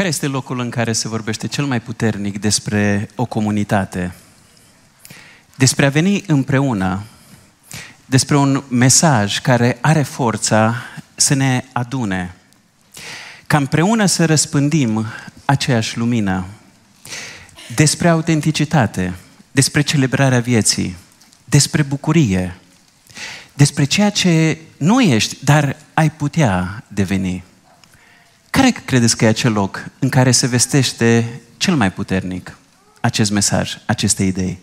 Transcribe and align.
Care 0.00 0.12
este 0.12 0.26
locul 0.26 0.60
în 0.60 0.70
care 0.70 0.92
se 0.92 1.08
vorbește 1.08 1.46
cel 1.46 1.64
mai 1.64 1.80
puternic 1.80 2.40
despre 2.40 3.08
o 3.14 3.24
comunitate? 3.24 4.14
Despre 5.54 5.86
a 5.86 5.88
veni 5.88 6.22
împreună, 6.26 7.02
despre 8.06 8.36
un 8.36 8.62
mesaj 8.68 9.38
care 9.38 9.78
are 9.80 10.02
forța 10.02 10.74
să 11.14 11.34
ne 11.34 11.64
adune, 11.72 12.34
ca 13.46 13.56
împreună 13.56 14.06
să 14.06 14.24
răspândim 14.24 15.06
aceeași 15.44 15.98
lumină, 15.98 16.46
despre 17.74 18.08
autenticitate, 18.08 19.14
despre 19.52 19.80
celebrarea 19.80 20.40
vieții, 20.40 20.96
despre 21.44 21.82
bucurie, 21.82 22.56
despre 23.54 23.84
ceea 23.84 24.10
ce 24.10 24.58
nu 24.76 25.00
ești, 25.00 25.36
dar 25.44 25.76
ai 25.94 26.10
putea 26.10 26.84
deveni. 26.88 27.44
Care 28.50 28.70
credeți 28.70 29.16
că 29.16 29.24
e 29.24 29.28
acel 29.28 29.52
loc 29.52 29.84
în 29.98 30.08
care 30.08 30.30
se 30.30 30.46
vestește 30.46 31.40
cel 31.56 31.76
mai 31.76 31.92
puternic 31.92 32.56
acest 33.00 33.30
mesaj, 33.30 33.78
aceste 33.86 34.24
idei? 34.24 34.58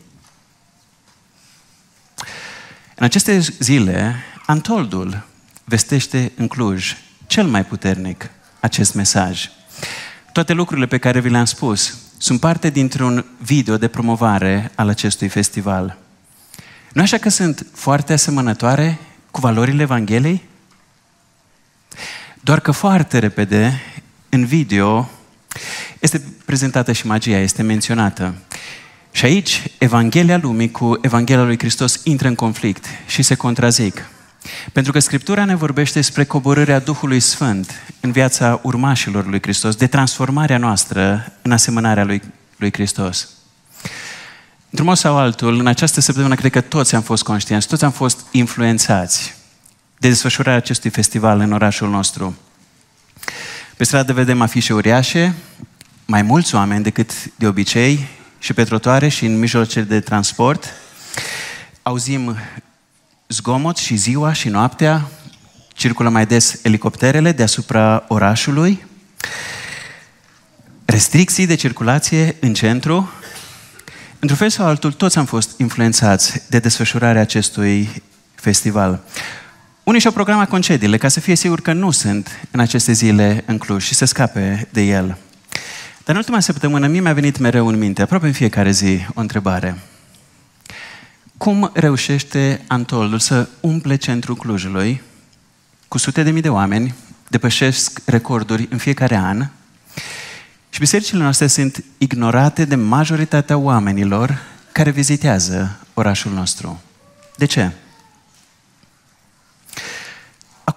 În 2.95 3.03
aceste 3.03 3.39
zile, 3.39 4.15
Antoldul 4.45 5.27
vestește 5.63 6.31
în 6.35 6.47
Cluj 6.47 6.95
cel 7.27 7.47
mai 7.47 7.65
puternic 7.65 8.29
acest 8.59 8.93
mesaj. 8.93 9.49
Toate 10.31 10.53
lucrurile 10.53 10.87
pe 10.87 10.97
care 10.97 11.19
vi 11.19 11.29
le-am 11.29 11.45
spus 11.45 11.97
sunt 12.17 12.39
parte 12.39 12.69
dintr-un 12.69 13.25
video 13.37 13.77
de 13.77 13.87
promovare 13.87 14.71
al 14.75 14.89
acestui 14.89 15.27
festival. 15.27 15.97
Nu 16.93 17.01
așa 17.01 17.17
că 17.17 17.29
sunt 17.29 17.65
foarte 17.73 18.13
asemănătoare 18.13 18.99
cu 19.31 19.39
valorile 19.39 19.81
Evangheliei? 19.81 20.43
Doar 22.41 22.59
că 22.59 22.71
foarte 22.71 23.19
repede, 23.19 23.81
în 24.29 24.45
video, 24.45 25.09
este 25.99 26.23
prezentată 26.45 26.91
și 26.91 27.07
magia, 27.07 27.37
este 27.37 27.61
menționată. 27.61 28.35
Și 29.11 29.25
aici, 29.25 29.63
Evanghelia 29.77 30.37
lumii 30.37 30.71
cu 30.71 30.99
Evanghelia 31.01 31.43
lui 31.43 31.57
Hristos 31.57 31.99
intră 32.03 32.27
în 32.27 32.35
conflict 32.35 32.85
și 33.07 33.21
se 33.21 33.35
contrazic. 33.35 34.09
Pentru 34.71 34.91
că 34.91 34.99
Scriptura 34.99 35.45
ne 35.45 35.55
vorbește 35.55 35.99
despre 35.99 36.25
coborârea 36.25 36.79
Duhului 36.79 37.19
Sfânt 37.19 37.71
în 37.99 38.11
viața 38.11 38.59
urmașilor 38.63 39.25
lui 39.25 39.41
Hristos, 39.41 39.75
de 39.75 39.87
transformarea 39.87 40.57
noastră 40.57 41.33
în 41.41 41.51
asemănarea 41.51 42.03
lui, 42.03 42.21
lui 42.57 42.71
Hristos. 42.73 43.29
Într-un 44.69 44.87
mod 44.87 44.97
sau 44.97 45.17
altul, 45.17 45.59
în 45.59 45.67
această 45.67 46.01
săptămână, 46.01 46.35
cred 46.35 46.51
că 46.51 46.61
toți 46.61 46.95
am 46.95 47.01
fost 47.01 47.23
conștienți, 47.23 47.67
toți 47.67 47.83
am 47.83 47.91
fost 47.91 48.25
influențați 48.31 49.35
de 49.97 50.07
desfășurarea 50.07 50.57
acestui 50.57 50.89
festival 50.89 51.39
în 51.39 51.51
orașul 51.51 51.89
nostru. 51.89 52.37
Pe 53.77 53.83
stradă 53.83 54.13
vedem 54.13 54.41
afișe 54.41 54.73
uriașe, 54.73 55.33
mai 56.05 56.21
mulți 56.21 56.55
oameni 56.55 56.83
decât 56.83 57.11
de 57.35 57.47
obicei, 57.47 58.07
și 58.39 58.53
pe 58.53 58.63
trotuare 58.63 59.07
și 59.07 59.25
în 59.25 59.39
mijloace 59.39 59.81
de 59.81 59.99
transport. 59.99 60.73
Auzim 61.83 62.37
zgomot 63.27 63.77
și 63.77 63.95
ziua 63.95 64.33
și 64.33 64.49
noaptea, 64.49 65.07
circulă 65.73 66.09
mai 66.09 66.25
des 66.25 66.59
elicopterele 66.63 67.31
deasupra 67.31 68.05
orașului, 68.07 68.85
restricții 70.85 71.45
de 71.45 71.55
circulație 71.55 72.35
în 72.39 72.53
centru. 72.53 73.11
Într-un 74.19 74.37
fel 74.37 74.49
sau 74.49 74.65
altul, 74.65 74.91
toți 74.91 75.17
am 75.17 75.25
fost 75.25 75.59
influențați 75.59 76.41
de 76.49 76.59
desfășurarea 76.59 77.21
acestui 77.21 78.03
festival. 78.35 79.03
Unii 79.87 79.99
și-au 79.99 80.13
programat 80.13 80.49
concediile 80.49 80.97
ca 80.97 81.07
să 81.07 81.19
fie 81.19 81.35
sigur 81.35 81.61
că 81.61 81.73
nu 81.73 81.91
sunt 81.91 82.47
în 82.51 82.59
aceste 82.59 82.91
zile 82.91 83.43
în 83.45 83.57
Cluj 83.57 83.83
și 83.83 83.93
să 83.93 84.05
scape 84.05 84.67
de 84.71 84.81
el. 84.81 85.17
Dar 86.03 86.15
în 86.15 86.15
ultima 86.15 86.39
săptămână 86.39 86.87
mie 86.87 86.99
mi-a 86.99 87.13
venit 87.13 87.37
mereu 87.37 87.67
în 87.67 87.77
minte, 87.77 88.01
aproape 88.01 88.25
în 88.25 88.31
fiecare 88.31 88.71
zi, 88.71 89.05
o 89.13 89.19
întrebare. 89.19 89.77
Cum 91.37 91.71
reușește 91.73 92.61
Antoldul 92.67 93.19
să 93.19 93.47
umple 93.59 93.95
centrul 93.95 94.35
Clujului 94.35 95.01
cu 95.87 95.97
sute 95.97 96.23
de 96.23 96.31
mii 96.31 96.41
de 96.41 96.49
oameni, 96.49 96.95
depășesc 97.27 98.01
recorduri 98.05 98.67
în 98.71 98.77
fiecare 98.77 99.15
an 99.15 99.47
și 100.69 100.79
bisericile 100.79 101.21
noastre 101.21 101.47
sunt 101.47 101.83
ignorate 101.97 102.65
de 102.65 102.75
majoritatea 102.75 103.57
oamenilor 103.57 104.41
care 104.71 104.89
vizitează 104.89 105.79
orașul 105.93 106.31
nostru. 106.31 106.81
De 107.37 107.45
ce? 107.45 107.71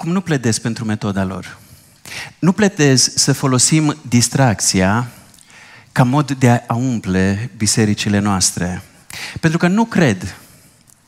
Acum 0.01 0.13
nu 0.13 0.21
pledez 0.21 0.59
pentru 0.59 0.85
metoda 0.85 1.25
lor. 1.25 1.59
Nu 2.39 2.53
pledez 2.53 3.13
să 3.15 3.33
folosim 3.33 3.97
distracția 4.09 5.09
ca 5.93 6.03
mod 6.03 6.31
de 6.33 6.51
a 6.67 6.75
umple 6.75 7.51
bisericile 7.57 8.19
noastre. 8.19 8.83
Pentru 9.41 9.59
că 9.59 9.69
nu 9.69 9.85
cred 9.85 10.37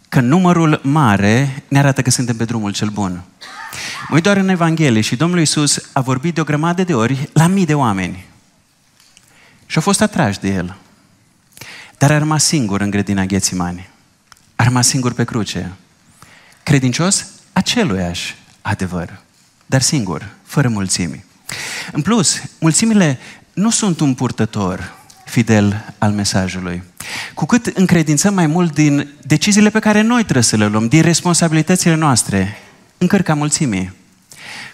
că 0.09 0.21
numărul 0.21 0.81
mare 0.83 1.65
ne 1.69 1.79
arată 1.79 2.03
că 2.03 2.11
suntem 2.11 2.37
pe 2.37 2.45
drumul 2.45 2.73
cel 2.73 2.89
bun. 2.89 3.23
Mă 4.09 4.21
doar 4.21 4.37
în 4.37 4.49
Evanghelie 4.49 5.01
și 5.01 5.17
Domnul 5.17 5.39
Iisus 5.39 5.89
a 5.93 6.01
vorbit 6.01 6.35
de 6.35 6.41
o 6.41 6.45
grămadă 6.45 6.85
de 6.85 6.95
ori 6.95 7.29
la 7.33 7.47
mii 7.47 7.67
de 7.67 7.75
oameni. 7.75 8.25
Și 9.67 9.77
au 9.77 9.83
fost 9.83 10.01
atrași 10.01 10.41
de 10.41 10.49
El. 10.49 10.77
Dar 11.99 12.11
a 12.11 12.19
rămas 12.19 12.45
singur 12.45 12.81
în 12.81 12.91
grădina 12.91 13.25
Ghețimani. 13.25 13.89
A 14.57 14.65
rămas 14.65 14.87
singur 14.87 15.13
pe 15.13 15.25
cruce. 15.25 15.73
Credincios 16.63 17.27
aceluiași 17.53 18.41
adevăr, 18.63 19.21
dar 19.67 19.81
singur, 19.81 20.29
fără 20.45 20.69
mulțimi. 20.69 21.25
În 21.93 22.03
plus, 22.03 22.43
mulțimile 22.59 23.19
nu 23.53 23.71
sunt 23.71 24.01
un 24.01 24.15
purtător 24.15 24.93
fidel 25.25 25.95
al 25.99 26.13
mesajului. 26.13 26.83
Cu 27.35 27.47
cât 27.47 27.67
încredințăm 27.67 28.35
mai 28.35 28.47
mult 28.47 28.75
din 28.75 29.09
deciziile 29.23 29.71
pe 29.71 29.79
care 29.79 30.01
noi 30.01 30.23
trebuie 30.23 30.43
să 30.45 30.57
le 30.57 30.67
luăm, 30.67 30.89
din 30.89 31.03
responsabilitățile 31.03 31.95
noastre, 31.95 32.59
încărca 32.99 33.35
mulțimii, 33.35 33.93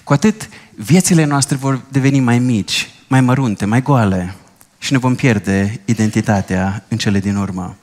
cu 0.04 0.12
atât 0.12 0.48
viețile 0.74 1.24
noastre 1.24 1.56
vor 1.56 1.80
deveni 1.88 2.20
mai 2.20 2.38
mici, 2.38 2.90
mai 3.06 3.20
mărunte, 3.20 3.64
mai 3.64 3.82
goale 3.82 4.34
și 4.78 4.92
ne 4.92 4.98
vom 4.98 5.14
pierde 5.14 5.80
identitatea 5.84 6.84
în 6.88 6.96
cele 6.96 7.18
din 7.18 7.36
urmă. 7.36 7.76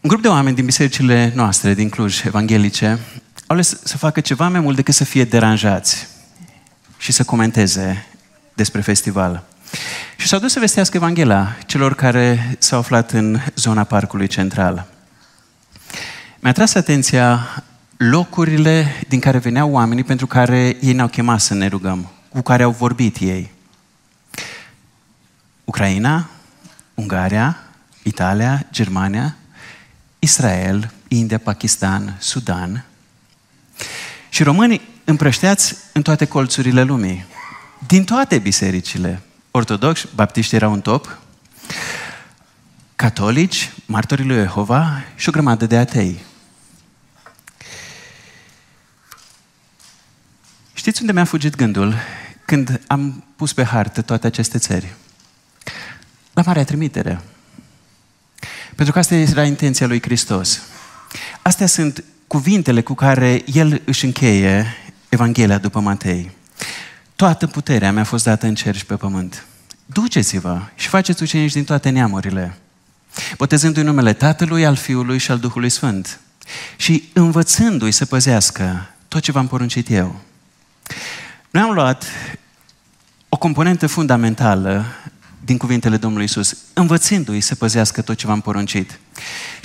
Un 0.00 0.08
grup 0.08 0.22
de 0.22 0.28
oameni 0.28 0.56
din 0.56 0.64
bisericile 0.64 1.32
noastre, 1.34 1.74
din 1.74 1.88
Cluj, 1.88 2.24
evanghelice, 2.24 2.86
au 2.86 2.98
ales 3.48 3.80
să 3.84 3.96
facă 3.96 4.20
ceva 4.20 4.48
mai 4.48 4.60
mult 4.60 4.76
decât 4.76 4.94
să 4.94 5.04
fie 5.04 5.24
deranjați 5.24 6.08
și 6.98 7.12
să 7.12 7.24
comenteze 7.24 8.06
despre 8.54 8.80
festival. 8.80 9.44
Și 10.16 10.26
s-au 10.26 10.38
dus 10.38 10.52
să 10.52 10.58
vestească 10.58 10.96
Evanghelia 10.96 11.56
celor 11.66 11.94
care 11.94 12.56
s-au 12.58 12.78
aflat 12.78 13.10
în 13.10 13.40
zona 13.54 13.84
parcului 13.84 14.26
central. 14.26 14.86
Mi-a 16.40 16.52
tras 16.52 16.74
atenția 16.74 17.48
locurile 17.96 19.04
din 19.08 19.20
care 19.20 19.38
veneau 19.38 19.70
oamenii 19.70 20.04
pentru 20.04 20.26
care 20.26 20.76
ei 20.80 20.92
ne-au 20.92 21.08
chemat 21.08 21.40
să 21.40 21.54
ne 21.54 21.66
rugăm, 21.66 22.10
cu 22.28 22.40
care 22.40 22.62
au 22.62 22.70
vorbit 22.70 23.16
ei. 23.20 23.50
Ucraina, 25.64 26.28
Ungaria, 26.94 27.58
Italia, 28.02 28.66
Germania, 28.70 29.36
Israel, 30.18 30.92
India, 31.08 31.38
Pakistan, 31.38 32.16
Sudan. 32.18 32.84
Și 34.28 34.42
românii 34.42 34.88
împrășteați 35.04 35.76
în 35.92 36.02
toate 36.02 36.24
colțurile 36.24 36.82
lumii 36.82 37.24
din 37.86 38.04
toate 38.04 38.38
bisericile. 38.38 39.22
Ortodoxi, 39.50 40.08
baptiști 40.14 40.54
erau 40.54 40.72
în 40.72 40.80
top, 40.80 41.18
catolici, 42.96 43.72
martorii 43.86 44.24
lui 44.24 44.36
Jehova 44.36 45.04
și 45.16 45.28
o 45.28 45.32
grămadă 45.32 45.66
de 45.66 45.76
atei. 45.76 46.24
Știți 50.72 51.00
unde 51.00 51.12
mi-a 51.12 51.24
fugit 51.24 51.56
gândul 51.56 51.94
când 52.44 52.80
am 52.86 53.24
pus 53.36 53.52
pe 53.52 53.64
hartă 53.64 54.02
toate 54.02 54.26
aceste 54.26 54.58
țări? 54.58 54.94
La 56.32 56.42
Marea 56.46 56.64
Trimitere. 56.64 57.20
Pentru 58.74 58.92
că 58.92 58.98
asta 58.98 59.14
era 59.14 59.44
intenția 59.44 59.86
lui 59.86 60.02
Hristos. 60.02 60.62
Astea 61.42 61.66
sunt 61.66 62.04
cuvintele 62.28 62.80
cu 62.80 62.94
care 62.94 63.42
El 63.52 63.82
își 63.84 64.04
încheie 64.04 64.66
Evanghelia 65.08 65.58
după 65.58 65.80
Matei. 65.80 66.30
Toată 67.16 67.46
puterea 67.46 67.92
mi-a 67.92 68.04
fost 68.04 68.24
dată 68.24 68.46
în 68.46 68.54
cer 68.54 68.76
și 68.76 68.86
pe 68.86 68.96
pământ. 68.96 69.46
Duceți-vă 69.86 70.60
și 70.74 70.88
faceți 70.88 71.22
ucenici 71.22 71.52
din 71.52 71.64
toate 71.64 71.88
neamurile, 71.88 72.58
botezându-i 73.36 73.82
numele 73.82 74.12
Tatălui, 74.12 74.66
al 74.66 74.74
Fiului 74.74 75.18
și 75.18 75.30
al 75.30 75.38
Duhului 75.38 75.70
Sfânt 75.70 76.20
și 76.76 77.08
învățându-i 77.12 77.90
să 77.90 78.06
păzească 78.06 78.90
tot 79.08 79.22
ce 79.22 79.32
v-am 79.32 79.46
poruncit 79.46 79.90
eu. 79.90 80.20
Noi 81.50 81.62
am 81.62 81.70
luat 81.70 82.04
o 83.28 83.36
componentă 83.36 83.86
fundamentală 83.86 84.84
din 85.44 85.56
cuvintele 85.56 85.96
Domnului 85.96 86.24
Isus, 86.24 86.56
învățându-i 86.72 87.40
să 87.40 87.54
păzească 87.54 88.02
tot 88.02 88.16
ce 88.16 88.26
v-am 88.26 88.40
poruncit. 88.40 88.98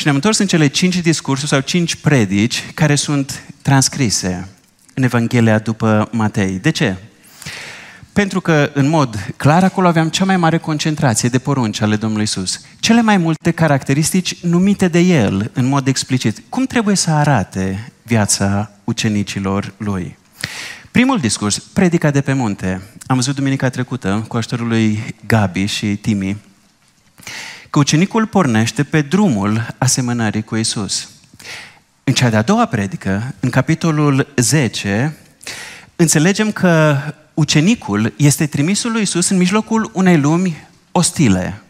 Și 0.03 0.09
ne-am 0.09 0.21
întors 0.23 0.37
în 0.39 0.47
cele 0.47 0.67
cinci 0.67 0.97
discursuri 0.97 1.49
sau 1.49 1.59
cinci 1.59 1.95
predici 1.95 2.63
care 2.73 2.95
sunt 2.95 3.43
transcrise 3.61 4.47
în 4.93 5.03
Evanghelia 5.03 5.59
după 5.59 6.09
Matei. 6.11 6.59
De 6.59 6.69
ce? 6.69 6.95
Pentru 8.13 8.41
că, 8.41 8.71
în 8.73 8.87
mod 8.87 9.33
clar, 9.37 9.63
acolo 9.63 9.87
aveam 9.87 10.09
cea 10.09 10.25
mai 10.25 10.37
mare 10.37 10.57
concentrație 10.57 11.29
de 11.29 11.39
porunci 11.39 11.81
ale 11.81 11.95
Domnului 11.95 12.23
Isus. 12.23 12.61
Cele 12.79 13.01
mai 13.01 13.17
multe 13.17 13.51
caracteristici 13.51 14.41
numite 14.41 14.87
de 14.87 14.99
El, 14.99 15.51
în 15.53 15.65
mod 15.65 15.87
explicit. 15.87 16.41
Cum 16.49 16.65
trebuie 16.65 16.95
să 16.95 17.09
arate 17.09 17.91
viața 18.01 18.71
ucenicilor 18.83 19.73
Lui? 19.77 20.17
Primul 20.91 21.19
discurs, 21.19 21.59
predica 21.59 22.11
de 22.11 22.21
pe 22.21 22.33
munte. 22.33 22.81
Am 23.05 23.15
văzut 23.15 23.35
duminica 23.35 23.69
trecută, 23.69 24.25
cu 24.27 24.37
ajutorul 24.37 24.67
lui 24.67 25.15
Gabi 25.27 25.65
și 25.65 25.85
Timi, 25.85 26.37
că 27.73 27.79
ucenicul 27.79 28.25
pornește 28.25 28.83
pe 28.83 29.01
drumul 29.01 29.75
asemănării 29.77 30.43
cu 30.43 30.55
Isus. 30.55 31.09
În 32.03 32.13
cea 32.13 32.29
de-a 32.29 32.41
doua 32.41 32.65
predică, 32.65 33.33
în 33.39 33.49
capitolul 33.49 34.33
10, 34.35 35.17
înțelegem 35.95 36.51
că 36.51 36.97
ucenicul 37.33 38.13
este 38.17 38.45
trimisul 38.45 38.91
lui 38.91 39.01
Isus 39.01 39.29
în 39.29 39.37
mijlocul 39.37 39.89
unei 39.93 40.17
lumi 40.17 40.67
ostile. 40.91 41.61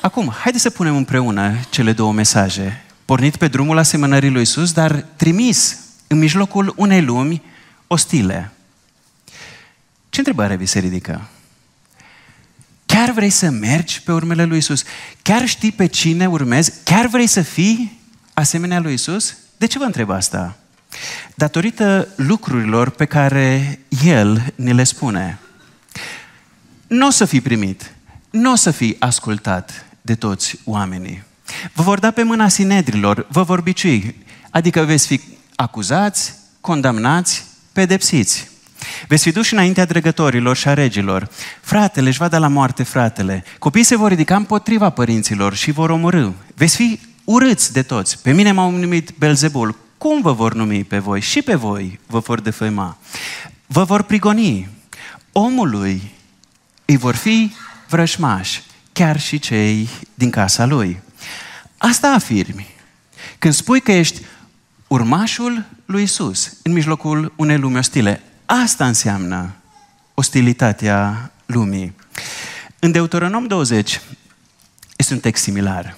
Acum, 0.00 0.34
haideți 0.38 0.62
să 0.62 0.70
punem 0.70 0.96
împreună 0.96 1.54
cele 1.70 1.92
două 1.92 2.12
mesaje. 2.12 2.84
Pornit 3.04 3.36
pe 3.36 3.48
drumul 3.48 3.78
asemănării 3.78 4.30
lui 4.30 4.42
Isus, 4.42 4.72
dar 4.72 5.06
trimis 5.16 5.78
în 6.06 6.18
mijlocul 6.18 6.72
unei 6.76 7.02
lumi 7.02 7.42
ostile. 7.86 8.52
Ce 10.08 10.18
întrebare 10.18 10.56
vi 10.56 10.66
se 10.66 10.78
ridică? 10.78 11.28
Chiar 12.92 13.10
vrei 13.10 13.30
să 13.30 13.50
mergi 13.50 14.02
pe 14.02 14.12
urmele 14.12 14.44
lui 14.44 14.58
Isus? 14.58 14.82
Chiar 15.22 15.46
știi 15.46 15.72
pe 15.72 15.86
cine 15.86 16.26
urmezi? 16.26 16.72
Chiar 16.84 17.06
vrei 17.06 17.26
să 17.26 17.42
fii 17.42 18.00
asemenea 18.34 18.80
lui 18.80 18.92
Isus? 18.92 19.36
De 19.56 19.66
ce 19.66 19.78
vă 19.78 19.84
întreb 19.84 20.10
asta? 20.10 20.56
Datorită 21.34 22.08
lucrurilor 22.16 22.90
pe 22.90 23.04
care 23.04 23.78
El 24.04 24.52
ne 24.54 24.72
le 24.72 24.84
spune. 24.84 25.38
Nu 26.86 27.06
o 27.06 27.10
să 27.10 27.24
fii 27.24 27.40
primit, 27.40 27.94
nu 28.30 28.52
o 28.52 28.54
să 28.54 28.70
fii 28.70 28.96
ascultat 28.98 29.84
de 30.00 30.14
toți 30.14 30.58
oamenii. 30.64 31.22
Vă 31.72 31.82
vor 31.82 31.98
da 31.98 32.10
pe 32.10 32.22
mâna 32.22 32.48
sinedrilor, 32.48 33.26
vă 33.30 33.42
vor 33.42 33.60
bicui, 33.60 34.16
adică 34.50 34.82
veți 34.82 35.06
fi 35.06 35.20
acuzați, 35.56 36.34
condamnați, 36.60 37.44
pedepsiți. 37.72 38.50
Veți 39.08 39.22
fi 39.22 39.30
duși 39.30 39.52
înaintea 39.52 39.84
dregătorilor 39.84 40.56
și 40.56 40.68
a 40.68 40.74
regilor. 40.74 41.28
Fratele 41.60 42.08
își 42.08 42.18
va 42.18 42.28
da 42.28 42.38
la 42.38 42.48
moarte 42.48 42.82
fratele. 42.82 43.44
Copiii 43.58 43.84
se 43.84 43.96
vor 43.96 44.08
ridica 44.08 44.36
împotriva 44.36 44.90
părinților 44.90 45.54
și 45.54 45.70
vor 45.70 45.90
omorâ. 45.90 46.30
Veți 46.54 46.76
fi 46.76 47.00
urâți 47.24 47.72
de 47.72 47.82
toți. 47.82 48.22
Pe 48.22 48.32
mine 48.32 48.52
m-au 48.52 48.70
numit 48.70 49.10
Belzebul. 49.18 49.78
Cum 49.98 50.20
vă 50.20 50.32
vor 50.32 50.54
numi 50.54 50.84
pe 50.84 50.98
voi? 50.98 51.20
Și 51.20 51.42
pe 51.42 51.54
voi 51.54 52.00
vă 52.06 52.18
vor 52.18 52.40
defăima. 52.40 52.98
Vă 53.66 53.84
vor 53.84 54.02
prigoni. 54.02 54.68
Omului 55.32 56.12
îi 56.84 56.96
vor 56.96 57.14
fi 57.14 57.52
vrășmași, 57.88 58.62
chiar 58.92 59.20
și 59.20 59.38
cei 59.38 59.88
din 60.14 60.30
casa 60.30 60.64
lui. 60.64 61.00
Asta 61.78 62.08
afirmi. 62.08 62.66
Când 63.38 63.54
spui 63.54 63.80
că 63.80 63.92
ești 63.92 64.20
urmașul 64.86 65.64
lui 65.86 66.02
Isus 66.02 66.52
în 66.62 66.72
mijlocul 66.72 67.32
unei 67.36 67.58
lumi 67.58 67.78
ostile, 67.78 68.22
asta 68.60 68.86
înseamnă 68.86 69.54
ostilitatea 70.14 71.30
lumii. 71.46 71.94
În 72.78 72.90
Deuteronom 72.90 73.46
20 73.46 74.00
este 74.96 75.14
un 75.14 75.20
text 75.20 75.42
similar. 75.42 75.96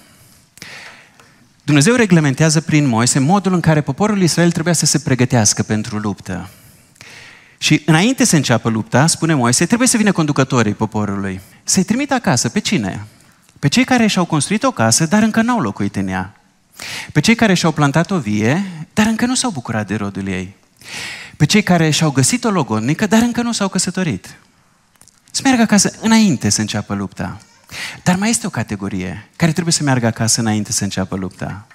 Dumnezeu 1.63 1.95
reglementează 1.95 2.61
prin 2.61 2.87
Moise 2.87 3.19
modul 3.19 3.53
în 3.53 3.59
care 3.59 3.81
poporul 3.81 4.21
Israel 4.21 4.51
trebuia 4.51 4.73
să 4.73 4.85
se 4.85 4.99
pregătească 4.99 5.63
pentru 5.63 5.97
luptă. 5.97 6.49
Și 7.57 7.81
înainte 7.85 8.23
să 8.23 8.35
înceapă 8.35 8.69
lupta, 8.69 9.07
spune 9.07 9.33
Moise, 9.33 9.65
trebuie 9.65 9.87
să 9.87 9.97
vină 9.97 10.11
conducătorii 10.11 10.73
poporului. 10.73 11.41
Să-i 11.63 11.83
trimit 11.83 12.11
acasă. 12.11 12.49
Pe 12.49 12.59
cine? 12.59 13.05
Pe 13.59 13.67
cei 13.67 13.83
care 13.83 14.07
și-au 14.07 14.25
construit 14.25 14.63
o 14.63 14.71
casă, 14.71 15.05
dar 15.05 15.23
încă 15.23 15.41
n-au 15.41 15.59
locuit 15.59 15.95
în 15.95 16.07
ea. 16.07 16.35
Pe 17.11 17.19
cei 17.19 17.35
care 17.35 17.53
și-au 17.53 17.71
plantat 17.71 18.11
o 18.11 18.19
vie, 18.19 18.63
dar 18.93 19.05
încă 19.05 19.25
nu 19.25 19.35
s-au 19.35 19.51
bucurat 19.51 19.87
de 19.87 19.95
rodul 19.95 20.27
ei. 20.27 20.55
Pe 21.37 21.45
cei 21.45 21.63
care 21.63 21.89
și-au 21.89 22.11
găsit 22.11 22.43
o 22.43 22.49
logodnică, 22.49 23.05
dar 23.05 23.21
încă 23.21 23.41
nu 23.41 23.51
s-au 23.51 23.67
căsătorit. 23.67 24.35
Să 25.31 25.41
meargă 25.43 25.61
acasă 25.61 25.91
înainte 26.01 26.49
să 26.49 26.61
înceapă 26.61 26.93
lupta. 26.93 27.37
Dar 28.03 28.15
mai 28.15 28.29
este 28.29 28.47
o 28.47 28.49
categorie 28.49 29.29
care 29.35 29.51
trebuie 29.51 29.73
să 29.73 29.83
meargă 29.83 30.05
acasă 30.05 30.39
înainte 30.39 30.71
să 30.71 30.83
înceapă 30.83 31.15
lupta. 31.15 31.67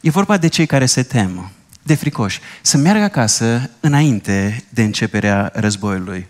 E 0.00 0.10
vorba 0.10 0.36
de 0.36 0.48
cei 0.48 0.66
care 0.66 0.86
se 0.86 1.02
tem, 1.02 1.50
de 1.82 1.94
fricoși, 1.94 2.40
să 2.62 2.76
meargă 2.76 3.02
acasă 3.02 3.70
înainte 3.80 4.64
de 4.68 4.82
începerea 4.82 5.50
războiului. 5.54 6.26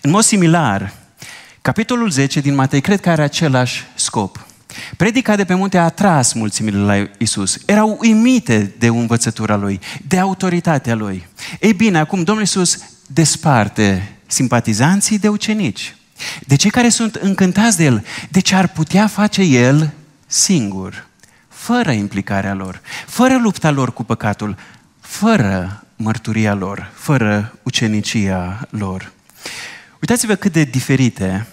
În 0.00 0.10
mod 0.10 0.22
similar, 0.22 0.92
capitolul 1.62 2.10
10 2.10 2.40
din 2.40 2.54
Matei 2.54 2.80
cred 2.80 3.00
că 3.00 3.10
are 3.10 3.22
același 3.22 3.84
scop. 3.94 4.46
Predica 4.96 5.36
de 5.36 5.44
pe 5.44 5.54
munte 5.54 5.78
a 5.78 5.84
atras 5.84 6.32
mulțimile 6.32 6.78
la 6.78 7.08
Isus. 7.18 7.58
Erau 7.66 7.98
uimite 8.00 8.74
de 8.78 8.86
învățătura 8.86 9.56
lui, 9.56 9.80
de 10.06 10.18
autoritatea 10.18 10.94
lui. 10.94 11.26
Ei 11.60 11.72
bine, 11.72 11.98
acum 11.98 12.22
Domnul 12.22 12.44
Isus 12.44 12.78
desparte 13.06 14.12
simpatizanții 14.26 15.18
de 15.18 15.28
ucenici 15.28 15.96
de 16.46 16.56
cei 16.56 16.70
care 16.70 16.88
sunt 16.88 17.14
încântați 17.14 17.76
de 17.76 17.84
El, 17.84 18.04
de 18.28 18.40
ce 18.40 18.54
ar 18.54 18.68
putea 18.68 19.06
face 19.06 19.42
El 19.42 19.92
singur, 20.26 21.06
fără 21.48 21.90
implicarea 21.90 22.54
lor, 22.54 22.80
fără 23.06 23.38
lupta 23.38 23.70
lor 23.70 23.92
cu 23.92 24.04
păcatul, 24.04 24.56
fără 25.00 25.84
mărturia 25.96 26.54
lor, 26.54 26.90
fără 26.94 27.58
ucenicia 27.62 28.66
lor. 28.70 29.12
Uitați-vă 30.00 30.34
cât 30.34 30.52
de 30.52 30.64
diferite 30.64 31.46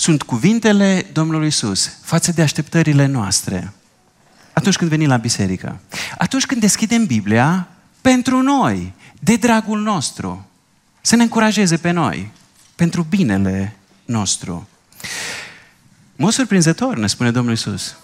sunt 0.00 0.22
cuvintele 0.22 1.06
Domnului 1.12 1.46
Isus 1.46 1.92
față 2.02 2.32
de 2.32 2.42
așteptările 2.42 3.06
noastre 3.06 3.72
atunci 4.52 4.76
când 4.76 4.90
venim 4.90 5.08
la 5.08 5.16
biserică. 5.16 5.80
Atunci 6.18 6.46
când 6.46 6.60
deschidem 6.60 7.06
Biblia 7.06 7.68
pentru 8.00 8.42
noi, 8.42 8.92
de 9.18 9.36
dragul 9.36 9.80
nostru, 9.80 10.48
să 11.00 11.16
ne 11.16 11.22
încurajeze 11.22 11.76
pe 11.76 11.90
noi 11.90 12.30
pentru 12.74 13.02
binele 13.02 13.76
nostru. 14.04 14.68
Mă 16.16 16.30
surprinzător, 16.30 16.96
ne 16.96 17.06
spune 17.06 17.30
Domnul 17.30 17.52
Isus. 17.52 17.96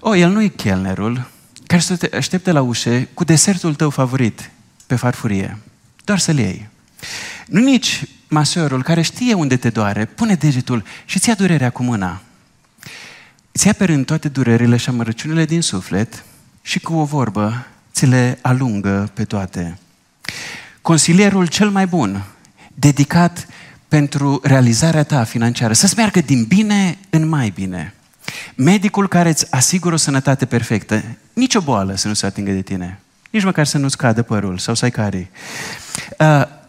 O, 0.00 0.14
el 0.14 0.30
nu 0.30 0.42
e 0.42 0.48
chelnerul 0.48 1.30
care 1.66 1.80
să 1.80 1.96
te 1.96 2.16
aștepte 2.16 2.52
la 2.52 2.62
ușe 2.62 3.08
cu 3.14 3.24
desertul 3.24 3.74
tău 3.74 3.90
favorit 3.90 4.50
pe 4.86 4.96
farfurie. 4.96 5.58
Doar 6.04 6.18
să-l 6.18 6.38
iei. 6.38 6.72
Nu 7.46 7.60
nici 7.60 8.02
masorul 8.28 8.82
care 8.82 9.02
știe 9.02 9.34
unde 9.34 9.56
te 9.56 9.70
doare, 9.70 10.04
pune 10.04 10.34
degetul 10.34 10.84
și 11.04 11.18
ți 11.18 11.28
ia 11.28 11.34
durerea 11.34 11.70
cu 11.70 11.82
mâna. 11.82 12.20
Îți 13.52 13.66
ia 13.66 13.72
pe 13.72 13.84
rând 13.84 14.06
toate 14.06 14.28
durerile 14.28 14.76
și 14.76 14.88
amărăciunile 14.88 15.44
din 15.44 15.60
suflet 15.60 16.24
și 16.62 16.78
cu 16.78 16.94
o 16.94 17.04
vorbă 17.04 17.66
ți 17.92 18.06
le 18.06 18.38
alungă 18.42 19.10
pe 19.14 19.24
toate. 19.24 19.78
Consilierul 20.82 21.46
cel 21.46 21.70
mai 21.70 21.86
bun, 21.86 22.24
dedicat 22.74 23.46
pentru 23.88 24.40
realizarea 24.42 25.02
ta 25.02 25.24
financiară, 25.24 25.72
să-ți 25.72 25.96
meargă 25.96 26.20
din 26.20 26.44
bine 26.44 26.98
în 27.10 27.28
mai 27.28 27.52
bine. 27.54 27.94
Medicul 28.54 29.08
care 29.08 29.28
îți 29.28 29.46
asigură 29.50 29.94
o 29.94 29.98
sănătate 29.98 30.46
perfectă, 30.46 31.02
nicio 31.32 31.60
boală 31.60 31.94
să 31.94 32.08
nu 32.08 32.14
se 32.14 32.26
atingă 32.26 32.50
de 32.50 32.62
tine, 32.62 33.00
nici 33.30 33.44
măcar 33.44 33.66
să 33.66 33.78
nu-ți 33.78 33.96
cadă 33.96 34.22
părul 34.22 34.58
sau 34.58 34.74
să 34.74 34.84
ai 34.84 34.90
carii. 34.90 35.30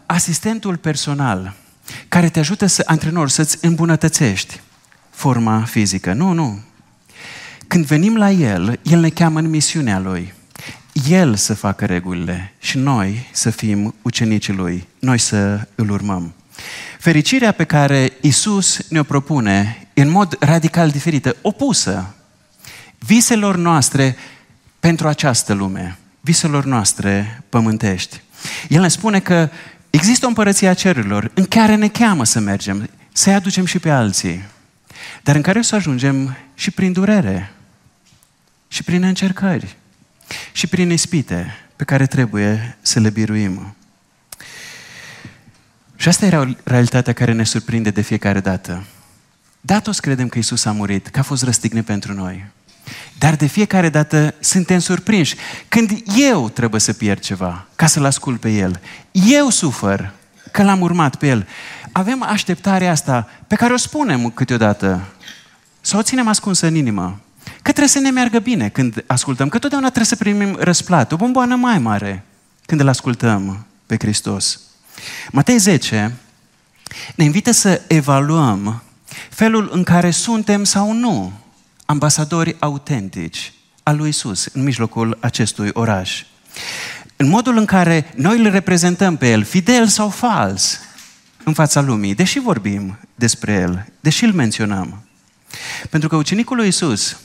Uh, 0.06 0.14
asistentul 0.14 0.76
personal 0.76 1.54
care 2.08 2.28
te 2.28 2.38
ajută 2.38 2.66
să, 2.66 2.82
antrenor, 2.86 3.28
să-ți 3.28 3.58
îmbunătățești 3.60 4.60
forma 5.10 5.64
fizică. 5.64 6.12
Nu, 6.12 6.32
nu. 6.32 6.60
Când 7.66 7.84
venim 7.84 8.16
la 8.16 8.30
El, 8.30 8.80
El 8.82 9.00
ne 9.00 9.08
cheamă 9.08 9.38
în 9.38 9.48
misiunea 9.48 9.98
Lui. 9.98 10.34
El 11.08 11.34
să 11.34 11.54
facă 11.54 11.84
regulile 11.84 12.52
și 12.58 12.78
noi 12.78 13.28
să 13.32 13.50
fim 13.50 13.94
ucenicii 14.02 14.52
Lui, 14.52 14.86
noi 14.98 15.18
să 15.18 15.68
îl 15.74 15.90
urmăm. 15.90 16.34
Fericirea 16.98 17.52
pe 17.52 17.64
care 17.64 18.12
Isus 18.20 18.88
ne-o 18.88 19.02
propune 19.02 19.88
în 19.94 20.08
mod 20.08 20.36
radical 20.40 20.90
diferită, 20.90 21.36
opusă 21.42 22.14
viselor 22.98 23.56
noastre 23.56 24.16
pentru 24.80 25.08
această 25.08 25.52
lume, 25.52 25.98
viselor 26.20 26.64
noastre 26.64 27.42
pământești. 27.48 28.20
El 28.68 28.80
ne 28.80 28.88
spune 28.88 29.20
că 29.20 29.48
există 29.90 30.24
o 30.24 30.28
împărăție 30.28 30.68
a 30.68 30.74
cerurilor 30.74 31.30
în 31.34 31.44
care 31.44 31.74
ne 31.74 31.88
cheamă 31.88 32.24
să 32.24 32.38
mergem, 32.38 32.90
să-i 33.12 33.34
aducem 33.34 33.64
și 33.64 33.78
pe 33.78 33.90
alții, 33.90 34.44
dar 35.22 35.34
în 35.34 35.42
care 35.42 35.58
o 35.58 35.62
să 35.62 35.74
ajungem 35.74 36.36
și 36.54 36.70
prin 36.70 36.92
durere, 36.92 37.52
și 38.68 38.82
prin 38.82 39.02
încercări, 39.02 39.76
și 40.52 40.66
prin 40.66 40.90
ispite 40.90 41.54
pe 41.76 41.84
care 41.84 42.06
trebuie 42.06 42.76
să 42.80 43.00
le 43.00 43.10
biruim. 43.10 43.74
Și 45.96 46.08
asta 46.08 46.26
era 46.26 46.56
realitatea 46.64 47.12
care 47.12 47.32
ne 47.32 47.44
surprinde 47.44 47.90
de 47.90 48.00
fiecare 48.00 48.40
dată. 48.40 48.86
Da, 49.60 49.80
toți 49.80 50.00
credem 50.00 50.28
că 50.28 50.38
Isus 50.38 50.64
a 50.64 50.72
murit, 50.72 51.06
că 51.06 51.18
a 51.18 51.22
fost 51.22 51.42
răstignit 51.42 51.84
pentru 51.84 52.12
noi. 52.12 52.44
Dar 53.18 53.36
de 53.36 53.46
fiecare 53.46 53.88
dată 53.88 54.34
suntem 54.40 54.78
surprinși 54.78 55.34
când 55.68 56.02
eu 56.16 56.48
trebuie 56.48 56.80
să 56.80 56.92
pierd 56.92 57.20
ceva 57.20 57.66
ca 57.76 57.86
să-L 57.86 58.04
ascult 58.04 58.40
pe 58.40 58.50
El. 58.50 58.80
Eu 59.12 59.48
sufăr 59.48 60.12
că 60.56 60.62
L-am 60.62 60.80
urmat 60.80 61.16
pe 61.16 61.26
El. 61.26 61.46
avem 61.92 62.22
așteptarea 62.22 62.90
asta 62.90 63.28
pe 63.46 63.54
care 63.54 63.72
o 63.72 63.76
spunem 63.76 64.30
câteodată 64.30 65.04
sau 65.80 65.98
o 65.98 66.02
ținem 66.02 66.28
ascunsă 66.28 66.66
în 66.66 66.74
inimă. 66.74 67.20
Că 67.44 67.60
trebuie 67.62 67.88
să 67.88 67.98
ne 67.98 68.10
meargă 68.10 68.38
bine 68.38 68.68
când 68.68 69.04
ascultăm, 69.06 69.48
că 69.48 69.58
totdeauna 69.58 69.86
trebuie 69.86 70.08
să 70.08 70.16
primim 70.16 70.56
răsplată, 70.60 71.14
o 71.14 71.16
bomboană 71.16 71.56
mai 71.56 71.78
mare 71.78 72.24
când 72.66 72.80
îl 72.80 72.88
ascultăm 72.88 73.66
pe 73.86 73.96
Hristos. 73.98 74.60
Matei 75.30 75.58
10 75.58 76.16
ne 77.14 77.24
invită 77.24 77.50
să 77.50 77.80
evaluăm 77.86 78.82
felul 79.30 79.70
în 79.72 79.82
care 79.82 80.10
suntem 80.10 80.64
sau 80.64 80.92
nu 80.92 81.32
ambasadori 81.86 82.56
autentici 82.58 83.52
al 83.82 83.96
lui 83.96 84.08
Isus 84.08 84.46
în 84.52 84.62
mijlocul 84.62 85.18
acestui 85.20 85.70
oraș. 85.72 86.22
În 87.16 87.28
modul 87.28 87.56
în 87.56 87.64
care 87.64 88.12
noi 88.14 88.38
îl 88.38 88.50
reprezentăm 88.50 89.16
pe 89.16 89.30
el, 89.30 89.44
fidel 89.44 89.86
sau 89.86 90.08
fals, 90.08 90.80
în 91.44 91.52
fața 91.52 91.80
lumii, 91.80 92.14
deși 92.14 92.38
vorbim 92.38 92.98
despre 93.14 93.52
el, 93.52 93.86
deși 94.00 94.24
îl 94.24 94.32
menționăm. 94.32 95.02
Pentru 95.90 96.08
că 96.08 96.16
ucenicul 96.16 96.56
lui 96.56 96.68
Isus 96.68 97.16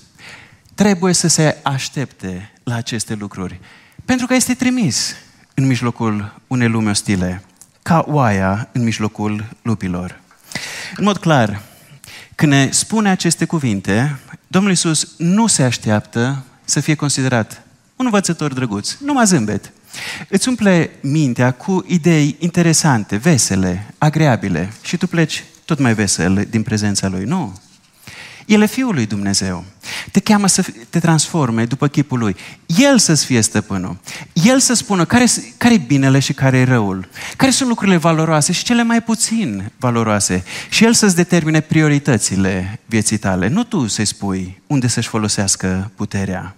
trebuie 0.76 1.14
să 1.14 1.28
se 1.28 1.58
aștepte 1.64 2.52
la 2.64 2.76
aceste 2.76 3.14
lucruri. 3.14 3.60
Pentru 4.06 4.26
că 4.26 4.34
este 4.34 4.54
trimis 4.54 5.16
în 5.54 5.68
mijlocul 5.68 6.42
unei 6.48 6.68
lume 6.68 6.90
ostile, 6.90 7.44
ca 7.82 8.06
oaia 8.08 8.70
în 8.72 8.84
mijlocul 8.84 9.46
lupilor. 9.62 10.20
În 10.96 11.04
mod 11.04 11.18
clar, 11.18 11.62
când 12.36 12.52
ne 12.52 12.72
spune 12.72 13.10
aceste 13.10 13.46
cuvinte, 13.46 14.20
Domnul 14.52 14.72
Isus 14.72 15.08
nu 15.18 15.48
se 15.48 15.64
așteaptă 15.64 16.44
să 16.66 16.80
fie 16.80 16.96
considerat 16.96 17.64
un 17.96 18.06
învățător 18.06 18.54
drăguț, 18.54 18.98
numai 19.00 19.26
zâmbet. 19.26 19.72
Îți 20.30 20.48
umple 20.48 20.92
mintea 21.02 21.52
cu 21.52 21.86
idei 21.88 22.36
interesante, 22.40 23.16
vesele, 23.16 23.94
agreabile 23.98 24.74
și 24.82 24.98
tu 24.98 25.08
pleci 25.08 25.44
tot 25.66 25.80
mai 25.80 25.94
vesel 25.94 26.48
din 26.50 26.64
prezența 26.64 27.08
Lui. 27.08 27.24
Nu. 27.24 27.60
El 28.52 28.62
e 28.62 28.66
Fiul 28.66 28.94
lui 28.94 29.06
Dumnezeu. 29.06 29.66
Te 30.12 30.20
cheamă 30.20 30.48
să 30.48 30.66
te 30.90 31.00
transforme 31.00 31.66
după 31.66 31.88
chipul 31.88 32.20
Lui. 32.20 32.36
El 32.66 32.98
să-ți 33.00 33.26
fie 33.26 33.42
stăpânul. 33.42 33.98
El 34.34 34.60
să 34.60 34.74
spună 34.74 35.06
care, 35.06 35.26
care 35.58 35.74
e 35.74 35.78
binele 35.78 36.20
și 36.20 36.34
care 36.34 36.58
e 36.58 36.64
răul. 36.64 37.10
Care 37.36 37.52
sunt 37.52 37.70
lucrurile 37.70 37.98
valoroase 37.98 38.52
și 38.52 38.64
cele 38.64 38.84
mai 38.84 39.04
puțin 39.04 39.72
valoroase. 39.78 40.44
Și 40.70 40.84
El 40.84 40.94
să-ți 40.94 41.16
determine 41.16 41.60
prioritățile 41.60 42.80
vieții 42.86 43.18
tale. 43.18 43.48
Nu 43.48 43.64
tu 43.64 43.88
să-i 43.88 44.06
spui 44.06 44.62
unde 44.68 44.88
să-și 44.88 45.08
folosească 45.08 45.92
puterea. 45.96 46.56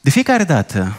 De 0.00 0.10
fiecare 0.10 0.44
dată 0.44 0.96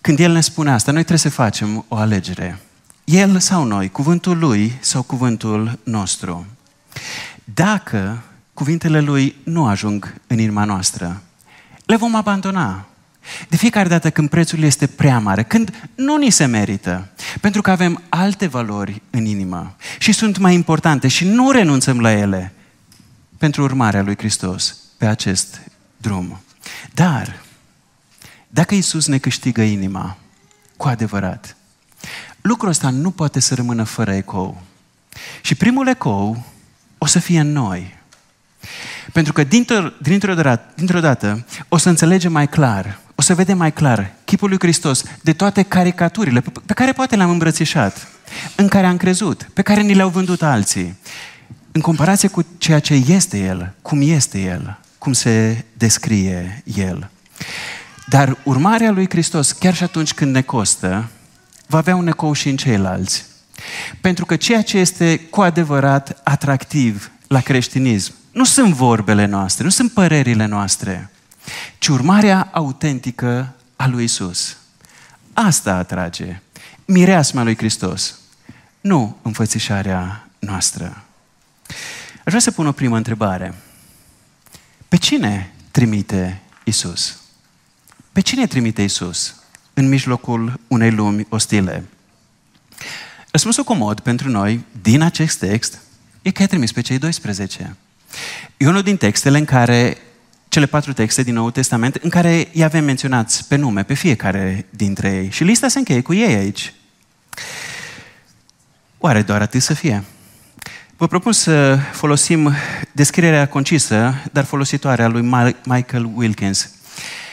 când 0.00 0.18
El 0.18 0.32
ne 0.32 0.40
spune 0.40 0.70
asta, 0.70 0.92
noi 0.92 1.04
trebuie 1.04 1.30
să 1.32 1.40
facem 1.42 1.84
o 1.88 1.96
alegere. 1.96 2.60
El 3.04 3.38
sau 3.38 3.64
noi, 3.64 3.88
cuvântul 3.90 4.38
Lui 4.38 4.76
sau 4.80 5.02
cuvântul 5.02 5.78
nostru. 5.82 6.46
Dacă 7.54 8.22
cuvintele 8.54 9.00
Lui 9.00 9.36
nu 9.42 9.66
ajung 9.66 10.14
în 10.26 10.38
inima 10.38 10.64
noastră, 10.64 11.22
le 11.84 11.96
vom 11.96 12.14
abandona. 12.14 12.88
De 13.48 13.56
fiecare 13.56 13.88
dată 13.88 14.10
când 14.10 14.28
prețul 14.28 14.62
este 14.62 14.86
prea 14.86 15.18
mare, 15.18 15.42
când 15.42 15.88
nu 15.94 16.16
ni 16.16 16.30
se 16.30 16.44
merită, 16.44 17.08
pentru 17.40 17.60
că 17.60 17.70
avem 17.70 18.02
alte 18.08 18.46
valori 18.46 19.02
în 19.10 19.24
inimă 19.24 19.76
și 19.98 20.12
sunt 20.12 20.38
mai 20.38 20.54
importante 20.54 21.08
și 21.08 21.24
nu 21.24 21.50
renunțăm 21.50 22.00
la 22.00 22.12
ele 22.12 22.52
pentru 23.38 23.62
urmarea 23.62 24.02
lui 24.02 24.16
Hristos 24.16 24.76
pe 24.96 25.06
acest 25.06 25.60
drum. 25.96 26.40
Dar, 26.94 27.42
dacă 28.48 28.74
Isus 28.74 29.06
ne 29.06 29.18
câștigă 29.18 29.62
inima, 29.62 30.16
cu 30.76 30.88
adevărat, 30.88 31.56
lucrul 32.40 32.68
ăsta 32.68 32.90
nu 32.90 33.10
poate 33.10 33.40
să 33.40 33.54
rămână 33.54 33.82
fără 33.84 34.12
ecou. 34.12 34.62
Și 35.42 35.54
primul 35.54 35.88
ecou 35.88 36.44
o 36.98 37.06
să 37.06 37.18
fie 37.18 37.40
în 37.40 37.52
noi. 37.52 37.96
Pentru 39.12 39.32
că 39.32 39.44
dintr-o, 39.44 39.88
dintr-o, 40.02 40.34
dată, 40.34 40.72
dintr-o 40.74 41.00
dată 41.00 41.44
o 41.68 41.76
să 41.76 41.88
înțelegem 41.88 42.32
mai 42.32 42.48
clar, 42.48 42.98
o 43.14 43.22
să 43.22 43.34
vedem 43.34 43.56
mai 43.56 43.72
clar 43.72 44.10
chipul 44.24 44.48
lui 44.48 44.58
Hristos 44.58 45.02
de 45.22 45.32
toate 45.32 45.62
caricaturile 45.62 46.42
pe 46.66 46.72
care 46.72 46.92
poate 46.92 47.16
le-am 47.16 47.30
îmbrățișat, 47.30 48.08
în 48.56 48.68
care 48.68 48.86
am 48.86 48.96
crezut, 48.96 49.48
pe 49.52 49.62
care 49.62 49.80
ni 49.80 49.94
le-au 49.94 50.08
vândut 50.08 50.42
alții, 50.42 50.96
în 51.72 51.80
comparație 51.80 52.28
cu 52.28 52.46
ceea 52.58 52.78
ce 52.78 52.94
este 52.94 53.38
El, 53.38 53.74
cum 53.82 54.00
este 54.02 54.40
El, 54.40 54.78
cum 54.98 55.12
se 55.12 55.64
descrie 55.72 56.62
El. 56.74 57.10
Dar 58.06 58.36
urmarea 58.42 58.90
lui 58.90 59.08
Hristos, 59.08 59.52
chiar 59.52 59.74
și 59.74 59.82
atunci 59.82 60.14
când 60.14 60.34
ne 60.34 60.42
costă, 60.42 61.08
va 61.66 61.78
avea 61.78 61.96
un 61.96 62.06
ecou 62.06 62.32
și 62.32 62.48
în 62.48 62.56
ceilalți. 62.56 63.24
Pentru 64.00 64.24
că 64.26 64.36
ceea 64.36 64.62
ce 64.62 64.78
este 64.78 65.18
cu 65.18 65.40
adevărat 65.40 66.20
atractiv 66.24 67.10
la 67.26 67.40
creștinism 67.40 68.14
nu 68.32 68.44
sunt 68.44 68.72
vorbele 68.74 69.24
noastre, 69.24 69.64
nu 69.64 69.70
sunt 69.70 69.92
părerile 69.92 70.46
noastre, 70.46 71.10
ci 71.78 71.86
urmarea 71.86 72.48
autentică 72.52 73.54
a 73.76 73.86
lui 73.86 74.04
Isus. 74.04 74.56
Asta 75.32 75.74
atrage 75.74 76.40
mireasma 76.84 77.42
lui 77.42 77.56
Hristos, 77.56 78.18
nu 78.80 79.16
înfățișarea 79.22 80.28
noastră. 80.38 81.04
Aș 82.16 82.24
vrea 82.24 82.40
să 82.40 82.50
pun 82.50 82.66
o 82.66 82.72
primă 82.72 82.96
întrebare. 82.96 83.54
Pe 84.88 84.96
cine 84.96 85.52
trimite 85.70 86.40
Isus? 86.64 87.18
Pe 88.12 88.20
cine 88.20 88.46
trimite 88.46 88.82
Isus 88.82 89.34
în 89.74 89.88
mijlocul 89.88 90.60
unei 90.68 90.90
lumi 90.90 91.26
ostile? 91.28 91.84
Răspunsul 93.30 93.64
comod 93.64 94.00
pentru 94.00 94.28
noi 94.28 94.64
din 94.82 95.02
acest 95.02 95.38
text 95.38 95.78
e 96.22 96.30
că 96.30 96.42
a 96.42 96.46
trimis 96.46 96.72
pe 96.72 96.80
cei 96.80 96.98
12. 96.98 97.76
E 98.56 98.66
unul 98.66 98.82
din 98.82 98.96
textele 98.96 99.38
în 99.38 99.44
care, 99.44 99.96
cele 100.48 100.66
patru 100.66 100.92
texte 100.92 101.22
din 101.22 101.34
Noul 101.34 101.50
Testament, 101.50 101.94
în 101.94 102.10
care 102.10 102.48
îi 102.54 102.64
avem 102.64 102.84
menționați 102.84 103.48
pe 103.48 103.56
nume, 103.56 103.82
pe 103.82 103.94
fiecare 103.94 104.66
dintre 104.70 105.08
ei. 105.08 105.30
Și 105.30 105.44
lista 105.44 105.68
se 105.68 105.78
încheie 105.78 106.00
cu 106.00 106.14
ei 106.14 106.34
aici. 106.34 106.72
Oare 108.98 109.22
doar 109.22 109.40
atât 109.40 109.62
să 109.62 109.74
fie? 109.74 110.04
Vă 110.96 111.06
propun 111.06 111.32
să 111.32 111.78
folosim 111.92 112.52
descrierea 112.92 113.48
concisă, 113.48 114.14
dar 114.32 114.44
folositoare 114.44 115.02
a 115.02 115.08
lui 115.08 115.22
Michael 115.64 116.10
Wilkins, 116.14 116.70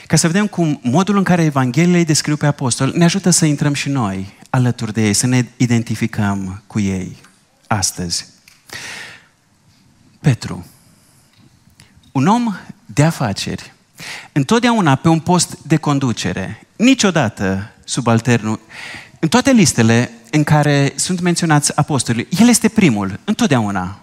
ca 0.07 0.15
să 0.15 0.27
vedem 0.27 0.47
cum 0.47 0.79
modul 0.83 1.17
în 1.17 1.23
care 1.23 1.43
Evangheliile 1.43 1.97
îi 1.97 2.05
descriu 2.05 2.35
pe 2.35 2.45
apostol 2.45 2.91
ne 2.95 3.03
ajută 3.03 3.29
să 3.29 3.45
intrăm 3.45 3.73
și 3.73 3.89
noi 3.89 4.33
alături 4.55 4.93
de 4.93 5.05
ei, 5.05 5.13
să 5.13 5.27
ne 5.27 5.45
identificăm 5.57 6.63
cu 6.67 6.79
ei 6.79 7.17
astăzi. 7.67 8.25
Petru, 10.19 10.65
un 12.11 12.27
om 12.27 12.55
de 12.85 13.03
afaceri, 13.03 13.73
întotdeauna 14.31 14.95
pe 14.95 15.07
un 15.07 15.19
post 15.19 15.57
de 15.67 15.75
conducere, 15.75 16.67
niciodată 16.75 17.71
subalternul, 17.83 18.59
în 19.19 19.27
toate 19.27 19.51
listele 19.51 20.11
în 20.31 20.43
care 20.43 20.93
sunt 20.95 21.19
menționați 21.19 21.77
apostolii, 21.77 22.27
el 22.39 22.47
este 22.47 22.67
primul, 22.67 23.19
întotdeauna, 23.23 23.99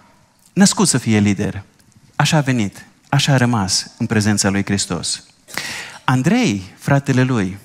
născut 0.53 0.87
să 0.87 0.97
fie 0.97 1.19
lider. 1.19 1.63
Așa 2.15 2.37
a 2.37 2.41
venit, 2.41 2.85
așa 3.09 3.33
a 3.33 3.37
rămas 3.37 3.91
în 3.97 4.05
prezența 4.05 4.49
lui 4.49 4.63
Hristos. 4.65 5.23
Andrei, 6.03 6.63
fratele 6.77 7.23
lui, 7.23 7.57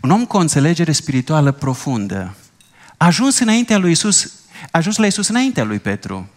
un 0.00 0.10
om 0.10 0.24
cu 0.24 0.36
o 0.36 0.40
înțelegere 0.40 0.92
spirituală 0.92 1.52
profundă, 1.52 2.34
a 2.96 3.06
ajuns 3.06 3.38
înaintea 3.38 3.78
lui 3.78 3.90
Isus, 3.90 4.32
a 4.60 4.68
ajuns 4.70 4.96
la 4.96 5.06
Isus 5.06 5.28
înaintea 5.28 5.64
lui 5.64 5.78
Petru. 5.78 6.28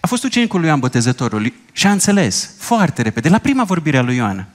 A 0.00 0.06
fost 0.06 0.24
ucenicul 0.24 0.58
lui 0.58 0.68
Ioan 0.68 0.80
Botezătorul 0.80 1.52
și 1.72 1.86
a 1.86 1.90
înțeles 1.90 2.50
foarte 2.58 3.02
repede, 3.02 3.28
la 3.28 3.38
prima 3.38 3.64
vorbire 3.64 3.98
a 3.98 4.02
lui 4.02 4.16
Ioan, 4.16 4.46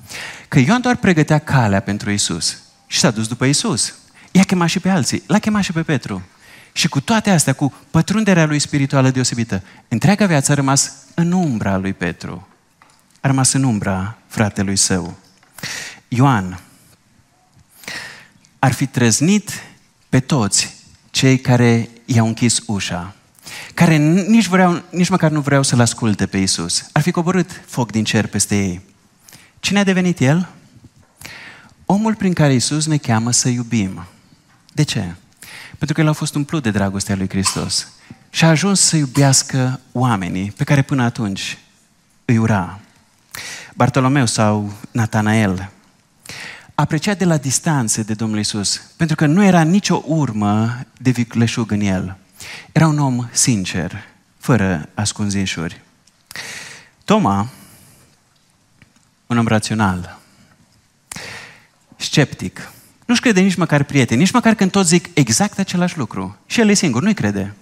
că 0.48 0.60
Ioan 0.60 0.82
doar 0.82 0.96
pregătea 0.96 1.38
calea 1.38 1.80
pentru 1.80 2.12
Isus 2.12 2.58
și 2.88 3.00
s-a 3.00 3.12
dus 3.12 3.28
după 3.28 3.46
Isus. 3.46 3.94
I-a 4.32 4.44
chemat 4.44 4.70
și 4.70 4.80
pe 4.80 4.90
alții, 4.90 5.24
l-a 5.28 5.40
chemat 5.40 5.64
și 5.64 5.72
pe 5.72 5.82
Petru. 5.82 6.22
Și 6.72 6.88
cu 6.88 7.02
toate 7.02 7.30
astea, 7.30 7.54
cu 7.54 7.74
pătrunderea 7.92 8.46
lui 8.46 8.60
spirituală 8.60 9.10
deosebită, 9.10 9.64
întreaga 9.88 10.26
viață 10.26 10.52
a 10.52 10.56
rămas 10.56 10.94
în 11.14 11.32
umbra 11.32 11.78
lui 11.78 11.94
Petru. 11.94 12.48
A 13.22 13.28
rămas 13.28 13.54
în 13.54 13.64
umbra 13.64 14.18
fratelui 14.28 14.76
său. 14.76 15.18
Ioan 16.08 16.60
ar 18.60 18.72
fi 18.72 18.86
trăznit 18.86 19.52
pe 20.10 20.20
toți 20.20 20.76
cei 21.12 21.40
care 21.40 21.90
i-au 22.06 22.28
închis 22.28 22.60
ușa, 22.66 23.16
care 23.74 23.96
nici, 24.28 24.48
vreau, 24.48 24.82
nici 24.90 25.10
măcar 25.10 25.32
nu 25.32 25.42
vreau 25.42 25.64
să-L 25.64 25.80
asculte 25.80 26.26
pe 26.26 26.38
Isus. 26.38 26.90
Ar 26.92 27.02
fi 27.02 27.12
coborât 27.12 27.62
foc 27.66 27.92
din 27.92 28.04
cer 28.04 28.28
peste 28.28 28.56
ei. 28.56 28.82
Cine 29.60 29.80
a 29.80 29.84
devenit 29.84 30.20
El? 30.20 30.50
Omul 31.86 32.16
prin 32.16 32.34
care 32.34 32.54
Isus 32.54 32.86
ne 32.86 32.98
cheamă 32.98 33.32
să 33.32 33.50
iubim. 33.50 34.06
De 34.74 34.84
ce? 34.84 35.16
Pentru 35.78 35.96
că 35.96 36.02
El 36.02 36.08
a 36.08 36.14
fost 36.14 36.36
umplut 36.36 36.64
de 36.64 36.72
dragostea 36.72 37.16
lui 37.16 37.30
Hristos 37.30 37.88
și 38.30 38.44
a 38.44 38.50
ajuns 38.50 38.80
să 38.80 38.96
iubească 38.96 39.80
oamenii 39.92 40.52
pe 40.52 40.64
care 40.64 40.82
până 40.82 41.04
atunci 41.04 41.58
îi 42.26 42.38
ura. 42.38 42.80
Bartolomeu 43.76 44.26
sau 44.26 44.74
Natanael 44.92 45.72
apreciat 46.80 47.18
de 47.18 47.26
la 47.26 47.38
distanță 47.38 48.04
de 48.04 48.14
Domnul 48.14 48.40
Isus, 48.40 48.82
pentru 48.96 49.16
că 49.16 49.26
nu 49.26 49.44
era 49.44 49.62
nicio 49.62 50.04
urmă 50.06 50.80
de 50.98 51.10
vicleșug 51.10 51.72
în 51.72 51.82
el. 51.82 52.18
Era 52.72 52.88
un 52.88 53.00
om 53.00 53.28
sincer, 53.32 54.04
fără 54.38 54.90
ascunzișuri. 54.94 55.82
Toma, 57.06 57.50
un 59.28 59.38
om 59.38 59.48
rațional, 59.48 60.20
sceptic, 61.96 62.72
nu-și 63.06 63.22
crede 63.22 63.42
nici 63.42 63.56
măcar 63.56 63.84
prieteni, 63.84 64.20
nici 64.20 64.32
măcar 64.32 64.54
când 64.54 64.72
toți 64.72 64.90
zic 64.90 65.10
exact 65.14 65.60
același 65.60 65.98
lucru. 65.98 66.38
Și 66.46 66.60
el 66.60 66.70
e 66.70 66.74
singur, 66.74 67.02
nu-i 67.02 67.14
crede. 67.14 67.54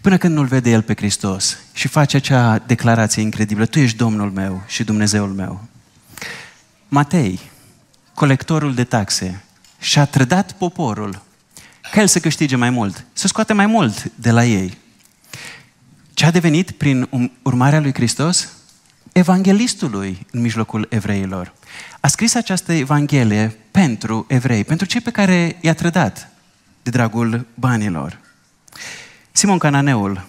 Până 0.00 0.16
când 0.16 0.34
nu-L 0.34 0.46
vede 0.46 0.70
El 0.70 0.82
pe 0.82 0.94
Hristos 0.94 1.58
și 1.72 1.88
face 1.88 2.16
acea 2.16 2.58
declarație 2.58 3.22
incredibilă, 3.22 3.66
Tu 3.66 3.78
ești 3.78 3.96
Domnul 3.96 4.30
meu 4.30 4.62
și 4.66 4.84
Dumnezeul 4.84 5.32
meu. 5.32 5.64
Matei, 6.88 7.52
colectorul 8.14 8.74
de 8.74 8.84
taxe, 8.84 9.44
și-a 9.78 10.04
trădat 10.04 10.52
poporul 10.52 11.22
ca 11.92 12.00
el 12.00 12.06
să 12.06 12.20
câștige 12.20 12.56
mai 12.56 12.70
mult, 12.70 13.04
să 13.12 13.26
scoate 13.26 13.52
mai 13.52 13.66
mult 13.66 14.04
de 14.14 14.30
la 14.30 14.44
ei. 14.44 14.78
Ce 16.14 16.26
a 16.26 16.30
devenit 16.30 16.70
prin 16.70 17.08
urmarea 17.42 17.80
lui 17.80 17.94
Hristos? 17.94 18.48
Evanghelistului 19.12 20.26
în 20.30 20.40
mijlocul 20.40 20.86
evreilor. 20.90 21.52
A 22.00 22.08
scris 22.08 22.34
această 22.34 22.72
Evanghelie 22.72 23.56
pentru 23.70 24.24
evrei, 24.28 24.64
pentru 24.64 24.86
cei 24.86 25.00
pe 25.00 25.10
care 25.10 25.58
i-a 25.60 25.74
trădat 25.74 26.30
de 26.82 26.90
dragul 26.90 27.46
banilor. 27.54 28.18
Simon 29.32 29.58
Cananeul, 29.58 30.26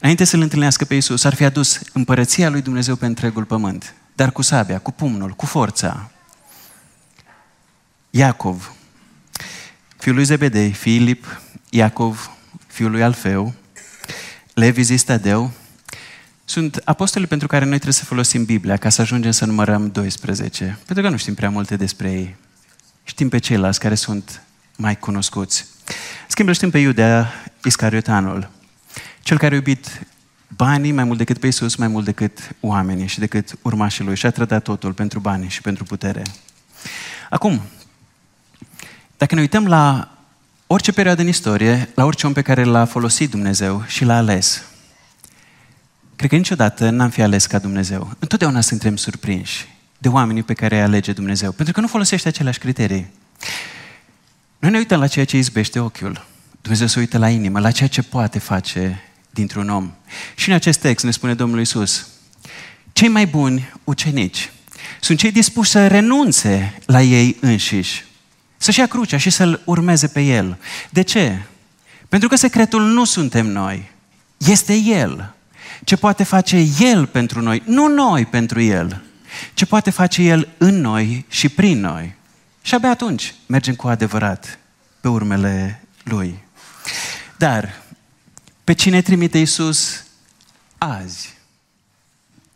înainte 0.00 0.24
să-L 0.24 0.40
întâlnească 0.40 0.84
pe 0.84 0.94
Iisus, 0.94 1.24
ar 1.24 1.34
fi 1.34 1.44
adus 1.44 1.80
împărăția 1.92 2.48
lui 2.48 2.62
Dumnezeu 2.62 2.96
pe 2.96 3.06
întregul 3.06 3.44
pământ, 3.44 3.94
dar 4.14 4.32
cu 4.32 4.42
sabia, 4.42 4.78
cu 4.78 4.90
pumnul, 4.90 5.30
cu 5.30 5.46
forța. 5.46 6.10
Iacov, 8.14 8.72
fiul 9.96 10.14
lui 10.14 10.24
Zebedei, 10.24 10.72
Filip, 10.72 11.40
Iacov, 11.70 12.30
fiul 12.66 12.90
lui 12.90 13.02
Alfeu, 13.02 13.54
Levi 14.54 14.82
zis 14.82 15.02
Tadeu, 15.02 15.50
sunt 16.44 16.80
apostoli 16.84 17.26
pentru 17.26 17.46
care 17.46 17.64
noi 17.64 17.74
trebuie 17.74 17.94
să 17.94 18.04
folosim 18.04 18.44
Biblia 18.44 18.76
ca 18.76 18.88
să 18.88 19.00
ajungem 19.00 19.30
să 19.30 19.44
numărăm 19.44 19.90
12, 19.90 20.78
pentru 20.86 21.04
că 21.04 21.10
nu 21.10 21.16
știm 21.16 21.34
prea 21.34 21.50
multe 21.50 21.76
despre 21.76 22.10
ei. 22.10 22.36
Știm 23.04 23.28
pe 23.28 23.38
ceilalți 23.38 23.80
care 23.80 23.94
sunt 23.94 24.42
mai 24.76 24.98
cunoscuți. 24.98 25.66
Schimb, 26.28 26.52
știm 26.52 26.70
pe 26.70 26.78
Iudea 26.78 27.32
Iscariotanul, 27.64 28.50
cel 29.20 29.38
care 29.38 29.52
a 29.52 29.56
iubit 29.56 30.06
banii 30.56 30.92
mai 30.92 31.04
mult 31.04 31.18
decât 31.18 31.38
pe 31.38 31.46
Iisus, 31.46 31.74
mai 31.74 31.88
mult 31.88 32.04
decât 32.04 32.54
oamenii 32.60 33.06
și 33.06 33.18
decât 33.18 33.58
urmașii 33.62 34.04
lui 34.04 34.16
și 34.16 34.26
a 34.26 34.30
trădat 34.30 34.62
totul 34.62 34.92
pentru 34.92 35.20
bani 35.20 35.48
și 35.48 35.60
pentru 35.60 35.84
putere. 35.84 36.22
Acum, 37.30 37.62
dacă 39.22 39.34
ne 39.34 39.40
uităm 39.40 39.66
la 39.66 40.10
orice 40.66 40.92
perioadă 40.92 41.20
în 41.20 41.28
istorie, 41.28 41.90
la 41.94 42.04
orice 42.04 42.26
om 42.26 42.32
pe 42.32 42.42
care 42.42 42.64
l-a 42.64 42.84
folosit 42.84 43.30
Dumnezeu 43.30 43.84
și 43.86 44.04
l-a 44.04 44.16
ales, 44.16 44.62
cred 46.16 46.30
că 46.30 46.36
niciodată 46.36 46.90
n-am 46.90 47.10
fi 47.10 47.22
ales 47.22 47.46
ca 47.46 47.58
Dumnezeu. 47.58 48.16
Întotdeauna 48.18 48.60
suntem 48.60 48.96
surprinși 48.96 49.68
de 49.98 50.08
oamenii 50.08 50.42
pe 50.42 50.54
care 50.54 50.76
îi 50.76 50.82
alege 50.82 51.12
Dumnezeu, 51.12 51.52
pentru 51.52 51.74
că 51.74 51.80
nu 51.80 51.86
folosește 51.86 52.28
aceleași 52.28 52.58
criterii. 52.58 53.10
Noi 54.58 54.70
ne 54.70 54.78
uităm 54.78 55.00
la 55.00 55.06
ceea 55.06 55.24
ce 55.24 55.36
izbește 55.36 55.80
ochiul. 55.80 56.26
Dumnezeu 56.60 56.86
se 56.86 56.98
uită 56.98 57.18
la 57.18 57.28
inimă, 57.28 57.60
la 57.60 57.70
ceea 57.70 57.88
ce 57.88 58.02
poate 58.02 58.38
face 58.38 59.02
dintr-un 59.30 59.68
om. 59.68 59.92
Și 60.34 60.48
în 60.48 60.54
acest 60.54 60.80
text 60.80 61.04
ne 61.04 61.10
spune 61.10 61.34
Domnul 61.34 61.60
Isus, 61.60 62.06
cei 62.92 63.08
mai 63.08 63.26
buni 63.26 63.72
ucenici 63.84 64.50
sunt 65.00 65.18
cei 65.18 65.32
dispuși 65.32 65.70
să 65.70 65.86
renunțe 65.86 66.78
la 66.86 67.02
ei 67.02 67.36
înșiși, 67.40 68.10
să-și 68.62 68.78
ia 68.78 68.86
crucea 68.86 69.16
și 69.16 69.30
să-L 69.30 69.60
urmeze 69.64 70.06
pe 70.06 70.20
El. 70.20 70.58
De 70.90 71.02
ce? 71.02 71.42
Pentru 72.08 72.28
că 72.28 72.36
secretul 72.36 72.82
nu 72.82 73.04
suntem 73.04 73.46
noi, 73.46 73.90
este 74.36 74.74
El. 74.74 75.34
Ce 75.84 75.96
poate 75.96 76.24
face 76.24 76.66
El 76.78 77.06
pentru 77.06 77.40
noi, 77.40 77.62
nu 77.66 77.86
noi 77.86 78.26
pentru 78.26 78.60
El. 78.60 79.02
Ce 79.54 79.66
poate 79.66 79.90
face 79.90 80.22
El 80.22 80.48
în 80.58 80.80
noi 80.80 81.24
și 81.28 81.48
prin 81.48 81.80
noi. 81.80 82.14
Și 82.62 82.74
abia 82.74 82.90
atunci 82.90 83.34
mergem 83.46 83.74
cu 83.74 83.88
adevărat 83.88 84.58
pe 85.00 85.08
urmele 85.08 85.84
Lui. 86.02 86.38
Dar 87.36 87.82
pe 88.64 88.72
cine 88.72 89.02
trimite 89.02 89.38
Isus 89.38 90.04
azi? 90.78 91.34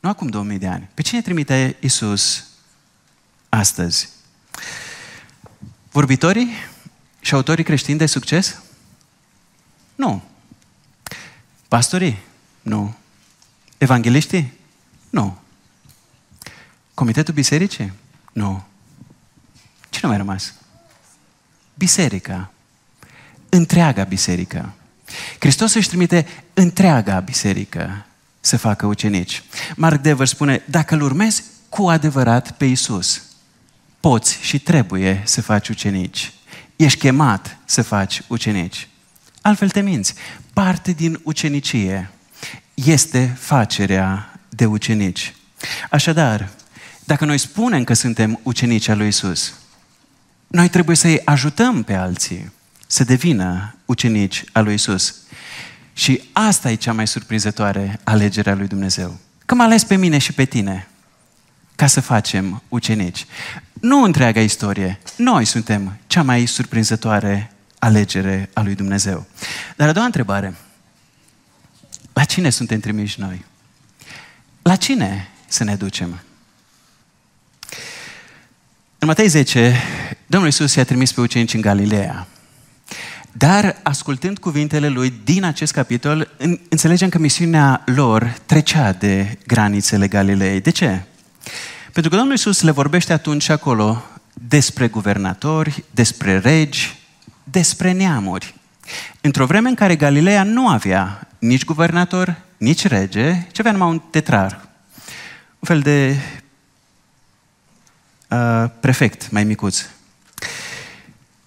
Nu 0.01 0.09
acum 0.09 0.27
2000 0.27 0.59
de 0.59 0.67
ani. 0.67 0.89
Pe 0.95 1.03
cine 1.03 1.23
trimite 1.23 1.77
Isus 1.81 2.45
astăzi? 3.49 4.09
Vorbitorii 5.97 6.49
și 7.21 7.35
autorii 7.35 7.65
creștini 7.65 7.99
de 7.99 8.07
succes? 8.07 8.61
Nu. 9.95 10.23
Pastorii? 11.69 12.19
Nu. 12.63 12.95
Evangeliștii? 13.79 14.53
Nu. 15.11 15.39
Comitetul 16.95 17.35
bisericii? 17.35 17.93
Nu. 18.33 18.65
Cine 19.91 20.09
mai 20.09 20.17
rămas? 20.17 20.55
Biserica. 21.75 22.53
Întreaga 23.49 24.05
biserică. 24.05 24.73
Hristos 25.39 25.75
își 25.75 25.89
trimite 25.89 26.27
întreaga 26.55 27.21
biserică 27.21 28.07
să 28.41 28.57
facă 28.57 28.87
ucenici. 28.87 29.43
Mark 29.77 30.01
Dever 30.03 30.27
spune, 30.27 30.63
dacă 30.65 30.95
îl 30.95 31.03
urmezi 31.03 31.43
cu 31.69 31.89
adevărat 31.89 32.51
pe 32.51 32.65
Isus, 32.65 33.23
poți 34.09 34.39
și 34.41 34.59
trebuie 34.59 35.23
să 35.25 35.43
faci 35.43 35.69
ucenici. 35.69 36.33
Ești 36.77 36.99
chemat 36.99 37.59
să 37.65 37.83
faci 37.83 38.23
ucenici. 38.27 38.89
Altfel 39.41 39.71
te 39.71 39.81
minți. 39.81 40.15
Parte 40.53 40.93
din 40.93 41.21
ucenicie 41.23 42.11
este 42.75 43.37
facerea 43.39 44.39
de 44.49 44.65
ucenici. 44.65 45.35
Așadar, 45.91 46.49
dacă 47.05 47.25
noi 47.25 47.39
spunem 47.39 47.85
că 47.85 47.95
suntem 47.95 48.41
ucenici 48.43 48.89
al 48.89 48.97
lui 48.97 49.09
Isus, 49.09 49.55
noi 50.47 50.69
trebuie 50.69 50.97
să-i 50.97 51.21
ajutăm 51.25 51.83
pe 51.83 51.95
alții 51.95 52.53
să 52.87 53.05
devină 53.05 53.75
ucenici 53.85 54.45
al 54.53 54.65
lui 54.65 54.75
Isus. 54.75 55.15
Și 55.93 56.23
asta 56.33 56.71
e 56.71 56.75
cea 56.75 56.93
mai 56.93 57.07
surprinzătoare 57.07 58.01
alegere 58.05 58.51
a 58.51 58.55
lui 58.55 58.67
Dumnezeu. 58.67 59.19
Că 59.47 59.55
m-a 59.55 59.65
ales 59.65 59.85
pe 59.85 59.97
mine 59.97 60.19
și 60.19 60.33
pe 60.33 60.45
tine 60.45 60.89
ca 61.77 61.87
să 61.87 62.01
facem 62.01 62.63
ucenici. 62.69 63.27
Nu 63.81 64.03
întreaga 64.03 64.41
istorie. 64.41 64.99
Noi 65.17 65.45
suntem 65.45 65.99
cea 66.07 66.23
mai 66.23 66.47
surprinzătoare 66.47 67.53
alegere 67.79 68.51
a 68.53 68.63
lui 68.63 68.75
Dumnezeu. 68.75 69.27
Dar 69.77 69.89
a 69.89 69.93
doua 69.93 70.07
întrebare. 70.07 70.55
La 72.13 72.25
cine 72.25 72.51
suntem 72.51 72.81
trimiși 72.81 73.21
noi? 73.21 73.45
La 74.63 74.77
cine 74.77 75.29
să 75.47 75.65
ne 75.65 75.75
ducem? 75.75 76.21
În 78.99 79.09
Matei 79.09 79.29
10, 79.29 79.77
Domnul 80.27 80.49
Iisus 80.49 80.75
i-a 80.75 80.85
trimis 80.85 81.13
pe 81.13 81.21
ucenici 81.21 81.55
în 81.55 81.61
Galileea. 81.61 82.27
Dar, 83.33 83.81
ascultând 83.83 84.39
cuvintele 84.39 84.89
lui 84.89 85.21
din 85.25 85.45
acest 85.45 85.73
capitol, 85.73 86.29
înțelegem 86.69 87.09
că 87.09 87.19
misiunea 87.19 87.83
lor 87.87 88.37
trecea 88.47 88.93
de 88.93 89.39
granițele 89.47 90.09
Galilei. 90.09 90.61
De 90.61 90.71
ce? 90.71 91.03
Pentru 91.93 92.11
că 92.11 92.17
Domnul 92.17 92.35
Iisus 92.35 92.63
le 92.63 92.71
vorbește 92.71 93.13
atunci 93.13 93.43
și 93.43 93.51
acolo 93.51 94.05
despre 94.33 94.89
guvernatori, 94.89 95.85
despre 95.91 96.39
regi, 96.39 96.99
despre 97.45 97.93
neamuri. 97.93 98.55
Într-o 99.21 99.47
vreme 99.47 99.69
în 99.69 99.75
care 99.75 99.97
Galileea 99.97 100.43
nu 100.43 100.69
avea 100.69 101.29
nici 101.39 101.65
guvernator, 101.65 102.37
nici 102.57 102.87
rege, 102.87 103.47
ci 103.53 103.59
avea 103.59 103.73
numai 103.73 103.89
un 103.89 103.99
tetrar. 103.99 104.69
Un 105.59 105.69
fel 105.69 105.81
de 105.81 106.17
uh, 108.29 108.65
prefect 108.81 109.31
mai 109.31 109.45
micuț. 109.45 109.85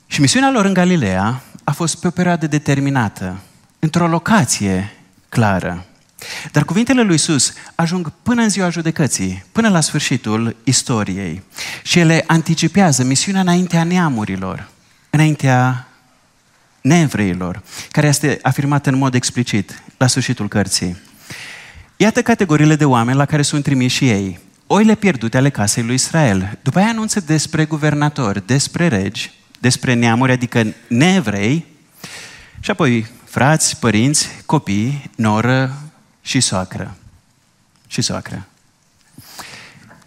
Și 0.07 0.21
misiunea 0.21 0.51
lor 0.51 0.65
în 0.65 0.73
Galileea 0.73 1.41
a 1.63 1.71
fost 1.71 1.99
pe 1.99 2.07
o 2.07 2.12
perioadă 2.12 2.47
determinată, 2.47 3.39
într-o 3.79 4.07
locație 4.07 4.93
clară. 5.29 5.85
Dar 6.51 6.63
cuvintele 6.63 7.01
lui 7.01 7.15
Isus 7.15 7.53
ajung 7.75 8.11
până 8.23 8.41
în 8.41 8.49
ziua 8.49 8.69
judecății, 8.69 9.45
până 9.51 9.69
la 9.69 9.79
sfârșitul 9.79 10.55
istoriei. 10.63 11.43
Și 11.83 11.99
ele 11.99 12.23
anticipează 12.27 13.03
misiunea 13.03 13.41
înaintea 13.41 13.83
neamurilor, 13.83 14.69
înaintea 15.09 15.87
neevreilor, 16.81 17.61
care 17.91 18.07
este 18.07 18.39
afirmată 18.41 18.89
în 18.89 18.97
mod 18.97 19.13
explicit 19.13 19.83
la 19.97 20.07
sfârșitul 20.07 20.47
cărții. 20.47 20.97
Iată 21.97 22.21
categoriile 22.21 22.75
de 22.75 22.85
oameni 22.85 23.17
la 23.17 23.25
care 23.25 23.41
sunt 23.41 23.63
trimiși 23.63 23.95
și 23.95 24.09
ei. 24.09 24.39
Oile 24.67 24.95
pierdute 24.95 25.37
ale 25.37 25.49
casei 25.49 25.83
lui 25.83 25.93
Israel. 25.93 26.57
După 26.61 26.79
aia 26.79 26.87
anunță 26.87 27.19
despre 27.19 27.65
guvernatori, 27.65 28.45
despre 28.45 28.87
regi, 28.87 29.31
despre 29.59 29.93
neamuri, 29.93 30.31
adică 30.31 30.73
neevrei, 30.87 31.65
și 32.59 32.71
apoi 32.71 33.07
frați, 33.23 33.79
părinți, 33.79 34.29
copii, 34.45 35.09
noră 35.15 35.77
și 36.29 36.39
soacră. 36.39 36.95
Și 37.87 38.01
soacră. 38.01 38.47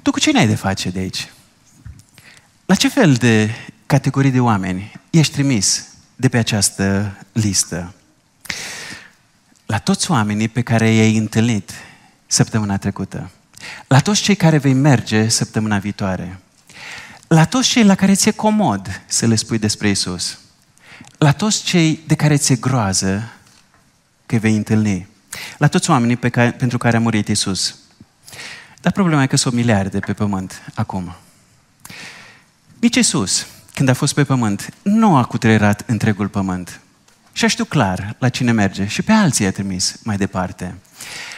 Tu 0.02 0.10
cu 0.10 0.18
cine 0.18 0.38
ai 0.38 0.46
de 0.46 0.54
face 0.54 0.90
de 0.90 0.98
aici? 0.98 1.32
La 2.66 2.74
ce 2.74 2.88
fel 2.88 3.14
de 3.14 3.54
categorii 3.86 4.30
de 4.30 4.40
oameni 4.40 4.92
ești 5.10 5.32
trimis 5.32 5.88
de 6.16 6.28
pe 6.28 6.38
această 6.38 7.16
listă? 7.32 7.94
la 9.72 9.78
toți 9.78 10.10
oamenii 10.10 10.48
pe 10.48 10.62
care 10.62 10.90
i-ai 10.90 11.16
întâlnit 11.16 11.70
săptămâna 12.26 12.76
trecută, 12.76 13.30
la 13.86 13.98
toți 13.98 14.22
cei 14.22 14.34
care 14.34 14.58
vei 14.58 14.72
merge 14.72 15.28
săptămâna 15.28 15.78
viitoare, 15.78 16.40
la 17.26 17.44
toți 17.44 17.68
cei 17.68 17.84
la 17.84 17.94
care 17.94 18.14
ți-e 18.14 18.30
comod 18.30 19.02
să 19.06 19.26
le 19.26 19.34
spui 19.34 19.58
despre 19.58 19.88
Isus, 19.88 20.38
la 21.18 21.32
toți 21.32 21.62
cei 21.62 22.00
de 22.06 22.14
care 22.14 22.36
ți-e 22.36 22.56
groază 22.56 23.32
că 24.26 24.36
vei 24.36 24.56
întâlni, 24.56 25.08
la 25.58 25.66
toți 25.66 25.90
oamenii 25.90 26.16
pe 26.16 26.28
care, 26.28 26.50
pentru 26.50 26.78
care 26.78 26.96
a 26.96 27.00
murit 27.00 27.28
Isus. 27.28 27.76
Dar 28.80 28.92
problema 28.92 29.22
e 29.22 29.26
că 29.26 29.36
sunt 29.36 29.54
miliarde 29.54 29.98
pe 29.98 30.12
pământ 30.12 30.62
acum. 30.74 31.14
Nici 32.80 32.96
Isus, 32.96 33.46
când 33.74 33.88
a 33.88 33.94
fost 33.94 34.14
pe 34.14 34.24
pământ, 34.24 34.74
nu 34.82 35.16
a 35.16 35.24
cutrerat 35.24 35.82
întregul 35.86 36.28
pământ. 36.28 36.80
Și 37.32 37.48
știu 37.48 37.64
clar 37.64 38.16
la 38.18 38.28
cine 38.28 38.52
merge 38.52 38.86
și 38.86 39.02
pe 39.02 39.12
alții 39.12 39.46
a 39.46 39.52
trimis 39.52 39.96
mai 40.02 40.16
departe. 40.16 40.74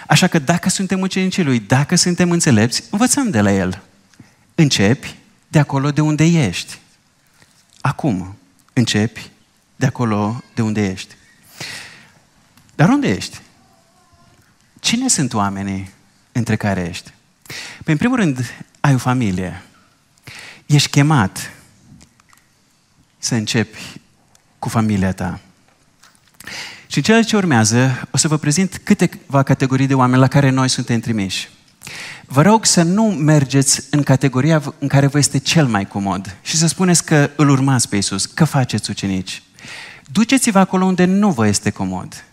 Așa 0.06 0.26
că 0.26 0.38
dacă 0.38 0.68
suntem 0.68 1.00
ucenicii 1.00 1.44
lui, 1.44 1.60
dacă 1.60 1.94
suntem 1.96 2.30
înțelepți, 2.30 2.82
învățăm 2.90 3.30
de 3.30 3.40
la 3.40 3.52
el. 3.52 3.82
Începi 4.54 5.14
de 5.48 5.58
acolo 5.58 5.90
de 5.90 6.00
unde 6.00 6.24
ești. 6.24 6.78
Acum 7.80 8.36
începi 8.72 9.30
de 9.76 9.86
acolo 9.86 10.42
de 10.54 10.62
unde 10.62 10.90
ești. 10.90 11.14
Dar 12.74 12.88
unde 12.88 13.08
ești? 13.08 13.40
Cine 14.84 15.08
sunt 15.08 15.34
oamenii 15.34 15.90
între 16.32 16.56
care 16.56 16.86
ești? 16.88 17.12
Păi, 17.84 17.92
în 17.92 17.96
primul 17.96 18.16
rând, 18.16 18.54
ai 18.80 18.94
o 18.94 18.98
familie. 18.98 19.62
Ești 20.66 20.90
chemat 20.90 21.52
să 23.18 23.34
începi 23.34 23.78
cu 24.58 24.68
familia 24.68 25.12
ta. 25.12 25.40
Și 26.86 26.96
în 26.96 27.02
cele 27.02 27.22
ce 27.22 27.36
urmează, 27.36 28.08
o 28.10 28.16
să 28.16 28.28
vă 28.28 28.36
prezint 28.36 28.80
câteva 28.82 29.42
categorii 29.42 29.86
de 29.86 29.94
oameni 29.94 30.20
la 30.20 30.28
care 30.28 30.50
noi 30.50 30.68
suntem 30.68 31.00
trimiși. 31.00 31.48
Vă 32.26 32.42
rog 32.42 32.64
să 32.64 32.82
nu 32.82 33.04
mergeți 33.04 33.82
în 33.90 34.02
categoria 34.02 34.62
în 34.78 34.88
care 34.88 35.06
vă 35.06 35.18
este 35.18 35.38
cel 35.38 35.66
mai 35.66 35.86
comod 35.86 36.36
și 36.42 36.56
să 36.56 36.66
spuneți 36.66 37.04
că 37.04 37.30
îl 37.36 37.48
urmați 37.48 37.88
pe 37.88 37.96
Isus, 37.96 38.26
că 38.26 38.44
faceți 38.44 38.90
ucenici. 38.90 39.42
Duceți-vă 40.12 40.58
acolo 40.58 40.84
unde 40.84 41.04
nu 41.04 41.30
vă 41.30 41.46
este 41.46 41.70
comod, 41.70 42.24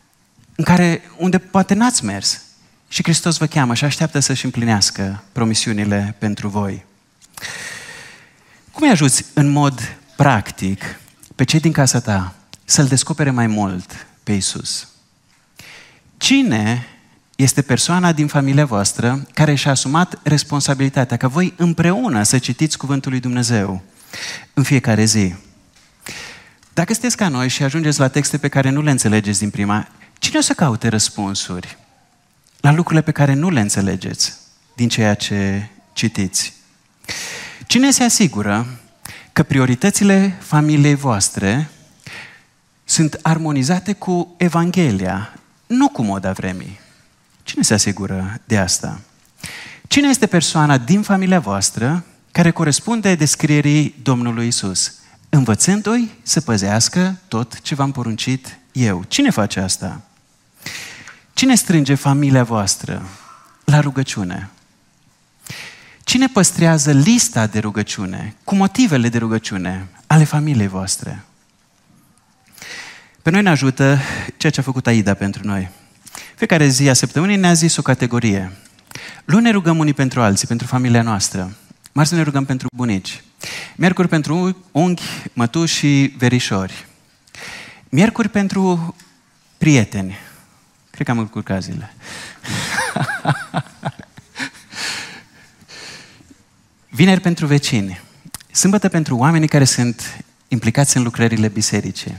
în 0.56 0.64
care, 0.64 1.02
unde 1.18 1.38
poate 1.38 1.74
n-ați 1.74 2.06
mers. 2.06 2.42
Și 2.88 3.04
Hristos 3.04 3.38
vă 3.38 3.46
cheamă 3.46 3.74
și 3.74 3.84
așteaptă 3.84 4.20
să-și 4.20 4.46
împlinească 4.46 5.24
promisiunile 5.32 6.16
pentru 6.20 6.48
voi. 6.48 6.86
Cum 8.72 8.84
îi 8.84 8.90
ajuți 8.90 9.26
în 9.34 9.50
mod 9.50 9.98
practic 10.16 11.00
pe 11.36 11.44
cei 11.44 11.60
din 11.60 11.72
casa 11.72 12.00
ta 12.00 12.34
să-L 12.66 12.88
descopere 12.88 13.32
mai 13.32 13.48
mult 13.48 14.08
pe 14.24 14.32
Isus? 14.32 14.88
Cine 16.18 16.88
este 17.36 17.62
persoana 17.62 18.12
din 18.12 18.28
familia 18.28 18.66
voastră 18.66 19.28
care 19.34 19.56
și-a 19.56 19.72
asumat 19.72 20.20
responsabilitatea 20.24 21.18
ca 21.18 21.28
voi 21.28 21.54
împreună 21.58 22.24
să 22.24 22.38
citiți 22.38 22.78
Cuvântul 22.78 23.12
lui 23.12 23.20
Dumnezeu 23.20 23.82
în 24.54 24.64
fiecare 24.64 25.04
zi? 25.04 25.36
Dacă 26.74 26.94
sunteți 26.94 27.18
ca 27.18 27.28
noi 27.28 27.48
și 27.48 27.64
ajungeți 27.64 28.00
la 28.00 28.08
texte 28.08 28.38
pe 28.38 28.48
care 28.48 28.70
nu 28.70 28.82
le 28.82 28.92
înțelegeți 28.92 29.40
din 29.40 29.50
prima, 29.50 29.88
cine 30.22 30.38
o 30.38 30.42
să 30.42 30.54
caute 30.54 30.88
răspunsuri 30.88 31.78
la 32.60 32.72
lucrurile 32.72 33.02
pe 33.02 33.12
care 33.12 33.34
nu 33.34 33.50
le 33.50 33.60
înțelegeți 33.60 34.34
din 34.76 34.90
ceea 34.90 35.14
ce 35.14 35.70
citiți? 35.94 36.54
Cine 37.68 37.92
se 37.92 38.04
asigură 38.04 38.80
că 39.34 39.44
prioritățile 39.44 40.38
familiei 40.40 40.96
voastre 40.96 41.70
sunt 42.84 43.20
armonizate 43.22 43.94
cu 43.94 44.34
Evanghelia, 44.38 45.34
nu 45.68 45.90
cu 45.90 46.02
moda 46.02 46.32
vremii? 46.32 46.80
Cine 47.44 47.64
se 47.64 47.74
asigură 47.74 48.42
de 48.46 48.58
asta? 48.58 49.02
Cine 49.88 50.08
este 50.08 50.26
persoana 50.26 50.78
din 50.78 51.02
familia 51.02 51.40
voastră 51.40 52.06
care 52.32 52.52
corespunde 52.52 53.16
descrierii 53.16 53.96
Domnului 54.02 54.48
Isus? 54.48 54.94
învățându-i 55.30 56.12
să 56.22 56.42
păzească 56.42 57.20
tot 57.28 57.62
ce 57.62 57.76
v-am 57.76 57.92
poruncit 57.92 58.60
eu. 58.72 59.04
Cine 59.08 59.30
face 59.30 59.60
asta? 59.60 60.02
Cine 61.42 61.56
strânge 61.56 61.96
familia 61.96 62.44
voastră 62.44 63.06
la 63.66 63.80
rugăciune? 63.80 64.50
Cine 66.04 66.28
păstrează 66.28 66.92
lista 66.92 67.48
de 67.48 67.60
rugăciune 67.60 68.36
cu 68.44 68.56
motivele 68.56 69.10
de 69.10 69.18
rugăciune 69.18 69.88
ale 70.08 70.24
familiei 70.24 70.68
voastre? 70.68 71.24
Pe 73.22 73.30
noi 73.30 73.42
ne 73.42 73.50
ajută 73.50 74.00
ceea 74.38 74.52
ce 74.52 74.60
a 74.60 74.64
făcut 74.64 74.88
Aida 74.88 75.14
pentru 75.14 75.48
noi. 75.48 75.70
Fiecare 76.36 76.68
zi 76.68 76.90
a 76.90 76.94
săptămânii 76.94 77.38
ne-a 77.38 77.54
zis 77.54 77.78
o 77.78 77.82
categorie. 77.82 78.52
Luni 79.26 79.44
ne 79.44 79.52
rugăm 79.52 79.78
unii 79.78 79.94
pentru 79.94 80.22
alții, 80.22 80.48
pentru 80.48 80.68
familia 80.68 81.02
noastră. 81.02 81.56
Marți 81.92 82.14
ne 82.14 82.22
rugăm 82.22 82.46
pentru 82.46 82.68
bunici. 82.76 83.24
Miercuri 83.76 84.08
pentru 84.08 84.58
unghi, 84.72 85.04
mătuși 85.34 85.76
și 85.76 86.14
verișori. 86.18 86.86
Miercuri 87.90 88.30
pentru 88.30 88.96
prieteni. 89.58 90.30
Cred 90.92 91.06
că 91.06 91.12
am 91.12 91.20
încurcat 91.20 91.64
zile. 91.64 91.94
Vineri 96.90 97.22
pentru 97.22 97.46
vecini. 97.46 98.02
Sâmbătă 98.52 98.90
pentru 98.90 99.18
oamenii 99.18 99.48
care 99.48 99.64
sunt 99.64 100.24
implicați 100.48 100.98
în 100.98 101.04
lucrările 101.04 101.48
bisericii. 101.48 102.18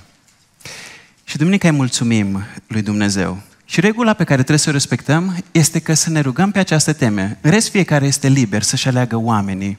Și 1.24 1.36
duminica 1.36 1.68
îi 1.68 1.74
mulțumim 1.74 2.44
lui 2.66 2.82
Dumnezeu. 2.82 3.42
Și 3.64 3.80
regula 3.80 4.12
pe 4.12 4.24
care 4.24 4.36
trebuie 4.36 4.58
să 4.58 4.68
o 4.68 4.72
respectăm 4.72 5.44
este 5.50 5.78
că 5.78 5.94
să 5.94 6.10
ne 6.10 6.20
rugăm 6.20 6.50
pe 6.50 6.58
această 6.58 6.92
teme. 6.92 7.38
În 7.40 7.50
rest, 7.50 7.70
fiecare 7.70 8.06
este 8.06 8.28
liber 8.28 8.62
să-și 8.62 8.88
aleagă 8.88 9.16
oamenii 9.16 9.78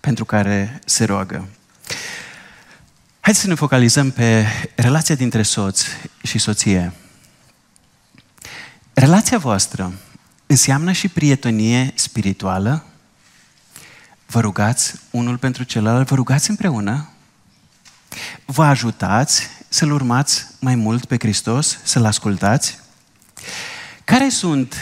pentru 0.00 0.24
care 0.24 0.80
se 0.84 1.04
roagă. 1.04 1.48
Haideți 3.20 3.44
să 3.44 3.50
ne 3.50 3.54
focalizăm 3.54 4.10
pe 4.10 4.46
relația 4.74 5.14
dintre 5.14 5.42
soț 5.42 5.82
și 6.22 6.38
soție. 6.38 6.92
Relația 8.94 9.38
voastră 9.38 9.92
înseamnă 10.46 10.92
și 10.92 11.08
prietenie 11.08 11.92
spirituală? 11.94 12.84
Vă 14.26 14.40
rugați 14.40 14.94
unul 15.10 15.38
pentru 15.38 15.62
celălalt, 15.62 16.08
vă 16.08 16.14
rugați 16.14 16.50
împreună? 16.50 17.08
Vă 18.44 18.64
ajutați 18.64 19.48
să-L 19.68 19.90
urmați 19.90 20.46
mai 20.60 20.74
mult 20.74 21.04
pe 21.04 21.16
Hristos, 21.18 21.78
să-L 21.82 22.04
ascultați? 22.04 22.78
Care 24.04 24.28
sunt 24.28 24.74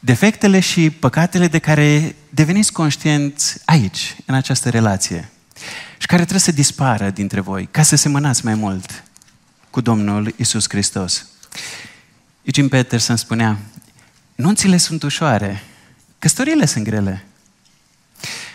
defectele 0.00 0.60
și 0.60 0.90
păcatele 0.90 1.48
de 1.48 1.58
care 1.58 2.16
deveniți 2.30 2.72
conștienți 2.72 3.58
aici, 3.64 4.16
în 4.26 4.34
această 4.34 4.70
relație 4.70 5.30
și 5.98 6.06
care 6.06 6.20
trebuie 6.20 6.40
să 6.40 6.52
dispară 6.52 7.10
dintre 7.10 7.40
voi 7.40 7.68
ca 7.70 7.82
să 7.82 7.96
semănați 7.96 8.44
mai 8.44 8.54
mult 8.54 9.04
cu 9.70 9.80
Domnul 9.80 10.34
Isus 10.36 10.68
Hristos. 10.68 11.26
Eugene 12.46 12.68
Peterson 12.68 13.16
spunea, 13.16 13.58
nunțile 14.34 14.76
sunt 14.76 15.02
ușoare, 15.02 15.62
căsătoriile 16.18 16.66
sunt 16.66 16.84
grele. 16.84 17.24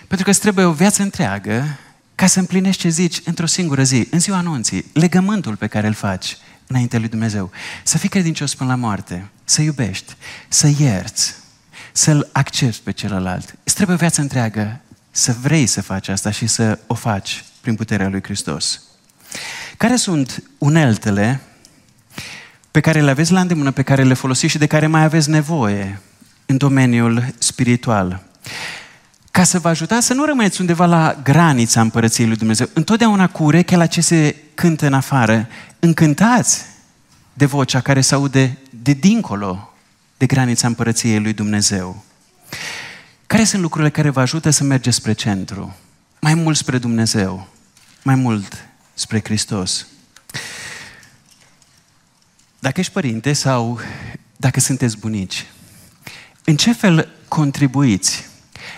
Pentru 0.07 0.23
că 0.25 0.29
îți 0.29 0.39
trebuie 0.39 0.65
o 0.65 0.71
viață 0.71 1.01
întreagă 1.01 1.79
ca 2.15 2.27
să 2.27 2.39
împlinești 2.39 2.81
ce 2.81 2.89
zici 2.89 3.21
într-o 3.23 3.45
singură 3.45 3.83
zi, 3.83 4.07
în 4.11 4.19
ziua 4.19 4.37
anunții, 4.37 4.85
legământul 4.93 5.55
pe 5.55 5.67
care 5.67 5.87
îl 5.87 5.93
faci 5.93 6.37
înainte 6.67 6.97
lui 6.97 7.07
Dumnezeu. 7.07 7.51
Să 7.83 7.97
fii 7.97 8.09
credincios 8.09 8.55
până 8.55 8.69
la 8.69 8.75
moarte, 8.75 9.29
să 9.43 9.61
iubești, 9.61 10.15
să 10.47 10.71
ierți, 10.77 11.33
să-l 11.91 12.29
accepti 12.31 12.81
pe 12.83 12.91
celălalt. 12.91 13.55
Îți 13.63 13.75
trebuie 13.75 13.95
o 13.95 13.99
viață 13.99 14.21
întreagă 14.21 14.79
să 15.11 15.35
vrei 15.41 15.67
să 15.67 15.81
faci 15.81 16.07
asta 16.07 16.31
și 16.31 16.47
să 16.47 16.79
o 16.87 16.93
faci 16.93 17.43
prin 17.61 17.75
puterea 17.75 18.09
lui 18.09 18.23
Hristos. 18.23 18.81
Care 19.77 19.95
sunt 19.95 20.43
uneltele 20.57 21.41
pe 22.71 22.79
care 22.79 23.01
le 23.01 23.09
aveți 23.09 23.31
la 23.31 23.39
îndemână, 23.39 23.71
pe 23.71 23.81
care 23.81 24.03
le 24.03 24.13
folosiți 24.13 24.51
și 24.51 24.57
de 24.57 24.67
care 24.67 24.87
mai 24.87 25.03
aveți 25.03 25.29
nevoie 25.29 26.01
în 26.45 26.57
domeniul 26.57 27.33
spiritual? 27.37 28.23
Ca 29.31 29.43
să 29.43 29.59
vă 29.59 29.69
ajutați 29.69 30.05
să 30.05 30.13
nu 30.13 30.25
rămâneți 30.25 30.59
undeva 30.59 30.85
la 30.85 31.19
granița 31.23 31.81
împărăției 31.81 32.27
lui 32.27 32.35
Dumnezeu, 32.35 32.69
întotdeauna 32.73 33.27
cu 33.27 33.43
urechea 33.43 33.77
la 33.77 33.85
ce 33.85 34.01
se 34.01 34.35
cântă 34.53 34.85
în 34.85 34.93
afară, 34.93 35.47
încântați 35.79 36.65
de 37.33 37.45
vocea 37.45 37.81
care 37.81 38.01
se 38.01 38.13
aude 38.13 38.57
de 38.69 38.93
dincolo 38.93 39.73
de 40.17 40.25
granița 40.25 40.67
împărăției 40.67 41.19
lui 41.19 41.33
Dumnezeu. 41.33 42.03
Care 43.27 43.43
sunt 43.43 43.61
lucrurile 43.61 43.89
care 43.89 44.09
vă 44.09 44.19
ajută 44.19 44.49
să 44.49 44.63
mergeți 44.63 44.95
spre 44.95 45.13
centru? 45.13 45.75
Mai 46.19 46.33
mult 46.33 46.57
spre 46.57 46.77
Dumnezeu, 46.77 47.47
mai 48.01 48.15
mult 48.15 48.65
spre 48.93 49.21
Hristos. 49.23 49.87
Dacă 52.61 52.79
ești 52.79 52.91
părinte 52.91 53.33
sau 53.33 53.79
dacă 54.37 54.59
sunteți 54.59 54.97
bunici, 54.97 55.45
în 56.43 56.55
ce 56.55 56.73
fel 56.73 57.09
contribuiți 57.27 58.25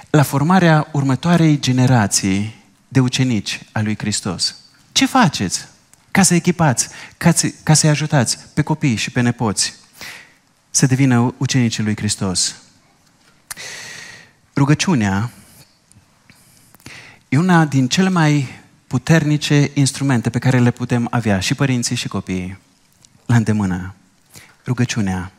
la 0.10 0.24
formarea 0.24 0.88
următoarei 0.92 1.60
generații 1.60 2.64
de 2.88 3.00
ucenici 3.00 3.62
a 3.72 3.82
lui 3.82 3.98
Hristos? 3.98 4.56
Ce 4.92 5.06
faceți 5.06 5.68
ca 6.12 6.24
să 6.24 6.34
echipați, 6.34 6.88
ca, 7.18 7.32
să, 7.32 7.54
ca 7.64 7.74
să-i 7.74 7.90
ajutați 7.90 8.38
pe 8.54 8.62
copii 8.62 8.96
și 8.96 9.12
pe 9.12 9.22
nepoți? 9.22 9.74
să 10.76 10.86
devină 10.86 11.34
ucenicii 11.38 11.84
lui 11.84 11.96
Hristos. 11.96 12.56
Rugăciunea 14.56 15.32
e 17.30 17.38
una 17.38 17.66
din 17.66 17.88
cele 17.88 18.10
mai 18.10 18.48
puternice 18.88 19.72
instrumente 19.74 20.30
pe 20.30 20.40
care 20.40 20.60
le 20.60 20.72
putem 20.72 21.08
avea 21.12 21.40
și 21.40 21.56
părinții 21.56 21.96
și 21.96 22.08
copiii 22.08 22.58
la 23.26 23.36
îndemână. 23.36 23.94
Rugăciunea. 24.66 25.32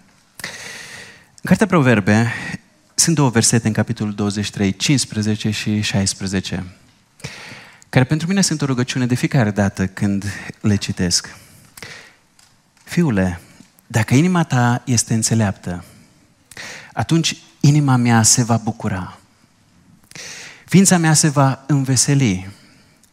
În 1.31 1.51
Cartea 1.51 1.67
Proverbe 1.67 2.33
sunt 2.95 3.17
două 3.17 3.31
versete 3.31 3.67
în 3.67 3.73
capitolul 3.73 4.15
23, 4.15 4.77
15 4.77 5.51
și 5.51 5.81
16, 5.81 6.65
care 7.89 8.05
pentru 8.05 8.27
mine 8.27 8.41
sunt 8.41 8.63
o 8.63 8.67
rugăciune 8.67 9.07
de 9.07 9.15
fiecare 9.15 9.51
dată 9.51 9.87
când 9.87 10.25
le 10.61 10.77
citesc. 10.77 11.37
Fiule, 12.85 13.41
dacă 13.87 14.15
inima 14.15 14.45
ta 14.45 14.83
este 14.85 15.15
înțeleaptă, 15.15 15.85
atunci 16.93 17.37
inima 17.61 17.97
mea 17.97 18.23
se 18.23 18.43
va 18.43 18.57
bucura. 18.57 19.19
Ființa 20.65 20.99
mea 20.99 21.15
se 21.15 21.29
va 21.29 21.65
înveseli 21.67 22.51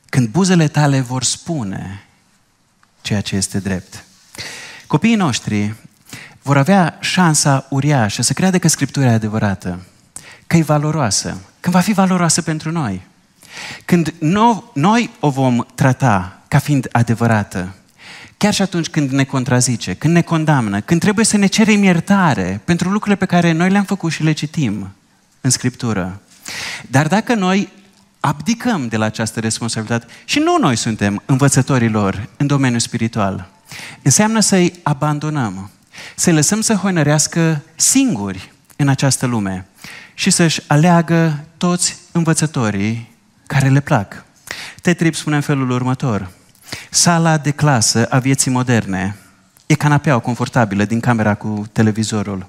când 0.09 0.27
buzele 0.27 0.67
tale 0.67 0.99
vor 0.99 1.23
spune 1.23 2.05
ceea 3.01 3.21
ce 3.21 3.35
este 3.35 3.59
drept. 3.59 4.03
Copiii 4.91 5.15
noștri 5.15 5.73
vor 6.41 6.57
avea 6.57 6.97
șansa 6.99 7.65
uriașă 7.69 8.21
să 8.21 8.33
creadă 8.33 8.59
că 8.59 8.67
Scriptura 8.67 9.05
e 9.05 9.13
adevărată, 9.13 9.79
că 10.47 10.57
e 10.57 10.61
valoroasă, 10.61 11.37
când 11.59 11.75
va 11.75 11.81
fi 11.81 11.93
valoroasă 11.93 12.41
pentru 12.41 12.71
noi. 12.71 13.01
Când 13.85 14.13
noi 14.73 15.09
o 15.19 15.29
vom 15.29 15.65
trata 15.75 16.41
ca 16.47 16.59
fiind 16.59 16.87
adevărată, 16.91 17.73
chiar 18.37 18.53
și 18.53 18.61
atunci 18.61 18.89
când 18.89 19.11
ne 19.11 19.23
contrazice, 19.23 19.93
când 19.93 20.13
ne 20.13 20.21
condamnă, 20.21 20.81
când 20.81 21.01
trebuie 21.01 21.25
să 21.25 21.37
ne 21.37 21.47
cerem 21.47 21.83
iertare 21.83 22.61
pentru 22.65 22.89
lucrurile 22.89 23.25
pe 23.25 23.25
care 23.25 23.51
noi 23.51 23.69
le-am 23.69 23.83
făcut 23.83 24.11
și 24.11 24.23
le 24.23 24.31
citim 24.31 24.91
în 25.41 25.49
Scriptură. 25.49 26.21
Dar 26.87 27.07
dacă 27.07 27.33
noi 27.33 27.69
abdicăm 28.19 28.87
de 28.87 28.97
la 28.97 29.05
această 29.05 29.39
responsabilitate 29.39 30.05
și 30.25 30.39
nu 30.39 30.57
noi 30.57 30.75
suntem 30.75 31.21
învățătorilor 31.25 32.29
în 32.37 32.47
domeniul 32.47 32.79
spiritual, 32.79 33.50
înseamnă 34.01 34.39
să-i 34.39 34.73
abandonăm, 34.83 35.69
să-i 36.15 36.33
lăsăm 36.33 36.61
să 36.61 36.73
hoinărească 36.73 37.61
singuri 37.75 38.51
în 38.75 38.87
această 38.87 39.25
lume 39.25 39.65
și 40.13 40.29
să-și 40.29 40.61
aleagă 40.67 41.45
toți 41.57 41.97
învățătorii 42.11 43.15
care 43.47 43.69
le 43.69 43.79
plac. 43.79 44.25
Tetrip 44.81 45.15
spune 45.15 45.35
în 45.35 45.41
felul 45.41 45.69
următor– 45.69 46.29
Sala 46.89 47.37
de 47.37 47.51
clasă 47.51 48.05
a 48.05 48.19
vieții 48.19 48.51
moderne 48.51 49.15
e 49.65 49.75
canapeaua 49.75 50.19
confortabilă 50.19 50.85
din 50.85 50.99
camera 50.99 51.35
cu 51.35 51.63
televizorul. 51.71 52.47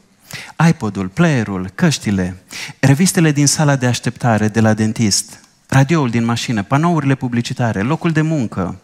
iPod-ul, 0.69 1.09
playerul, 1.09 1.71
căștile, 1.75 2.43
revistele 2.81 3.33
din 3.33 3.47
sala 3.47 3.77
de 3.77 3.87
așteptare 3.87 4.49
de 4.49 4.61
la 4.61 4.75
dentist, 4.75 5.41
radioul 5.69 6.11
din 6.11 6.25
mașină, 6.25 6.63
panourile 6.63 7.15
publicitare, 7.15 7.81
locul 7.81 8.11
de 8.11 8.21
muncă, 8.21 8.81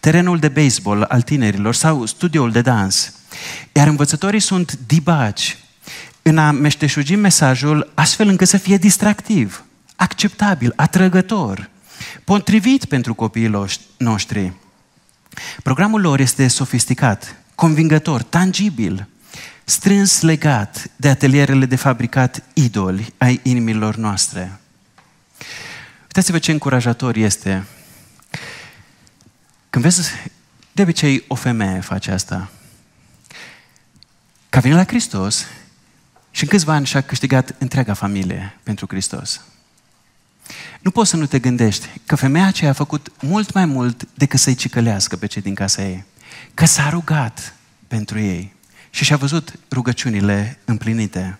terenul 0.00 0.38
de 0.38 0.48
baseball 0.48 1.02
al 1.02 1.22
tinerilor 1.22 1.74
sau 1.74 2.06
studioul 2.06 2.50
de 2.50 2.60
dans. 2.60 3.12
Iar 3.72 3.86
învățătorii 3.86 4.40
sunt 4.40 4.78
dibaci 4.86 5.56
în 6.22 6.38
a 6.38 6.50
meșteșugi 6.50 7.14
mesajul 7.14 7.90
astfel 7.94 8.28
încât 8.28 8.48
să 8.48 8.56
fie 8.56 8.76
distractiv, 8.76 9.64
acceptabil, 9.96 10.72
atrăgător, 10.76 11.70
potrivit 12.24 12.84
pentru 12.84 13.14
copiii 13.14 13.70
noștri. 13.96 14.52
Programul 15.62 16.00
lor 16.00 16.20
este 16.20 16.48
sofisticat, 16.48 17.36
convingător, 17.54 18.22
tangibil, 18.22 19.08
strâns 19.64 20.20
legat 20.20 20.90
de 20.96 21.08
atelierele 21.08 21.66
de 21.66 21.76
fabricat 21.76 22.42
idoli 22.52 23.12
ai 23.18 23.40
inimilor 23.42 23.96
noastre. 23.96 24.60
Uitați-vă 26.02 26.38
ce 26.38 26.52
încurajator 26.52 27.16
este. 27.16 27.64
Când 29.72 29.84
vezi, 29.84 30.10
de 30.72 30.82
obicei 30.82 31.24
o 31.28 31.34
femeie 31.34 31.80
face 31.80 32.10
asta. 32.10 32.50
Că 34.48 34.58
a 34.58 34.60
venit 34.60 34.76
la 34.76 34.84
Hristos 34.84 35.46
și 36.30 36.42
în 36.42 36.48
câțiva 36.48 36.72
ani 36.72 36.86
și-a 36.86 37.00
câștigat 37.00 37.54
întreaga 37.58 37.94
familie 37.94 38.58
pentru 38.62 38.86
Hristos. 38.88 39.40
Nu 40.80 40.90
poți 40.90 41.10
să 41.10 41.16
nu 41.16 41.26
te 41.26 41.38
gândești 41.38 41.88
că 42.06 42.16
femeia 42.16 42.46
aceea 42.46 42.70
a 42.70 42.74
făcut 42.74 43.12
mult 43.20 43.52
mai 43.52 43.64
mult 43.64 44.08
decât 44.14 44.40
să-i 44.40 44.54
cicălească 44.54 45.16
pe 45.16 45.26
cei 45.26 45.42
din 45.42 45.54
casa 45.54 45.82
ei. 45.82 46.04
Că 46.54 46.64
s-a 46.64 46.88
rugat 46.88 47.54
pentru 47.88 48.18
ei 48.18 48.54
și 48.90 49.04
și-a 49.04 49.16
văzut 49.16 49.58
rugăciunile 49.70 50.58
împlinite. 50.64 51.38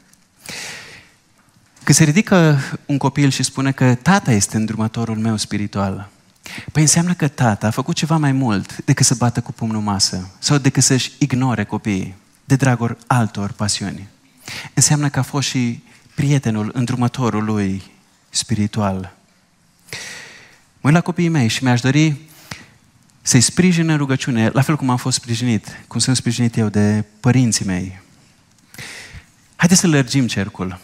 Când 1.84 1.96
se 1.96 2.04
ridică 2.04 2.58
un 2.86 2.98
copil 2.98 3.30
și 3.30 3.42
spune 3.42 3.72
că 3.72 3.94
tata 3.94 4.32
este 4.32 4.56
îndrumătorul 4.56 5.16
meu 5.16 5.36
spiritual, 5.36 6.10
păi 6.72 6.82
înseamnă 6.82 7.14
că 7.14 7.28
tata 7.28 7.66
a 7.66 7.70
făcut 7.70 7.94
ceva 7.94 8.16
mai 8.16 8.32
mult 8.32 8.84
decât 8.84 9.06
să 9.06 9.14
bată 9.14 9.40
cu 9.40 9.52
pumnul 9.52 9.82
masă 9.82 10.30
sau 10.38 10.58
decât 10.58 10.82
să-și 10.82 11.12
ignore 11.18 11.64
copiii 11.64 12.14
de 12.44 12.56
dragul 12.56 12.98
altor 13.06 13.52
pasiuni. 13.52 14.08
Înseamnă 14.74 15.08
că 15.08 15.18
a 15.18 15.22
fost 15.22 15.48
și 15.48 15.82
prietenul, 16.14 16.70
îndrumătorul 16.74 17.44
lui 17.44 17.82
spiritual. 18.30 19.14
Mă 20.80 20.88
uit 20.88 20.94
la 20.94 21.00
copiii 21.00 21.28
mei 21.28 21.48
și 21.48 21.64
mi-aș 21.64 21.80
dori 21.80 22.16
să-i 23.22 23.40
sprijin 23.40 23.88
în 23.88 23.96
rugăciune, 23.96 24.48
la 24.48 24.62
fel 24.62 24.76
cum 24.76 24.90
am 24.90 24.96
fost 24.96 25.16
sprijinit, 25.16 25.84
cum 25.86 26.00
sunt 26.00 26.16
sprijinit 26.16 26.56
eu 26.56 26.68
de 26.68 27.04
părinții 27.20 27.64
mei. 27.64 28.00
Haideți 29.56 29.80
să 29.80 29.86
lărgim 29.86 30.26
cercul. 30.26 30.80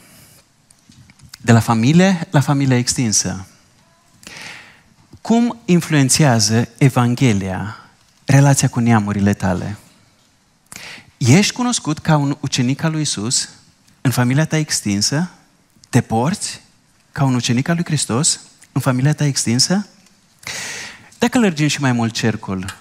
De 1.40 1.52
la 1.52 1.60
familie 1.60 2.26
la 2.30 2.40
familie 2.40 2.76
extinsă. 2.76 3.46
Cum 5.28 5.58
influențează 5.64 6.68
Evanghelia 6.78 7.76
relația 8.24 8.68
cu 8.68 8.80
neamurile 8.80 9.34
tale? 9.34 9.76
Ești 11.16 11.52
cunoscut 11.52 11.98
ca 11.98 12.16
un 12.16 12.36
ucenic 12.40 12.82
al 12.82 12.90
lui 12.90 13.00
Isus 13.00 13.48
în 14.00 14.10
familia 14.10 14.44
ta 14.44 14.56
extinsă? 14.56 15.30
Te 15.90 16.00
porți 16.00 16.60
ca 17.12 17.24
un 17.24 17.34
ucenic 17.34 17.68
al 17.68 17.74
lui 17.74 17.84
Hristos 17.84 18.40
în 18.72 18.80
familia 18.80 19.14
ta 19.14 19.24
extinsă? 19.24 19.86
Dacă 21.18 21.38
lărgim 21.38 21.66
și 21.66 21.80
mai 21.80 21.92
mult 21.92 22.12
cercul, 22.12 22.76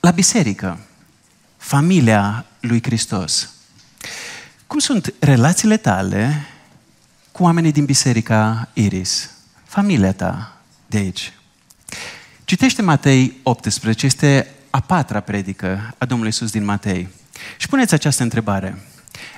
la 0.00 0.10
biserică, 0.10 0.78
familia 1.56 2.46
lui 2.60 2.82
Hristos, 2.82 3.50
cum 4.66 4.78
sunt 4.78 5.14
relațiile 5.18 5.76
tale 5.76 6.46
cu 7.32 7.42
oamenii 7.42 7.72
din 7.72 7.84
biserica 7.84 8.68
Iris? 8.72 9.30
Familia 9.64 10.12
ta 10.12 10.56
de 10.86 10.96
aici. 10.96 11.32
Citește 12.44 12.82
Matei 12.82 13.36
18, 13.42 14.06
este 14.06 14.48
a 14.70 14.80
patra 14.80 15.20
predică 15.20 15.94
a 15.98 16.04
Domnului 16.04 16.32
Iisus 16.32 16.50
din 16.50 16.64
Matei. 16.64 17.08
Și 17.56 17.68
puneți 17.68 17.94
această 17.94 18.22
întrebare. 18.22 18.82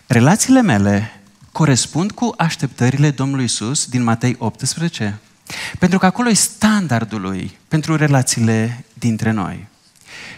Relațiile 0.06 0.62
mele 0.62 1.20
corespund 1.52 2.12
cu 2.12 2.34
așteptările 2.36 3.10
Domnului 3.10 3.44
Isus 3.44 3.86
din 3.86 4.02
Matei 4.02 4.36
18? 4.38 5.18
Pentru 5.78 5.98
că 5.98 6.06
acolo 6.06 6.28
e 6.28 6.34
standardul 6.34 7.20
lui 7.20 7.58
pentru 7.68 7.96
relațiile 7.96 8.84
dintre 8.94 9.30
noi. 9.30 9.66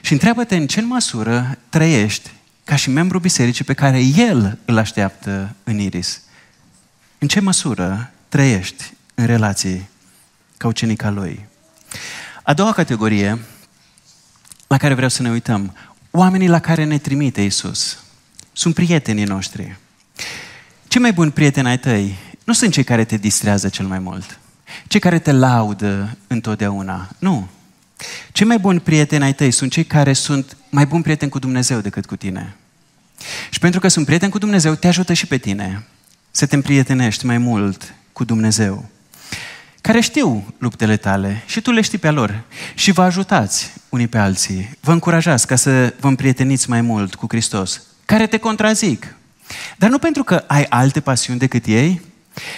Și 0.00 0.12
întreabă-te 0.12 0.56
în 0.56 0.66
ce 0.66 0.80
măsură 0.80 1.58
trăiești 1.68 2.30
ca 2.64 2.76
și 2.76 2.90
membru 2.90 3.18
bisericii 3.18 3.64
pe 3.64 3.74
care 3.74 4.00
El 4.00 4.58
îl 4.64 4.78
așteaptă 4.78 5.54
în 5.64 5.78
Iris. 5.78 6.20
În 7.18 7.28
ce 7.28 7.40
măsură 7.40 8.10
trăiești 8.28 8.92
în 9.14 9.26
relații 9.26 9.88
ca 10.56 10.66
ucenica 10.66 11.10
Lui. 11.10 11.46
A 12.48 12.54
doua 12.54 12.72
categorie 12.72 13.38
la 14.66 14.76
care 14.76 14.94
vreau 14.94 15.08
să 15.08 15.22
ne 15.22 15.30
uităm, 15.30 15.76
oamenii 16.10 16.48
la 16.48 16.60
care 16.60 16.84
ne 16.84 16.98
trimite 16.98 17.42
Isus. 17.42 17.98
Sunt 18.52 18.74
prietenii 18.74 19.24
noștri. 19.24 19.76
Cei 20.86 21.00
mai 21.00 21.12
buni 21.12 21.30
prieteni 21.30 21.68
ai 21.68 21.78
tăi 21.78 22.18
nu 22.44 22.52
sunt 22.52 22.72
cei 22.72 22.84
care 22.84 23.04
te 23.04 23.16
distrează 23.16 23.68
cel 23.68 23.86
mai 23.86 23.98
mult, 23.98 24.38
cei 24.86 25.00
care 25.00 25.18
te 25.18 25.32
laudă 25.32 26.16
întotdeauna. 26.26 27.08
Nu. 27.18 27.48
Cei 28.32 28.46
mai 28.46 28.58
buni 28.58 28.80
prieteni 28.80 29.24
ai 29.24 29.34
tăi 29.34 29.50
sunt 29.50 29.70
cei 29.70 29.84
care 29.84 30.12
sunt 30.12 30.56
mai 30.70 30.86
buni 30.86 31.02
prieteni 31.02 31.30
cu 31.30 31.38
Dumnezeu 31.38 31.80
decât 31.80 32.06
cu 32.06 32.16
tine. 32.16 32.56
Și 33.50 33.58
pentru 33.58 33.80
că 33.80 33.88
sunt 33.88 34.04
prieteni 34.04 34.32
cu 34.32 34.38
Dumnezeu, 34.38 34.74
te 34.74 34.86
ajută 34.86 35.12
și 35.12 35.26
pe 35.26 35.38
tine 35.38 35.86
să 36.30 36.46
te 36.46 36.54
împrietenești 36.54 37.26
mai 37.26 37.38
mult 37.38 37.94
cu 38.12 38.24
Dumnezeu. 38.24 38.88
Care 39.80 40.00
știu 40.00 40.54
luptele 40.58 40.96
tale 40.96 41.42
și 41.46 41.60
tu 41.60 41.70
le 41.70 41.80
știi 41.80 41.98
pe 41.98 42.10
lor 42.10 42.42
și 42.74 42.90
vă 42.90 43.02
ajutați 43.02 43.72
unii 43.88 44.08
pe 44.08 44.18
alții, 44.18 44.70
vă 44.80 44.92
încurajați 44.92 45.46
ca 45.46 45.56
să 45.56 45.94
vă 46.00 46.08
împrieteniți 46.08 46.70
mai 46.70 46.80
mult 46.80 47.14
cu 47.14 47.26
Hristos. 47.28 47.82
Care 48.04 48.26
te 48.26 48.38
contrazic, 48.38 49.14
dar 49.76 49.90
nu 49.90 49.98
pentru 49.98 50.22
că 50.22 50.44
ai 50.46 50.64
alte 50.64 51.00
pasiuni 51.00 51.38
decât 51.38 51.66
ei, 51.66 52.00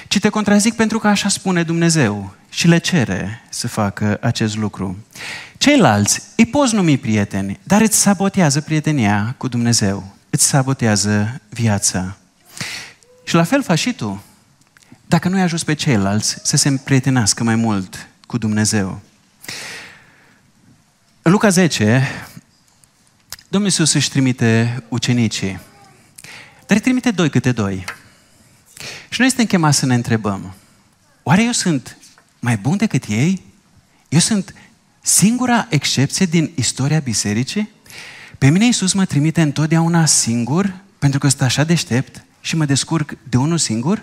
ci 0.09 0.18
te 0.18 0.28
contrazic 0.28 0.74
pentru 0.74 0.98
că 0.98 1.09
așa 1.09 1.28
spune 1.28 1.62
Dumnezeu 1.62 2.35
și 2.48 2.68
le 2.68 2.78
cere 2.78 3.42
să 3.48 3.68
facă 3.68 4.18
acest 4.20 4.56
lucru. 4.56 4.96
Ceilalți 5.59 6.22
îi 6.37 6.46
poți 6.46 6.74
numi 6.74 6.98
prieteni, 6.98 7.61
dar 7.62 7.80
îți 7.80 8.00
sabotează 8.00 8.61
prietenia 8.61 9.35
cu 9.38 9.48
Dumnezeu, 9.48 10.14
îți 10.30 10.46
sabotează 10.46 11.40
viața. 11.48 12.16
Și 13.24 13.35
la 13.35 13.44
fel 13.44 13.62
faci 13.62 13.78
și 13.78 13.92
tu. 13.92 14.22
Dacă 15.10 15.28
nu 15.28 15.36
ai 15.36 15.42
ajuns 15.42 15.64
pe 15.64 15.74
ceilalți 15.74 16.36
să 16.42 16.56
se 16.56 16.68
împrietenească 16.68 17.44
mai 17.44 17.54
mult 17.54 18.08
cu 18.26 18.38
Dumnezeu. 18.38 19.00
În 21.22 21.32
Luca 21.32 21.48
10, 21.48 22.08
Domnul 23.48 23.70
Iisus 23.70 23.92
își 23.92 24.10
trimite 24.10 24.82
ucenicii. 24.88 25.60
Dar 26.66 26.76
îi 26.76 26.80
trimite 26.80 27.10
doi 27.10 27.30
câte 27.30 27.52
doi. 27.52 27.84
Și 29.08 29.20
noi 29.20 29.28
suntem 29.28 29.46
chemați 29.46 29.78
să 29.78 29.86
ne 29.86 29.94
întrebăm, 29.94 30.54
oare 31.22 31.42
eu 31.42 31.52
sunt 31.52 31.96
mai 32.40 32.56
bun 32.56 32.76
decât 32.76 33.04
ei? 33.08 33.42
Eu 34.08 34.18
sunt 34.18 34.54
singura 35.00 35.66
excepție 35.70 36.26
din 36.26 36.52
istoria 36.54 36.98
bisericii? 36.98 37.70
Pe 38.38 38.48
mine 38.48 38.64
Iisus 38.64 38.92
mă 38.92 39.04
trimite 39.04 39.42
întotdeauna 39.42 40.06
singur, 40.06 40.74
pentru 40.98 41.18
că 41.18 41.28
sunt 41.28 41.42
așa 41.42 41.64
deștept 41.64 42.24
și 42.40 42.56
mă 42.56 42.64
descurc 42.64 43.12
de 43.28 43.36
unul 43.36 43.58
singur? 43.58 44.02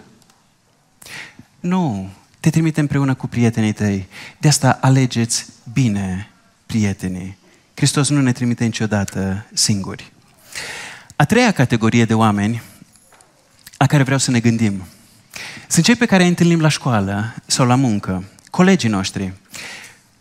Nu, 1.59 2.09
te 2.39 2.49
trimite 2.49 2.79
împreună 2.79 3.13
cu 3.13 3.27
prietenii 3.27 3.73
tăi. 3.73 4.07
De 4.37 4.47
asta 4.47 4.77
alegeți 4.81 5.45
bine 5.73 6.29
prietenii. 6.65 7.37
Hristos 7.73 8.09
nu 8.09 8.21
ne 8.21 8.31
trimite 8.31 8.63
niciodată 8.63 9.45
singuri. 9.53 10.11
A 11.15 11.25
treia 11.25 11.51
categorie 11.51 12.05
de 12.05 12.13
oameni 12.13 12.61
la 13.77 13.85
care 13.85 14.03
vreau 14.03 14.19
să 14.19 14.31
ne 14.31 14.39
gândim 14.39 14.83
sunt 15.67 15.85
cei 15.85 15.95
pe 15.95 16.05
care 16.05 16.23
îi 16.23 16.29
întâlnim 16.29 16.59
la 16.59 16.67
școală 16.67 17.33
sau 17.45 17.65
la 17.65 17.75
muncă, 17.75 18.23
colegii 18.49 18.89
noștri. 18.89 19.33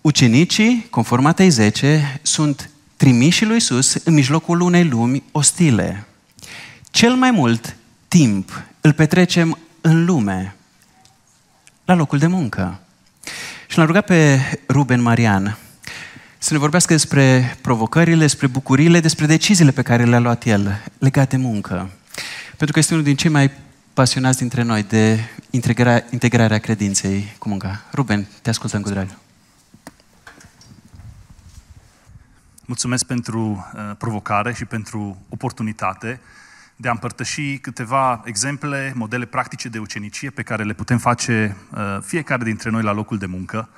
Ucenicii, 0.00 0.86
conform 0.90 1.22
Matei 1.22 1.48
10, 1.48 2.20
sunt 2.22 2.70
trimiși 2.96 3.44
lui 3.44 3.56
Isus 3.56 3.94
în 4.04 4.14
mijlocul 4.14 4.60
unei 4.60 4.84
lumi 4.84 5.22
ostile. 5.32 6.06
Cel 6.90 7.14
mai 7.14 7.30
mult 7.30 7.76
timp 8.08 8.62
îl 8.80 8.92
petrecem 8.92 9.58
în 9.80 10.04
lume, 10.04 10.55
la 11.86 11.94
locul 11.94 12.18
de 12.18 12.26
muncă. 12.26 12.80
Și 13.66 13.78
l-am 13.78 13.86
rugat 13.86 14.04
pe 14.04 14.40
Ruben 14.68 15.00
Marian 15.00 15.58
să 16.38 16.52
ne 16.52 16.58
vorbească 16.58 16.92
despre 16.92 17.56
provocările, 17.60 18.16
despre 18.16 18.46
bucurile, 18.46 19.00
despre 19.00 19.26
deciziile 19.26 19.70
pe 19.70 19.82
care 19.82 20.04
le-a 20.04 20.18
luat 20.18 20.44
el 20.44 20.82
legate 20.98 21.36
de 21.36 21.42
muncă. 21.42 21.90
Pentru 22.48 22.72
că 22.72 22.78
este 22.78 22.92
unul 22.92 23.04
din 23.04 23.16
cei 23.16 23.30
mai 23.30 23.50
pasionați 23.92 24.38
dintre 24.38 24.62
noi 24.62 24.82
de 24.82 25.18
integrarea, 25.50 26.04
integrarea 26.10 26.58
credinței 26.58 27.34
cu 27.38 27.48
munca. 27.48 27.84
Ruben, 27.92 28.26
te 28.42 28.50
ascultăm 28.50 28.80
cu 28.80 28.88
drag. 28.88 29.08
Mulțumesc 32.64 33.04
pentru 33.04 33.40
uh, 33.74 33.96
provocare 33.98 34.52
și 34.52 34.64
pentru 34.64 35.18
oportunitate 35.28 36.20
de 36.76 36.88
a 36.88 36.90
împărtăși 36.90 37.58
câteva 37.58 38.22
exemple, 38.24 38.92
modele 38.94 39.24
practice 39.24 39.68
de 39.68 39.78
ucenicie 39.78 40.30
pe 40.30 40.42
care 40.42 40.62
le 40.62 40.72
putem 40.72 40.98
face 40.98 41.56
uh, 41.70 41.98
fiecare 42.02 42.44
dintre 42.44 42.70
noi 42.70 42.82
la 42.82 42.92
locul 42.92 43.18
de 43.18 43.26
muncă. 43.26 43.68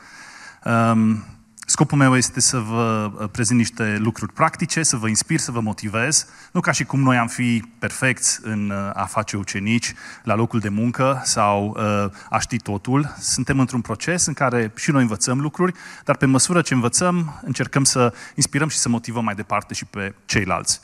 Um, 0.65 1.25
Scopul 1.71 1.99
meu 1.99 2.17
este 2.17 2.41
să 2.41 2.59
vă 2.59 3.13
uh, 3.21 3.29
prezint 3.31 3.59
niște 3.59 3.97
lucruri 3.99 4.33
practice, 4.33 4.83
să 4.83 4.97
vă 4.97 5.09
inspir, 5.09 5.39
să 5.39 5.51
vă 5.51 5.61
motivez. 5.61 6.27
Nu 6.53 6.61
ca 6.61 6.73
și 6.73 6.85
cum 6.85 7.01
noi 7.01 7.17
am 7.17 7.27
fi 7.27 7.65
perfecți 7.79 8.41
în 8.43 8.71
uh, 8.71 8.91
a 8.93 9.05
face 9.05 9.37
ucenici 9.37 9.95
la 10.23 10.35
locul 10.35 10.61
de 10.61 10.69
muncă 10.69 11.21
sau 11.25 11.77
uh, 11.77 12.11
a 12.31 12.39
ști 12.39 12.57
totul. 12.57 13.15
Suntem 13.19 13.61
într-un 13.61 13.81
proces 13.81 14.27
în 14.27 14.33
care 14.33 14.73
și 14.77 14.91
noi 14.91 15.03
învățăm 15.03 15.41
lucruri, 15.41 15.73
dar 16.05 16.17
pe 16.17 16.27
măsură 16.27 16.61
ce 16.61 16.75
învățăm, 16.75 17.41
încercăm 17.45 17.85
să 17.85 18.15
inspirăm 18.35 18.69
și 18.69 18.79
să 18.79 18.89
motivăm 18.89 19.25
mai 19.25 19.35
departe 19.35 19.75
și 19.75 19.85
pe 19.85 20.15
ceilalți. 20.25 20.81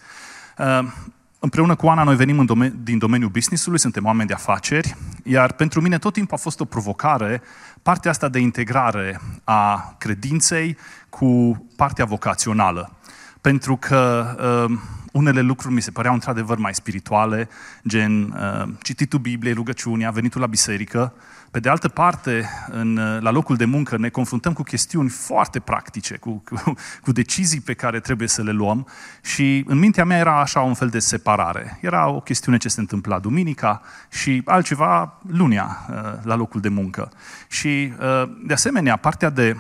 Împreună 1.45 1.75
cu 1.75 1.87
Ana, 1.87 2.03
noi 2.03 2.17
venim 2.17 2.39
în 2.39 2.47
domen- 2.47 2.73
din 2.83 2.99
domeniul 2.99 3.31
businessului, 3.31 3.79
suntem 3.79 4.05
oameni 4.05 4.29
de 4.29 4.35
afaceri, 4.35 4.97
iar 5.23 5.53
pentru 5.53 5.81
mine 5.81 5.99
tot 5.99 6.13
timpul 6.13 6.37
a 6.37 6.41
fost 6.41 6.61
o 6.61 6.65
provocare 6.65 7.43
partea 7.83 8.11
asta 8.11 8.29
de 8.29 8.39
integrare 8.39 9.21
a 9.45 9.95
credinței 9.99 10.77
cu 11.09 11.65
partea 11.77 12.05
vocațională. 12.05 12.93
Pentru 13.41 13.77
că 13.77 14.27
uh, 14.69 14.79
unele 15.13 15.41
lucruri 15.41 15.75
mi 15.75 15.83
se 15.83 15.91
păreau 15.91 16.15
într-adevăr 16.15 16.59
mai 16.59 16.75
spirituale, 16.75 17.49
gen 17.89 18.23
uh, 18.23 18.69
cititul 18.83 19.19
Bibliei, 19.19 19.55
rugăciunea, 19.55 20.11
venitul 20.11 20.41
la 20.41 20.47
biserică, 20.47 21.13
pe 21.55 21.61
de 21.61 21.69
altă 21.69 21.89
parte, 21.89 22.49
în, 22.71 23.19
la 23.21 23.31
locul 23.31 23.57
de 23.57 23.65
muncă 23.65 23.97
ne 23.97 24.09
confruntăm 24.09 24.53
cu 24.53 24.63
chestiuni 24.63 25.09
foarte 25.09 25.61
practice, 25.61 26.17
cu, 26.17 26.43
cu, 26.45 26.75
cu 27.03 27.13
decizii 27.13 27.61
pe 27.61 27.75
care 27.75 28.01
trebuie 28.01 28.29
să 28.29 28.43
le 28.43 28.51
luăm 28.51 28.87
și 29.23 29.65
în 29.67 29.79
mintea 29.79 30.05
mea 30.05 30.19
era 30.19 30.41
așa 30.41 30.61
un 30.61 30.75
fel 30.75 30.89
de 30.89 30.99
separare. 30.99 31.79
Era 31.81 32.09
o 32.09 32.21
chestiune 32.21 32.57
ce 32.57 32.69
se 32.69 32.81
întâmpla 32.81 33.19
duminica 33.19 33.83
și 34.11 34.43
altceva 34.45 35.21
lunia 35.29 35.87
uh, 35.91 35.97
la 36.23 36.35
locul 36.35 36.61
de 36.61 36.69
muncă. 36.69 37.13
Și 37.49 37.93
uh, 38.01 38.31
de 38.47 38.53
asemenea, 38.53 38.97
partea 38.97 39.31
de 39.31 39.57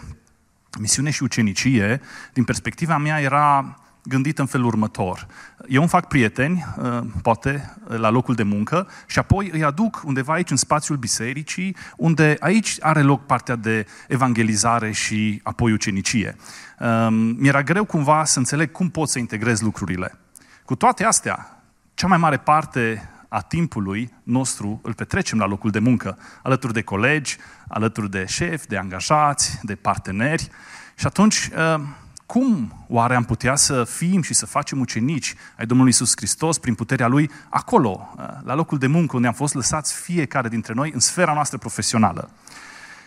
misiune 0.80 1.10
și 1.10 1.22
ucenicie, 1.22 2.00
din 2.32 2.44
perspectiva 2.44 2.98
mea, 2.98 3.20
era 3.20 3.78
gândit 4.04 4.38
în 4.38 4.46
felul 4.46 4.66
următor. 4.66 5.26
Eu 5.68 5.80
îmi 5.80 5.90
fac 5.90 6.08
prieteni, 6.08 6.64
uh, 6.76 7.00
poate, 7.22 7.74
la 7.86 8.10
locul 8.10 8.34
de 8.34 8.42
muncă 8.42 8.88
și 9.06 9.18
apoi 9.18 9.50
îi 9.52 9.64
aduc 9.64 10.02
undeva 10.04 10.32
aici, 10.32 10.50
în 10.50 10.56
spațiul 10.56 10.96
bisericii, 10.96 11.76
unde 11.96 12.36
aici 12.40 12.76
are 12.80 13.02
loc 13.02 13.26
partea 13.26 13.56
de 13.56 13.86
evangelizare 14.08 14.92
și 14.92 15.40
apoi 15.42 15.72
ucenicie. 15.72 16.36
Um, 16.78 17.14
mi-era 17.14 17.62
greu 17.62 17.84
cumva 17.84 18.24
să 18.24 18.38
înțeleg 18.38 18.72
cum 18.72 18.88
pot 18.88 19.08
să 19.08 19.18
integrez 19.18 19.60
lucrurile. 19.60 20.18
Cu 20.64 20.74
toate 20.74 21.04
astea, 21.04 21.62
cea 21.94 22.06
mai 22.06 22.18
mare 22.18 22.36
parte 22.36 23.08
a 23.28 23.40
timpului 23.40 24.14
nostru 24.22 24.80
îl 24.82 24.94
petrecem 24.94 25.38
la 25.38 25.46
locul 25.46 25.70
de 25.70 25.78
muncă, 25.78 26.18
alături 26.42 26.72
de 26.72 26.82
colegi, 26.82 27.36
alături 27.68 28.10
de 28.10 28.24
șefi, 28.28 28.66
de 28.66 28.76
angajați, 28.76 29.58
de 29.62 29.74
parteneri. 29.74 30.48
Și 30.94 31.06
atunci 31.06 31.48
uh, 31.56 31.80
cum 32.26 32.84
oare 32.88 33.14
am 33.14 33.24
putea 33.24 33.56
să 33.56 33.84
fim 33.84 34.22
și 34.22 34.34
să 34.34 34.46
facem 34.46 34.80
ucenici 34.80 35.34
ai 35.58 35.66
Domnului 35.66 35.92
Isus 35.92 36.12
Hristos 36.16 36.58
prin 36.58 36.74
puterea 36.74 37.06
Lui 37.06 37.30
acolo, 37.48 38.14
la 38.44 38.54
locul 38.54 38.78
de 38.78 38.86
muncă 38.86 39.16
unde 39.16 39.28
am 39.28 39.34
fost 39.34 39.54
lăsați 39.54 39.94
fiecare 39.94 40.48
dintre 40.48 40.72
noi 40.72 40.90
în 40.94 41.00
sfera 41.00 41.32
noastră 41.32 41.58
profesională? 41.58 42.30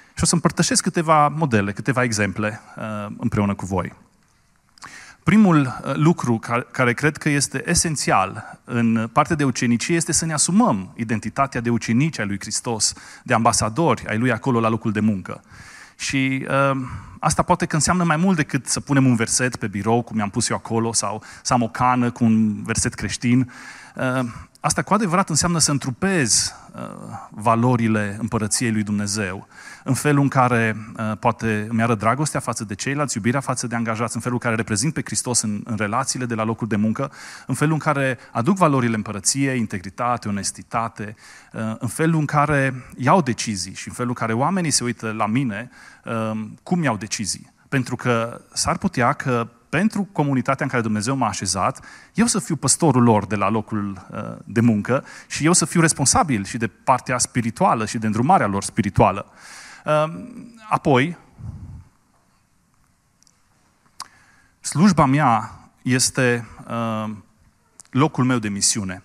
Și 0.08 0.24
o 0.24 0.26
să 0.26 0.34
împărtășesc 0.34 0.84
câteva 0.84 1.28
modele, 1.28 1.72
câteva 1.72 2.04
exemple 2.04 2.62
uh, 2.78 3.16
împreună 3.18 3.56
cu 3.56 3.66
voi. 3.66 3.94
Primul 5.24 5.60
uh, 5.62 5.96
lucru 5.96 6.40
care 6.72 6.94
cred 6.94 7.18
că 7.18 7.30
este 7.30 7.70
esențial 7.70 8.60
în 8.64 9.10
partea 9.14 9.36
de 9.36 9.44
ucenicie 9.44 9.96
este 9.96 10.12
să 10.12 10.26
ne 10.26 10.34
asumăm 10.34 10.94
identitatea 10.96 11.62
de 11.62 11.70
ucenici 11.70 12.20
ai 12.20 12.26
lui 12.26 12.40
Hristos, 12.40 12.94
de 13.24 13.34
ambasadori 13.34 14.08
ai 14.08 14.18
lui 14.18 14.32
acolo 14.32 14.60
la 14.60 14.70
locul 14.70 14.92
de 14.92 15.00
muncă. 15.00 15.42
Și 15.98 16.46
uh, 16.50 16.78
asta 17.20 17.42
poate 17.42 17.66
că 17.66 17.76
înseamnă 17.76 18.04
mai 18.04 18.18
mult 18.18 18.36
decât 18.36 18.68
să 18.68 18.80
punem 18.80 19.06
un 19.06 19.16
verset 19.16 19.56
pe 19.56 19.68
birou, 19.68 20.02
cum 20.02 20.18
i-am 20.18 20.30
pus 20.30 20.50
eu 20.50 20.58
acolo, 20.58 20.94
sau 20.94 21.24
să 21.42 21.54
am 21.54 21.62
o 21.62 21.68
cană 21.68 22.12
cu 22.12 22.24
un 22.24 22.64
verset 22.64 22.94
creștin. 22.94 23.52
Uh, 23.96 24.30
asta 24.60 24.82
cu 24.82 24.94
adevărat 24.94 25.30
înseamnă 25.30 25.60
să 25.60 25.72
întrupezi 25.72 26.54
uh, 26.76 26.82
valorile 27.30 28.18
împărăției 28.20 28.72
lui 28.72 28.84
Dumnezeu 28.84 29.48
în 29.88 29.94
felul 29.94 30.22
în 30.22 30.28
care 30.28 30.76
uh, 30.98 31.18
poate 31.20 31.66
îmi 31.70 31.82
arăt 31.82 32.00
dragostea 32.00 32.40
față 32.40 32.64
de 32.64 32.76
ceilalți, 32.76 33.18
iubirea 33.18 33.40
față 33.40 33.68
de 33.68 33.76
angajați, 33.76 34.16
în 34.16 34.22
felul 34.22 34.38
în 34.42 34.44
care 34.44 34.56
reprezint 34.56 34.94
pe 34.94 35.02
Hristos 35.06 35.42
în, 35.42 35.62
în 35.64 35.76
relațiile 35.76 36.26
de 36.26 36.34
la 36.34 36.44
locul 36.44 36.68
de 36.68 36.76
muncă, 36.76 37.12
în 37.48 37.56
felul 37.56 37.74
în 37.74 37.80
care 37.80 38.18
aduc 38.32 38.58
valorile 38.58 38.96
împărăției, 38.96 39.60
integritate, 39.60 40.28
onestitate, 40.28 41.16
uh, 41.54 41.76
în 41.80 41.88
felul 41.88 42.20
în 42.20 42.26
care 42.26 42.86
iau 42.98 43.22
decizii 43.22 43.74
și 43.74 43.88
în 43.88 43.94
felul 43.94 44.10
în 44.10 44.28
care 44.28 44.34
oamenii 44.34 44.72
se 44.72 44.84
uită 44.84 45.14
la 45.18 45.26
mine 45.26 45.70
uh, 46.06 46.32
cum 46.64 46.84
iau 46.84 46.98
decizii. 46.98 47.52
Pentru 47.70 47.96
că 47.96 48.42
s-ar 48.54 48.78
putea 48.78 49.14
că 49.14 49.48
pentru 49.70 50.08
comunitatea 50.12 50.66
în 50.66 50.72
care 50.72 50.84
Dumnezeu 50.84 51.16
m-a 51.16 51.28
așezat, 51.28 51.86
eu 52.14 52.26
să 52.26 52.40
fiu 52.40 52.56
păstorul 52.56 53.04
lor 53.04 53.26
de 53.26 53.36
la 53.36 53.50
locul 53.50 54.08
uh, 54.12 54.20
de 54.46 54.62
muncă 54.62 55.06
și 55.28 55.46
eu 55.46 55.54
să 55.54 55.66
fiu 55.66 55.82
responsabil 55.82 56.46
și 56.46 56.58
de 56.58 56.68
partea 56.68 57.18
spirituală 57.18 57.86
și 57.86 57.98
de 57.98 58.06
îndrumarea 58.06 58.48
lor 58.48 58.64
spirituală. 58.64 59.26
Ehm, 59.88 60.54
apoi, 60.70 61.18
slujba 64.60 65.06
mea 65.06 65.60
este 65.82 66.48
ehm, 66.70 67.24
locul 67.90 68.24
meu 68.24 68.40
de 68.40 68.50
misiune. 68.50 69.04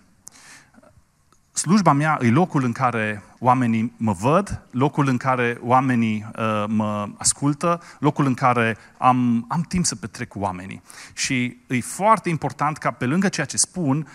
Slujba 1.53 1.93
mea 1.93 2.18
e 2.20 2.30
locul 2.30 2.64
în 2.64 2.72
care 2.72 3.22
oamenii 3.39 3.93
mă 3.97 4.12
văd, 4.12 4.62
locul 4.70 5.09
în 5.09 5.16
care 5.16 5.59
oamenii 5.61 6.26
uh, 6.37 6.64
mă 6.68 7.09
ascultă, 7.16 7.80
locul 7.99 8.26
în 8.26 8.35
care 8.35 8.76
am, 8.99 9.45
am 9.49 9.61
timp 9.61 9.85
să 9.85 9.97
petrec 9.97 10.28
cu 10.28 10.39
oamenii. 10.39 10.83
Și 11.12 11.57
e 11.66 11.80
foarte 11.80 12.28
important 12.28 12.78
ca 12.78 12.91
pe 12.91 13.07
lângă 13.07 13.28
ceea 13.28 13.47
ce 13.47 13.57
spun, 13.57 14.09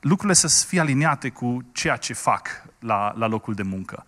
lucrurile 0.00 0.34
să 0.34 0.64
fie 0.66 0.80
aliniate 0.80 1.28
cu 1.28 1.64
ceea 1.72 1.96
ce 1.96 2.12
fac 2.12 2.48
la, 2.78 3.14
la 3.16 3.26
locul 3.26 3.54
de 3.54 3.62
muncă. 3.62 4.04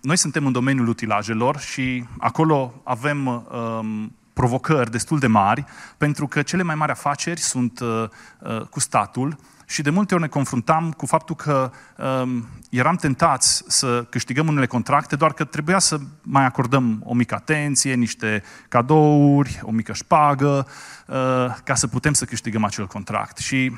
Noi 0.00 0.16
suntem 0.16 0.46
în 0.46 0.52
domeniul 0.52 0.88
utilajelor 0.88 1.58
și 1.58 2.04
acolo 2.18 2.80
avem 2.84 3.46
provocări 4.38 4.90
destul 4.90 5.18
de 5.18 5.26
mari, 5.26 5.64
pentru 5.96 6.26
că 6.26 6.42
cele 6.42 6.62
mai 6.62 6.74
mari 6.74 6.90
afaceri 6.90 7.40
sunt 7.40 7.80
uh, 7.80 8.04
uh, 8.38 8.60
cu 8.60 8.80
statul 8.80 9.38
și 9.66 9.82
de 9.82 9.90
multe 9.90 10.14
ori 10.14 10.22
ne 10.22 10.28
confruntam 10.28 10.92
cu 10.92 11.06
faptul 11.06 11.34
că 11.34 11.70
um, 11.96 12.48
eram 12.70 12.96
tentați 12.96 13.64
să 13.66 14.04
câștigăm 14.10 14.46
unele 14.46 14.66
contracte, 14.66 15.16
doar 15.16 15.32
că 15.32 15.44
trebuia 15.44 15.78
să 15.78 15.98
mai 16.22 16.44
acordăm 16.44 17.02
o 17.04 17.14
mică 17.14 17.34
atenție, 17.34 17.94
niște 17.94 18.42
cadouri, 18.68 19.60
o 19.62 19.70
mică 19.70 19.92
șpagă, 19.92 20.66
uh, 21.06 21.14
ca 21.64 21.74
să 21.74 21.86
putem 21.86 22.12
să 22.12 22.24
câștigăm 22.24 22.64
acel 22.64 22.86
contract. 22.86 23.36
Și 23.36 23.76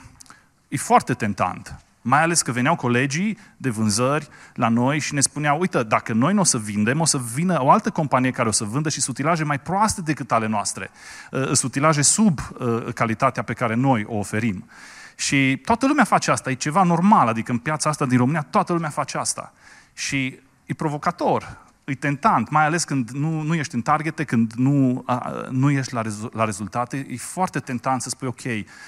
e 0.68 0.76
foarte 0.76 1.14
tentant. 1.14 1.84
Mai 2.02 2.22
ales 2.22 2.42
că 2.42 2.52
veneau 2.52 2.76
colegii 2.76 3.38
de 3.56 3.70
vânzări 3.70 4.28
la 4.54 4.68
noi 4.68 4.98
și 4.98 5.14
ne 5.14 5.20
spuneau, 5.20 5.60
uite, 5.60 5.82
dacă 5.82 6.12
noi 6.12 6.34
nu 6.34 6.40
o 6.40 6.44
să 6.44 6.58
vindem, 6.58 7.00
o 7.00 7.04
să 7.04 7.18
vină 7.34 7.62
o 7.62 7.70
altă 7.70 7.90
companie 7.90 8.30
care 8.30 8.48
o 8.48 8.52
să 8.52 8.64
vândă 8.64 8.88
și 8.88 9.04
utilaje 9.08 9.44
mai 9.44 9.60
proaste 9.60 10.00
decât 10.00 10.32
ale 10.32 10.46
noastre. 10.46 10.90
Uh, 11.30 11.44
sunt 11.44 11.62
utilaje 11.62 12.02
sub 12.02 12.38
uh, 12.38 12.92
calitatea 12.94 13.42
pe 13.42 13.52
care 13.52 13.74
noi 13.74 14.04
o 14.08 14.16
oferim. 14.16 14.68
Și 15.16 15.60
toată 15.64 15.86
lumea 15.86 16.04
face 16.04 16.30
asta, 16.30 16.50
e 16.50 16.54
ceva 16.54 16.82
normal, 16.82 17.28
adică 17.28 17.52
în 17.52 17.58
piața 17.58 17.90
asta 17.90 18.06
din 18.06 18.18
România 18.18 18.46
toată 18.50 18.72
lumea 18.72 18.90
face 18.90 19.18
asta. 19.18 19.52
Și 19.92 20.38
e 20.66 20.74
provocator, 20.74 21.58
e 21.90 21.94
tentant, 21.94 22.50
mai 22.50 22.64
ales 22.64 22.84
când 22.84 23.10
nu, 23.10 23.42
nu 23.42 23.54
ești 23.54 23.74
în 23.74 23.82
targete, 23.82 24.24
când 24.24 24.52
nu, 24.52 25.02
a, 25.06 25.46
nu 25.50 25.70
ești 25.70 25.94
la, 25.94 26.02
rezu- 26.02 26.30
la 26.32 26.44
rezultate, 26.44 27.06
e 27.10 27.16
foarte 27.16 27.58
tentant 27.58 28.02
să 28.02 28.08
spui, 28.08 28.28
ok, 28.28 28.40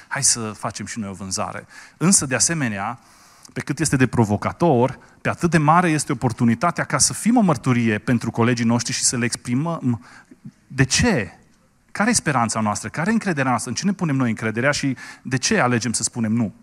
hai 0.09 0.23
să 0.23 0.41
facem 0.41 0.87
și 0.87 0.99
noi 0.99 1.09
o 1.09 1.13
vânzare. 1.13 1.67
Însă, 1.97 2.27
de 2.27 2.35
asemenea, 2.35 2.99
pe 3.53 3.61
cât 3.61 3.79
este 3.79 3.97
de 3.97 4.07
provocator, 4.07 4.99
pe 5.21 5.29
atât 5.29 5.51
de 5.51 5.59
mare 5.59 5.89
este 5.89 6.13
oportunitatea 6.13 6.85
ca 6.85 6.99
să 6.99 7.13
fim 7.13 7.37
o 7.37 7.41
mărturie 7.41 7.99
pentru 7.99 8.31
colegii 8.31 8.65
noștri 8.65 8.93
și 8.93 9.03
să 9.03 9.17
le 9.17 9.25
exprimăm 9.25 10.05
de 10.67 10.85
ce 10.85 11.33
care 11.93 12.11
e 12.11 12.15
speranța 12.15 12.61
noastră? 12.61 12.89
Care 12.89 13.11
e 13.11 13.13
încrederea 13.13 13.51
noastră? 13.51 13.71
În 13.71 13.77
ce 13.77 13.85
ne 13.85 13.93
punem 13.93 14.17
noi 14.17 14.29
încrederea 14.29 14.71
și 14.71 14.97
de 15.23 15.37
ce 15.37 15.61
alegem 15.61 15.93
să 15.93 16.03
spunem 16.03 16.33
nu? 16.33 16.55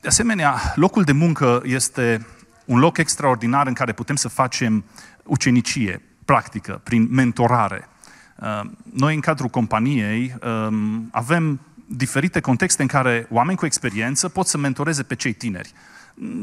De 0.00 0.08
asemenea, 0.08 0.72
locul 0.74 1.02
de 1.02 1.12
muncă 1.12 1.62
este 1.64 2.26
un 2.68 2.78
loc 2.78 2.98
extraordinar 2.98 3.66
în 3.66 3.72
care 3.72 3.92
putem 3.92 4.16
să 4.16 4.28
facem 4.28 4.84
ucenicie, 5.24 6.02
practică, 6.24 6.80
prin 6.82 7.08
mentorare. 7.10 7.88
Uh, 8.36 8.70
noi, 8.92 9.14
în 9.14 9.20
cadrul 9.20 9.48
companiei, 9.48 10.34
um, 10.68 11.08
avem 11.12 11.60
diferite 11.86 12.40
contexte 12.40 12.82
în 12.82 12.88
care 12.88 13.26
oameni 13.30 13.58
cu 13.58 13.66
experiență 13.66 14.28
pot 14.28 14.46
să 14.46 14.58
mentoreze 14.58 15.02
pe 15.02 15.14
cei 15.14 15.32
tineri 15.32 15.72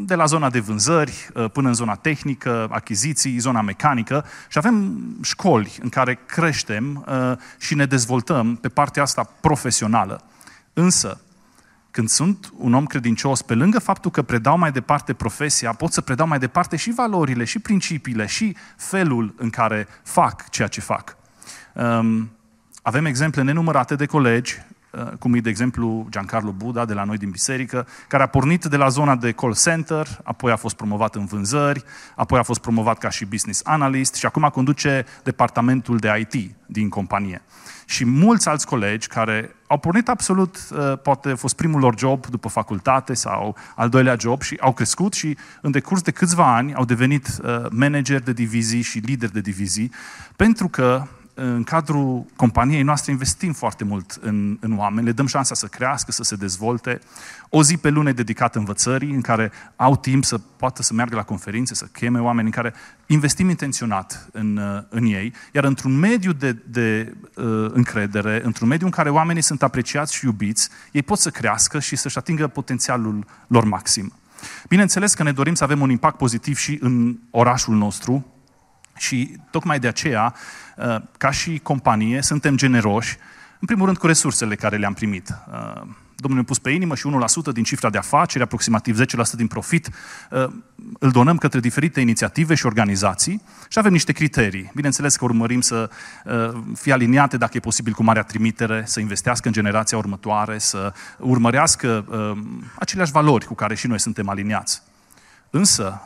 de 0.05 0.15
la 0.15 0.26
zona 0.26 0.49
de 0.49 0.59
vânzări 0.59 1.30
uh, 1.34 1.49
până 1.51 1.67
în 1.67 1.73
zona 1.73 1.95
tehnică, 1.95 2.67
achiziții, 2.71 3.38
zona 3.38 3.61
mecanică 3.61 4.26
și 4.47 4.57
avem 4.57 5.03
școli 5.21 5.78
în 5.82 5.89
care 5.89 6.19
creștem 6.26 7.05
uh, 7.07 7.38
și 7.57 7.76
ne 7.76 7.86
dezvoltăm 7.86 8.55
pe 8.55 8.69
partea 8.69 9.01
asta 9.01 9.23
profesională. 9.41 10.23
Însă, 10.73 11.21
când 11.95 12.09
sunt 12.09 12.53
un 12.57 12.73
om 12.73 12.85
credincios, 12.85 13.41
pe 13.41 13.53
lângă 13.53 13.79
faptul 13.79 14.11
că 14.11 14.21
predau 14.21 14.57
mai 14.57 14.71
departe 14.71 15.13
profesia, 15.13 15.73
pot 15.73 15.91
să 15.91 16.01
predau 16.01 16.27
mai 16.27 16.39
departe 16.39 16.75
și 16.75 16.91
valorile, 16.91 17.43
și 17.43 17.59
principiile, 17.59 18.25
și 18.25 18.55
felul 18.77 19.33
în 19.37 19.49
care 19.49 19.87
fac 20.03 20.49
ceea 20.49 20.67
ce 20.67 20.81
fac. 20.81 21.17
Um, 21.73 22.31
avem 22.81 23.05
exemple 23.05 23.41
nenumărate 23.41 23.95
de 23.95 24.05
colegi 24.05 24.61
Uh, 24.95 25.11
cum 25.19 25.33
e, 25.33 25.39
de 25.39 25.49
exemplu, 25.49 26.07
Giancarlo 26.09 26.51
Buda 26.51 26.85
de 26.85 26.93
la 26.93 27.03
noi 27.03 27.17
din 27.17 27.29
biserică, 27.29 27.87
care 28.07 28.23
a 28.23 28.27
pornit 28.27 28.65
de 28.65 28.77
la 28.77 28.87
zona 28.87 29.15
de 29.15 29.31
call 29.31 29.55
center, 29.55 30.07
apoi 30.23 30.51
a 30.51 30.55
fost 30.55 30.75
promovat 30.75 31.15
în 31.15 31.25
vânzări, 31.25 31.83
apoi 32.15 32.39
a 32.39 32.43
fost 32.43 32.59
promovat 32.59 32.97
ca 32.97 33.09
și 33.09 33.25
business 33.25 33.61
analyst 33.63 34.15
și 34.15 34.25
acum 34.25 34.49
conduce 34.53 35.05
departamentul 35.23 35.97
de 35.97 36.27
IT 36.29 36.55
din 36.65 36.89
companie. 36.89 37.41
Și 37.86 38.05
mulți 38.05 38.47
alți 38.47 38.67
colegi 38.67 39.07
care 39.07 39.55
au 39.67 39.77
pornit 39.77 40.09
absolut, 40.09 40.57
uh, 40.71 40.99
poate 41.03 41.29
a 41.29 41.36
fost 41.36 41.55
primul 41.55 41.79
lor 41.79 41.97
job 41.97 42.25
după 42.25 42.47
facultate 42.47 43.13
sau 43.13 43.55
al 43.75 43.89
doilea 43.89 44.15
job 44.19 44.41
și 44.41 44.57
au 44.59 44.73
crescut 44.73 45.13
și 45.13 45.38
în 45.61 45.71
decurs 45.71 46.01
de 46.01 46.11
câțiva 46.11 46.55
ani 46.55 46.73
au 46.73 46.86
devenit 46.86 47.27
uh, 47.27 47.65
manager 47.69 48.19
de 48.19 48.33
divizii 48.33 48.81
și 48.81 48.99
lider 48.99 49.29
de 49.29 49.41
divizii, 49.41 49.91
pentru 50.36 50.67
că 50.67 51.07
în 51.38 51.63
cadrul 51.63 52.25
companiei 52.36 52.81
noastre 52.81 53.11
investim 53.11 53.53
foarte 53.53 53.83
mult 53.83 54.17
în, 54.21 54.57
în 54.59 54.77
oameni, 54.77 55.05
le 55.05 55.11
dăm 55.11 55.25
șansa 55.25 55.55
să 55.55 55.67
crească, 55.67 56.11
să 56.11 56.23
se 56.23 56.36
dezvolte. 56.36 56.99
O 57.49 57.63
zi 57.63 57.77
pe 57.77 57.89
lună 57.89 58.11
dedicată 58.11 58.57
învățării, 58.57 59.13
în 59.13 59.21
care 59.21 59.51
au 59.75 59.97
timp 59.97 60.23
să 60.23 60.38
poată 60.38 60.81
să 60.81 60.93
meargă 60.93 61.15
la 61.15 61.23
conferințe, 61.23 61.73
să 61.73 61.86
cheme 61.86 62.19
oameni, 62.19 62.47
în 62.47 62.53
care 62.53 62.73
investim 63.05 63.49
intenționat 63.49 64.29
în, 64.31 64.59
în 64.89 65.05
ei. 65.05 65.33
Iar 65.51 65.63
într-un 65.63 65.97
mediu 65.97 66.31
de, 66.31 66.51
de 66.67 67.15
uh, 67.36 67.69
încredere, 67.73 68.41
într-un 68.43 68.67
mediu 68.67 68.86
în 68.86 68.91
care 68.91 69.09
oamenii 69.09 69.41
sunt 69.41 69.63
apreciați 69.63 70.13
și 70.13 70.25
iubiți, 70.25 70.69
ei 70.91 71.03
pot 71.03 71.19
să 71.19 71.29
crească 71.29 71.79
și 71.79 71.95
să-și 71.95 72.17
atingă 72.17 72.47
potențialul 72.47 73.25
lor 73.47 73.63
maxim. 73.63 74.13
Bineînțeles 74.67 75.13
că 75.13 75.23
ne 75.23 75.31
dorim 75.31 75.53
să 75.53 75.63
avem 75.63 75.81
un 75.81 75.89
impact 75.89 76.17
pozitiv 76.17 76.57
și 76.57 76.77
în 76.81 77.17
orașul 77.29 77.75
nostru, 77.75 78.25
și 78.97 79.37
tocmai 79.49 79.79
de 79.79 79.87
aceea, 79.87 80.35
uh, 80.77 80.95
ca 81.17 81.31
și 81.31 81.59
companie, 81.63 82.21
suntem 82.21 82.57
generoși, 82.57 83.17
în 83.59 83.67
primul 83.67 83.85
rând 83.85 83.97
cu 83.97 84.07
resursele 84.07 84.55
care 84.55 84.77
le-am 84.77 84.93
primit. 84.93 85.29
Uh, 85.29 85.81
Domnul 86.17 86.39
ne-a 86.39 86.47
pus 86.47 86.59
pe 86.59 86.69
inimă 86.69 86.95
și 86.95 87.07
1% 87.49 87.51
din 87.51 87.63
cifra 87.63 87.89
de 87.89 87.97
afaceri, 87.97 88.43
aproximativ 88.43 88.97
10% 88.97 89.03
din 89.35 89.47
profit, 89.47 89.89
uh, 90.29 90.47
îl 90.99 91.11
donăm 91.11 91.37
către 91.37 91.59
diferite 91.59 92.01
inițiative 92.01 92.55
și 92.55 92.65
organizații 92.65 93.41
și 93.69 93.79
avem 93.79 93.91
niște 93.91 94.11
criterii. 94.11 94.71
Bineînțeles 94.75 95.15
că 95.15 95.25
urmărim 95.25 95.61
să 95.61 95.89
fie 96.75 96.93
aliniate, 96.93 97.37
dacă 97.37 97.57
e 97.57 97.59
posibil, 97.59 97.93
cu 97.93 98.03
marea 98.03 98.23
trimitere, 98.23 98.83
să 98.85 98.99
investească 98.99 99.47
în 99.47 99.53
generația 99.53 99.97
următoare, 99.97 100.57
să 100.57 100.93
urmărească 101.17 102.05
aceleași 102.79 103.11
valori 103.11 103.45
cu 103.45 103.53
care 103.53 103.75
și 103.75 103.87
noi 103.87 103.99
suntem 103.99 104.29
aliniați. 104.29 104.81
Însă, 105.49 106.01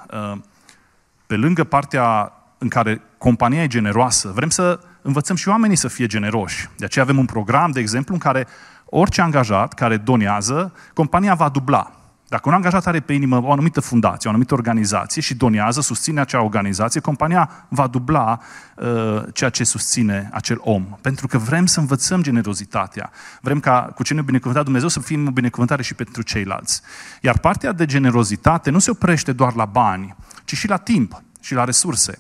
pe 1.28 1.36
lângă 1.36 1.64
partea 1.64 2.34
în 2.60 2.68
care 2.68 3.02
compania 3.18 3.64
e 3.64 3.68
generoasă, 3.68 4.32
vrem 4.36 4.50
să 4.50 4.80
învățăm 5.02 5.36
și 5.36 5.48
oamenii 5.48 5.76
să 5.76 5.88
fie 5.88 6.06
generoși. 6.06 6.70
De 6.78 6.86
aceea 6.86 7.04
avem 7.06 7.18
un 7.18 7.26
program, 7.26 7.72
de 7.72 7.80
exemplu, 7.80 8.14
în 8.14 8.20
care 8.20 8.48
orice 8.86 9.22
angajat 9.22 9.74
care 9.74 9.98
donează, 9.98 10.74
compania 10.94 11.34
va 11.34 11.50
dubla. 11.50 11.94
Dacă 12.28 12.50
un 12.50 12.56
angajat 12.56 12.86
are 12.86 13.00
pe 13.00 13.14
inimă 13.14 13.42
o 13.44 13.52
anumită 13.52 13.80
fundație, 13.80 14.26
o 14.26 14.30
anumită 14.30 14.54
organizație 14.54 15.22
și 15.22 15.36
donează, 15.36 15.82
susține 15.82 16.20
acea 16.20 16.44
organizație, 16.44 17.00
compania 17.00 17.66
va 17.70 17.88
dubla 17.88 18.40
uh, 18.76 19.24
ceea 19.34 19.50
ce 19.50 19.64
susține 19.64 20.30
acel 20.34 20.58
om. 20.60 20.98
Pentru 21.02 21.28
că 21.28 21.38
vrem 21.38 21.66
să 21.66 21.80
învățăm 21.80 22.22
generozitatea. 22.22 23.12
Vrem 23.42 23.60
ca 23.60 23.92
cu 23.96 24.04
ce 24.04 24.14
ne 24.14 24.22
binecuvântat 24.22 24.64
Dumnezeu 24.64 24.88
să 24.88 25.00
fim 25.00 25.28
o 25.28 25.32
binecuvântare 25.32 25.82
și 25.82 25.94
pentru 25.94 26.22
ceilalți. 26.22 26.82
Iar 27.22 27.38
partea 27.38 27.72
de 27.72 27.86
generozitate 27.86 28.70
nu 28.70 28.80
se 28.80 28.92
oprește 28.92 29.32
doar 29.32 29.56
la 29.56 29.66
bani, 29.66 30.16
ci 30.46 30.56
și 30.56 30.68
la 30.68 30.78
timp 30.78 31.24
și 31.42 31.54
la 31.54 31.64
resurse 31.64 32.20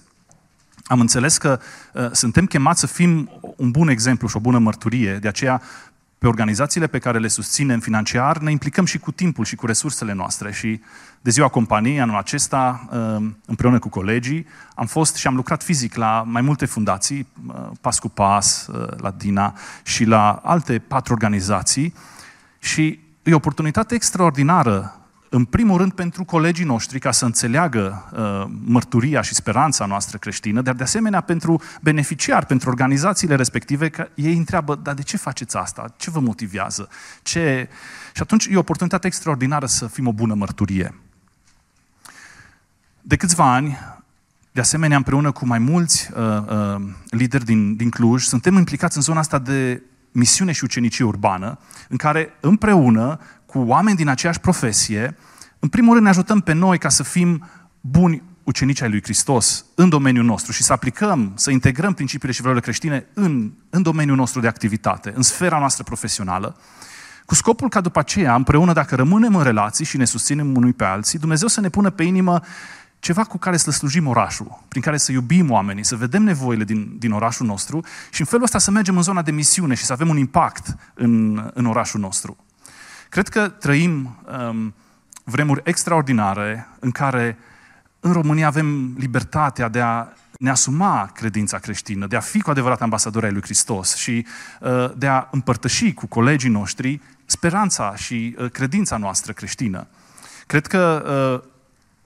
am 0.90 1.00
înțeles 1.00 1.38
că 1.38 1.60
uh, 1.94 2.10
suntem 2.12 2.46
chemați 2.46 2.80
să 2.80 2.88
fim 2.88 3.30
un 3.56 3.72
bun 3.72 3.88
exemplu 3.88 4.28
și 4.28 4.36
o 4.36 4.40
bună 4.40 4.58
mărturie, 4.58 5.14
de 5.14 5.28
aceea 5.28 5.62
pe 6.18 6.28
organizațiile 6.28 6.88
pe 6.88 7.00
care 7.00 7.20
le 7.20 7.28
susținem 7.28 7.80
financiar 7.80 8.38
ne 8.38 8.52
implicăm 8.52 8.86
și 8.86 8.98
cu 8.98 9.12
timpul 9.12 9.46
și 9.46 9.56
cu 9.56 9.66
resursele 9.66 10.14
noastre. 10.14 10.52
Și 10.52 10.82
de 11.22 11.30
ziua 11.30 11.48
companiei 11.48 12.02
anul 12.02 12.18
acesta, 12.18 12.88
uh, 12.92 13.30
împreună 13.46 13.80
cu 13.80 13.90
colegii, 13.90 14.46
am 14.76 14.86
fost 14.86 15.16
și 15.16 15.28
am 15.28 15.36
lucrat 15.36 15.64
fizic 15.64 15.96
la 15.96 16.24
mai 16.28 16.42
multe 16.42 16.66
fundații, 16.66 17.28
uh, 17.48 17.70
pas 17.82 18.00
cu 18.00 18.10
pas, 18.10 18.68
uh, 18.68 18.98
la 18.98 19.12
Dina 19.12 19.54
și 19.84 20.04
la 20.04 20.32
alte 20.32 20.80
patru 20.80 21.14
organizații. 21.14 21.94
Și 22.60 23.00
e 23.24 23.34
o 23.34 23.36
oportunitate 23.36 23.96
extraordinară 23.96 25.00
în 25.30 25.46
primul 25.46 25.78
rând 25.78 25.92
pentru 25.92 26.24
colegii 26.24 26.66
noștri, 26.66 27.00
ca 27.00 27.12
să 27.12 27.26
înțeleagă 27.26 28.10
uh, 28.14 28.52
mărturia 28.66 29.22
și 29.22 29.34
speranța 29.34 29.86
noastră 29.86 30.18
creștină, 30.18 30.62
dar 30.62 30.76
de 30.76 30.84
asemenea 30.84 31.22
pentru 31.22 31.62
beneficiari, 31.82 32.46
pentru 32.46 32.70
organizațiile 32.70 33.36
respective, 33.36 33.90
că 33.90 34.08
ei 34.16 34.38
întreabă, 34.38 34.76
dar 34.76 34.94
de 34.94 35.02
ce 35.02 35.18
faceți 35.18 35.58
asta? 35.58 35.94
Ce 35.98 36.10
vă 36.10 36.20
motivează? 36.20 36.90
Ce... 37.22 37.70
Și 38.14 38.22
atunci 38.22 38.46
e 38.46 38.56
o 38.56 38.60
oportunitate 38.60 39.08
extraordinară 39.08 39.66
să 39.66 39.88
fim 39.88 40.08
o 40.08 40.14
bună 40.14 40.34
mărturie. 40.34 40.96
De 43.02 43.16
câțiva 43.16 43.54
ani, 43.54 43.78
de 44.52 44.62
asemenea, 44.62 44.98
împreună 44.98 45.32
cu 45.32 45.46
mai 45.46 45.60
mulți 45.60 46.10
uh, 46.14 46.78
uh, 46.78 46.82
lideri 47.10 47.46
din, 47.46 47.76
din 47.76 47.90
Cluj, 47.90 48.24
suntem 48.24 48.56
implicați 48.56 48.98
în 48.98 49.04
zona 49.04 49.20
asta 49.20 49.40
de 49.40 49.82
misiune 50.12 50.52
și 50.52 50.64
ucenicie 50.64 51.06
urbană, 51.06 51.60
în 51.90 51.98
care 51.98 52.30
împreună 52.40 53.20
cu 53.50 53.60
oameni 53.60 53.98
din 53.98 54.08
aceeași 54.08 54.40
profesie, 54.40 55.18
în 55.60 55.70
primul 55.70 55.92
rând 55.92 56.04
ne 56.04 56.10
ajutăm 56.10 56.40
pe 56.40 56.54
noi 56.54 56.78
ca 56.78 56.90
să 56.90 57.04
fim 57.04 57.50
buni 57.82 58.24
ucenici 58.44 58.82
ai 58.82 58.90
lui 58.90 59.04
Hristos 59.04 59.66
în 59.76 59.90
domeniul 59.90 60.26
nostru 60.26 60.52
și 60.52 60.64
să 60.64 60.74
aplicăm, 60.74 61.32
să 61.36 61.52
integrăm 61.52 61.94
principiile 61.94 62.34
și 62.34 62.42
valorile 62.42 62.66
creștine 62.66 63.06
în, 63.14 63.52
în 63.70 63.82
domeniul 63.82 64.16
nostru 64.16 64.40
de 64.40 64.48
activitate, 64.48 65.14
în 65.16 65.22
sfera 65.22 65.60
noastră 65.60 65.84
profesională, 65.84 66.58
cu 67.26 67.36
scopul 67.36 67.70
ca 67.70 67.82
după 67.82 68.00
aceea, 68.00 68.36
împreună, 68.36 68.74
dacă 68.74 68.96
rămânem 68.96 69.36
în 69.36 69.44
relații 69.44 69.86
și 69.86 69.98
ne 69.98 70.06
susținem 70.06 70.56
unui 70.56 70.74
pe 70.74 70.84
alții, 70.84 71.20
Dumnezeu 71.20 71.48
să 71.48 71.62
ne 71.62 71.70
pună 71.70 71.90
pe 71.90 72.04
inimă 72.04 72.42
ceva 73.00 73.24
cu 73.24 73.38
care 73.38 73.58
să 73.58 73.72
slujim 73.72 74.08
orașul, 74.08 74.64
prin 74.68 74.82
care 74.82 74.98
să 74.98 75.12
iubim 75.12 75.52
oamenii, 75.52 75.86
să 75.86 75.96
vedem 75.96 76.24
nevoile 76.24 76.64
din, 76.64 76.96
din 76.98 77.12
orașul 77.12 77.46
nostru 77.46 77.84
și 78.12 78.20
în 78.20 78.26
felul 78.26 78.44
ăsta 78.44 78.58
să 78.58 78.72
mergem 78.72 78.96
în 78.96 79.02
zona 79.02 79.22
de 79.22 79.32
misiune 79.32 79.74
și 79.74 79.86
să 79.86 79.94
avem 79.94 80.10
un 80.10 80.18
impact 80.18 80.76
în, 80.94 81.44
în 81.54 81.66
orașul 81.66 82.00
nostru. 82.00 82.38
Cred 83.10 83.28
că 83.28 83.50
trăim 83.50 84.20
um, 84.50 84.74
vremuri 85.24 85.62
extraordinare 85.64 86.68
în 86.80 86.92
care 86.92 87.38
în 88.00 88.12
România 88.12 88.48
avem 88.48 88.96
libertatea 88.98 89.70
de 89.70 89.82
a 89.82 90.08
ne 90.40 90.50
asuma 90.50 91.12
credința 91.14 91.58
creștină, 91.58 92.08
de 92.08 92.16
a 92.16 92.20
fi 92.20 92.42
cu 92.42 92.50
adevărat 92.50 92.82
ambasadori 92.82 93.26
ai 93.26 93.32
lui 93.32 93.42
Hristos 93.42 93.96
și 93.96 94.26
uh, 94.60 94.92
de 94.98 95.08
a 95.08 95.28
împărtăși 95.32 95.94
cu 95.94 96.08
colegii 96.08 96.50
noștri 96.50 97.02
speranța 97.26 97.96
și 97.96 98.36
uh, 98.38 98.52
credința 98.52 98.98
noastră 98.98 99.34
creștină. 99.34 99.88
Cred 100.48 100.68
că 100.68 101.04
uh, 101.44 101.50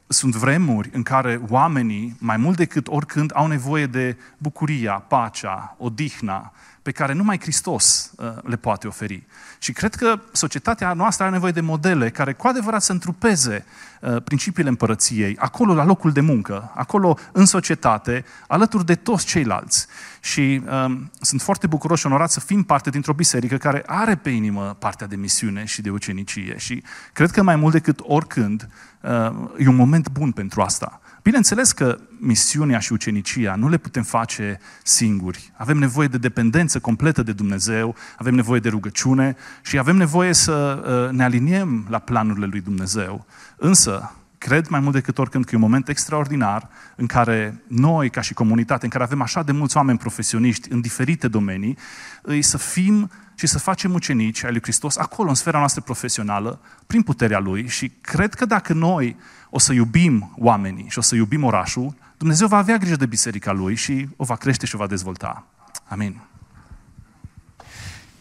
sunt 0.08 0.36
vremuri 0.36 0.90
în 0.94 1.04
care 1.04 1.42
oamenii, 1.50 2.16
mai 2.20 2.38
mult 2.38 2.58
decât 2.58 2.88
oricând, 2.88 3.32
au 3.34 3.48
nevoie 3.48 3.86
de 3.86 4.18
bucuria, 4.38 4.94
pacea, 4.94 5.76
odihna, 5.78 6.54
pe 6.84 6.92
care 6.92 7.14
numai 7.14 7.40
Hristos 7.40 8.12
uh, 8.16 8.28
le 8.44 8.56
poate 8.56 8.88
oferi. 8.88 9.24
Și 9.58 9.72
cred 9.72 9.96
că 9.96 10.20
societatea 10.32 10.94
noastră 10.94 11.24
are 11.24 11.34
nevoie 11.34 11.52
de 11.52 11.62
modele 11.62 12.10
care 12.10 12.34
cu 12.34 12.48
adevărat 12.48 12.82
să 12.82 12.92
întrupeze 12.92 13.66
uh, 14.02 14.22
principiile 14.24 14.70
împărăției, 14.70 15.38
acolo 15.38 15.74
la 15.74 15.86
locul 15.86 16.12
de 16.12 16.22
muncă, 16.22 16.72
acolo 16.76 17.18
în 17.32 17.46
societate, 17.46 18.26
alături 18.48 18.86
de 18.86 18.96
toți 18.96 19.26
ceilalți. 19.26 19.88
Și 20.20 20.62
um, 20.86 21.12
sunt 21.22 21.42
foarte 21.42 21.68
bucuros 21.68 22.00
și 22.00 22.06
onorat 22.06 22.32
să 22.32 22.40
fim 22.40 22.64
parte 22.64 22.90
dintr-o 22.90 23.14
biserică 23.14 23.58
care 23.58 23.84
are 23.86 24.16
pe 24.16 24.30
inimă 24.30 24.76
partea 24.80 25.08
de 25.08 25.16
misiune 25.16 25.66
și 25.66 25.82
de 25.82 25.90
ucenicie. 25.90 26.58
Și 26.58 26.84
cred 27.14 27.32
că 27.32 27.44
mai 27.44 27.56
mult 27.56 27.74
decât 27.74 28.00
oricând, 28.02 28.70
uh, 29.02 29.10
e 29.58 29.68
un 29.68 29.76
moment 29.76 30.10
bun 30.10 30.32
pentru 30.32 30.62
asta. 30.62 31.02
Bineînțeles 31.22 31.72
că 31.72 31.98
misiunea 32.24 32.80
și 32.80 32.94
ucenicia 32.94 33.56
nu 33.56 33.70
le 33.70 33.78
putem 33.78 34.04
face 34.04 34.60
singuri. 34.84 35.52
Avem 35.56 35.78
nevoie 35.78 36.08
de 36.08 36.18
dependență 36.18 36.80
completă 36.80 37.24
de 37.24 37.32
Dumnezeu, 37.32 37.96
avem 38.18 38.36
nevoie 38.36 38.60
de 38.60 38.70
rugăciune 38.70 39.36
și 39.62 39.78
avem 39.78 39.96
nevoie 39.96 40.34
să 40.34 40.84
uh, 41.08 41.16
ne 41.16 41.24
aliniem 41.24 41.86
la 41.90 42.00
planurile 42.00 42.46
lui 42.46 42.62
Dumnezeu. 42.62 43.26
Însă, 43.58 44.12
cred 44.38 44.68
mai 44.68 44.80
mult 44.80 44.94
decât 44.94 45.18
oricând 45.18 45.46
că 45.46 45.50
e 45.54 45.56
un 45.56 45.62
moment 45.62 45.90
extraordinar 45.90 46.70
în 46.96 47.06
care 47.06 47.64
noi, 47.68 48.10
ca 48.10 48.22
și 48.22 48.34
comunitate, 48.34 48.84
în 48.84 48.90
care 48.90 49.04
avem 49.04 49.22
așa 49.22 49.44
de 49.44 49.52
mulți 49.52 49.78
oameni 49.78 49.98
profesioniști 49.98 50.72
în 50.72 50.82
diferite 50.82 51.28
domenii, 51.28 51.78
îi 52.22 52.42
să 52.42 52.58
fim 52.58 53.10
și 53.36 53.48
să 53.48 53.60
facem 53.60 53.94
ucenici 53.94 54.44
ai 54.44 54.52
lui 54.52 54.62
Hristos 54.62 54.98
acolo, 54.98 55.30
în 55.30 55.36
sfera 55.36 55.58
noastră 55.58 55.82
profesională, 55.82 56.60
prin 56.88 57.02
puterea 57.02 57.40
Lui 57.40 57.68
și 57.68 57.92
cred 58.02 58.34
că 58.34 58.46
dacă 58.46 58.74
noi 58.74 59.16
o 59.50 59.60
să 59.60 59.74
iubim 59.74 60.34
oamenii 60.38 60.86
și 60.90 60.98
o 60.98 61.02
să 61.02 61.16
iubim 61.16 61.44
orașul, 61.44 61.96
Dumnezeu 62.24 62.48
va 62.48 62.58
avea 62.58 62.78
grijă 62.78 62.96
de 62.96 63.06
biserica 63.06 63.52
Lui 63.52 63.76
și 63.76 64.08
o 64.16 64.24
va 64.24 64.36
crește 64.36 64.66
și 64.66 64.76
o 64.76 64.78
va 64.78 64.88
dezvolta. 64.88 65.46
Amin. 65.88 66.22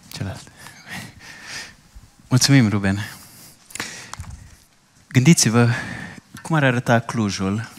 Celălalt. 0.09 0.53
Mulțumim, 2.29 2.69
Ruben. 2.69 2.99
Gândiți-vă 5.09 5.69
cum 6.43 6.57
ar 6.57 6.65
arăta 6.65 6.99
Clujul 6.99 7.71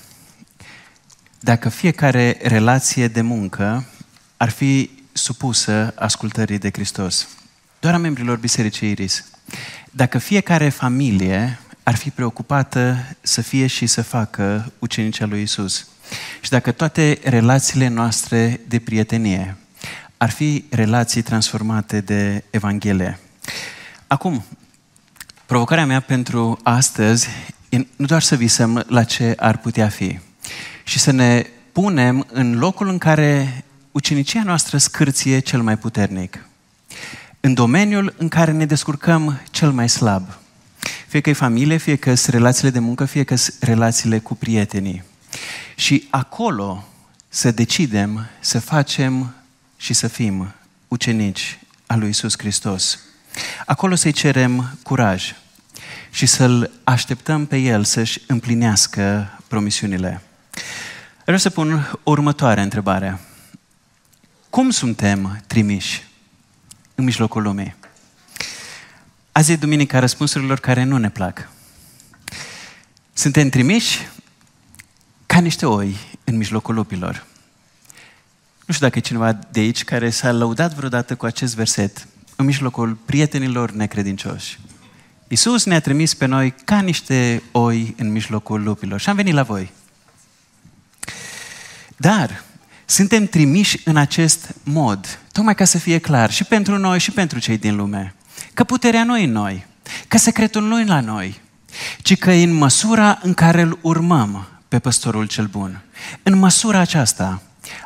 dacă 1.40 1.70
fiecare 1.70 2.38
relație 2.42 3.08
de 3.08 3.22
muncă 3.22 3.86
ar 4.38 4.50
fi 4.50 4.90
supusă 5.12 5.94
ascultării 5.96 6.58
de 6.58 6.70
Hristos. 6.74 7.28
Doar 7.80 7.94
a 7.94 7.98
membrilor 7.98 8.38
Bisericii 8.38 8.90
Iris. 8.90 9.26
Dacă 9.92 10.18
fiecare 10.18 10.70
familie 10.70 11.60
ar 11.84 11.96
fi 11.96 12.10
preocupată 12.10 13.16
să 13.22 13.42
fie 13.42 13.68
și 13.68 13.86
să 13.86 14.02
facă 14.02 14.72
ucenicea 14.80 15.26
lui 15.26 15.42
Isus. 15.42 15.88
Și 16.41 16.49
dacă 16.49 16.72
toate 16.72 17.20
relațiile 17.24 17.88
noastre 17.88 18.60
de 18.68 18.80
prietenie 18.80 19.58
ar 20.18 20.30
fi 20.30 20.66
relații 20.70 21.22
transformate 21.22 22.01
de 22.01 22.43
Evanghelie. 22.49 23.20
Acum, 24.08 24.43
provocarea 25.45 25.86
mea 25.86 25.99
pentru 25.99 26.60
astăzi 26.64 27.28
e 27.70 27.78
nu 27.95 28.06
doar 28.06 28.22
să 28.22 28.36
visăm 28.36 28.84
la 28.88 29.04
ce 29.04 29.34
ar 29.38 29.58
putea 29.58 29.89
fi, 29.89 30.20
și 30.84 30.99
să 30.99 31.12
ne 31.12 31.45
punem 31.72 32.28
în 32.32 32.58
locul 32.58 32.88
în 32.88 32.97
care 32.97 33.64
ucenicia 33.91 34.43
noastră 34.43 34.78
scârție 34.78 35.39
cel 35.39 35.62
mai 35.62 35.78
puternic, 35.78 36.45
în 37.39 37.54
domeniul 37.54 38.14
în 38.18 38.28
care 38.28 38.51
ne 38.51 38.66
descurcăm 38.66 39.41
cel 39.51 39.72
mai 39.72 39.89
slab– 39.89 40.24
fie 41.14 41.22
că 41.22 41.30
e 41.30 41.34
familie, 41.34 41.78
fie 41.78 41.95
că 41.95 42.16
sunt 42.16 42.36
relațiile 42.36 42.70
de 42.70 42.80
muncă, 42.80 43.06
fie 43.06 43.24
că 43.24 43.36
sunt 43.36 43.56
relațiile 43.60 44.20
cu 44.20 44.36
prietenii. 44.36 45.04
Și 45.76 46.08
acolo 46.10 46.88
să 47.30 47.51
decidem 47.51 48.28
să 48.39 48.60
facem 48.60 49.34
și 49.78 49.93
să 49.93 50.08
fim 50.08 50.54
ucenici 50.88 51.60
al 51.86 51.99
lui 51.99 52.10
Isus 52.10 52.38
Hristos. 52.38 52.99
Acolo 53.66 53.95
să-i 53.95 54.12
cerem 54.12 54.78
curaj 54.84 55.36
și 56.12 56.26
să-L 56.26 56.72
așteptăm 56.84 57.45
pe 57.45 57.58
El 57.58 57.84
să-și 57.84 58.22
împlinească 58.28 59.38
promisiunile. 59.47 60.22
Vreau 61.24 61.38
să 61.38 61.49
pun 61.49 61.99
următoarea 62.04 62.64
întrebare. 62.64 63.20
Cum 64.49 64.70
suntem 64.70 65.43
trimiși 65.47 66.04
în 66.95 67.04
mijlocul 67.04 67.41
lumii? 67.41 67.76
Azi 69.32 69.51
e 69.51 69.56
duminica 69.56 69.99
răspunsurilor 69.99 70.60
care 70.60 70.84
nu 70.84 70.97
ne 70.97 71.10
plac. 71.10 71.49
Suntem 73.14 73.49
trimiși 73.49 73.99
ca 75.34 75.40
niște 75.40 75.66
oi 75.66 75.96
în 76.24 76.38
mijlocul 76.38 76.76
lupilor. 76.76 77.26
Nu 78.66 78.74
știu 78.74 78.86
dacă 78.86 78.98
e 78.98 79.02
cineva 79.02 79.40
de 79.52 79.60
aici 79.60 79.84
care 79.84 80.10
s-a 80.10 80.32
lăudat 80.32 80.74
vreodată 80.74 81.16
cu 81.16 81.26
acest 81.26 81.56
verset 81.56 82.08
în 82.36 82.46
mijlocul 82.46 82.98
prietenilor 83.06 83.72
necredincioși. 83.72 84.60
Iisus 85.28 85.66
ne-a 85.66 85.80
trimis 85.80 86.14
pe 86.14 86.26
noi 86.26 86.54
ca 86.66 86.80
niște 86.80 87.44
oi 87.52 87.96
în 87.98 88.12
mijlocul 88.12 88.64
lupilor 88.64 89.00
și 89.00 89.10
am 89.10 89.16
venit 89.16 89.34
la 89.34 89.44
voi. 89.44 89.72
Dar 91.98 92.44
suntem 92.86 93.26
trimiși 93.26 93.82
în 93.86 93.98
acest 93.98 94.54
mod, 94.64 95.20
tocmai 95.32 95.56
ca 95.56 95.66
să 95.66 95.78
fie 95.78 95.98
clar 95.98 96.32
și 96.32 96.44
pentru 96.44 96.78
noi 96.78 97.00
și 97.00 97.12
pentru 97.12 97.40
cei 97.40 97.58
din 97.58 97.76
lume 97.76 98.16
că 98.54 98.64
puterea 98.64 99.04
nu 99.04 99.18
e 99.18 99.24
în 99.24 99.32
noi, 99.32 99.66
că 100.08 100.18
secretul 100.18 100.64
nu 100.64 100.80
e 100.80 100.86
la 100.86 101.00
noi, 101.00 101.42
ci 102.02 102.18
că 102.18 102.32
e 102.32 102.44
în 102.44 102.54
măsura 102.54 103.20
în 103.22 103.34
care 103.34 103.62
îl 103.62 103.80
urmăm 103.82 104.48
pe 104.74 104.80
păstorul 104.80 105.28
cel 105.28 105.46
bun. 105.46 105.84
În 106.24 106.38
măsura 106.38 106.80
aceasta 106.80 107.42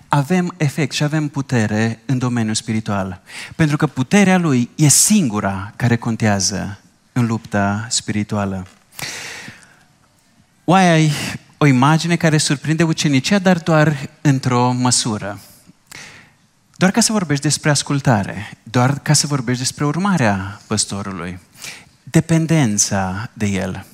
avem 0.07 0.53
efect 0.57 0.93
și 0.93 1.03
avem 1.03 1.27
putere 1.27 1.99
în 2.05 2.17
domeniul 2.17 2.55
spiritual. 2.55 3.21
Pentru 3.55 3.77
că 3.77 3.87
puterea 3.87 4.37
lui 4.37 4.69
e 4.75 4.87
singura 4.87 5.73
care 5.75 5.95
contează 5.95 6.79
în 7.13 7.25
lupta 7.25 7.87
spirituală. 7.89 8.67
Oaia 10.65 10.91
ai 10.91 11.11
o 11.57 11.65
imagine 11.65 12.15
care 12.15 12.37
surprinde 12.37 12.83
ucenicia, 12.83 13.39
dar 13.39 13.57
doar 13.57 14.09
într-o 14.21 14.71
măsură. 14.71 15.39
Doar 16.75 16.91
ca 16.91 17.01
să 17.01 17.11
vorbești 17.11 17.43
despre 17.43 17.69
ascultare, 17.69 18.51
doar 18.63 18.99
ca 18.99 19.13
să 19.13 19.27
vorbești 19.27 19.61
despre 19.61 19.85
urmarea 19.85 20.61
păstorului, 20.67 21.39
dependența 22.03 23.29
de 23.33 23.45
el. 23.45 23.85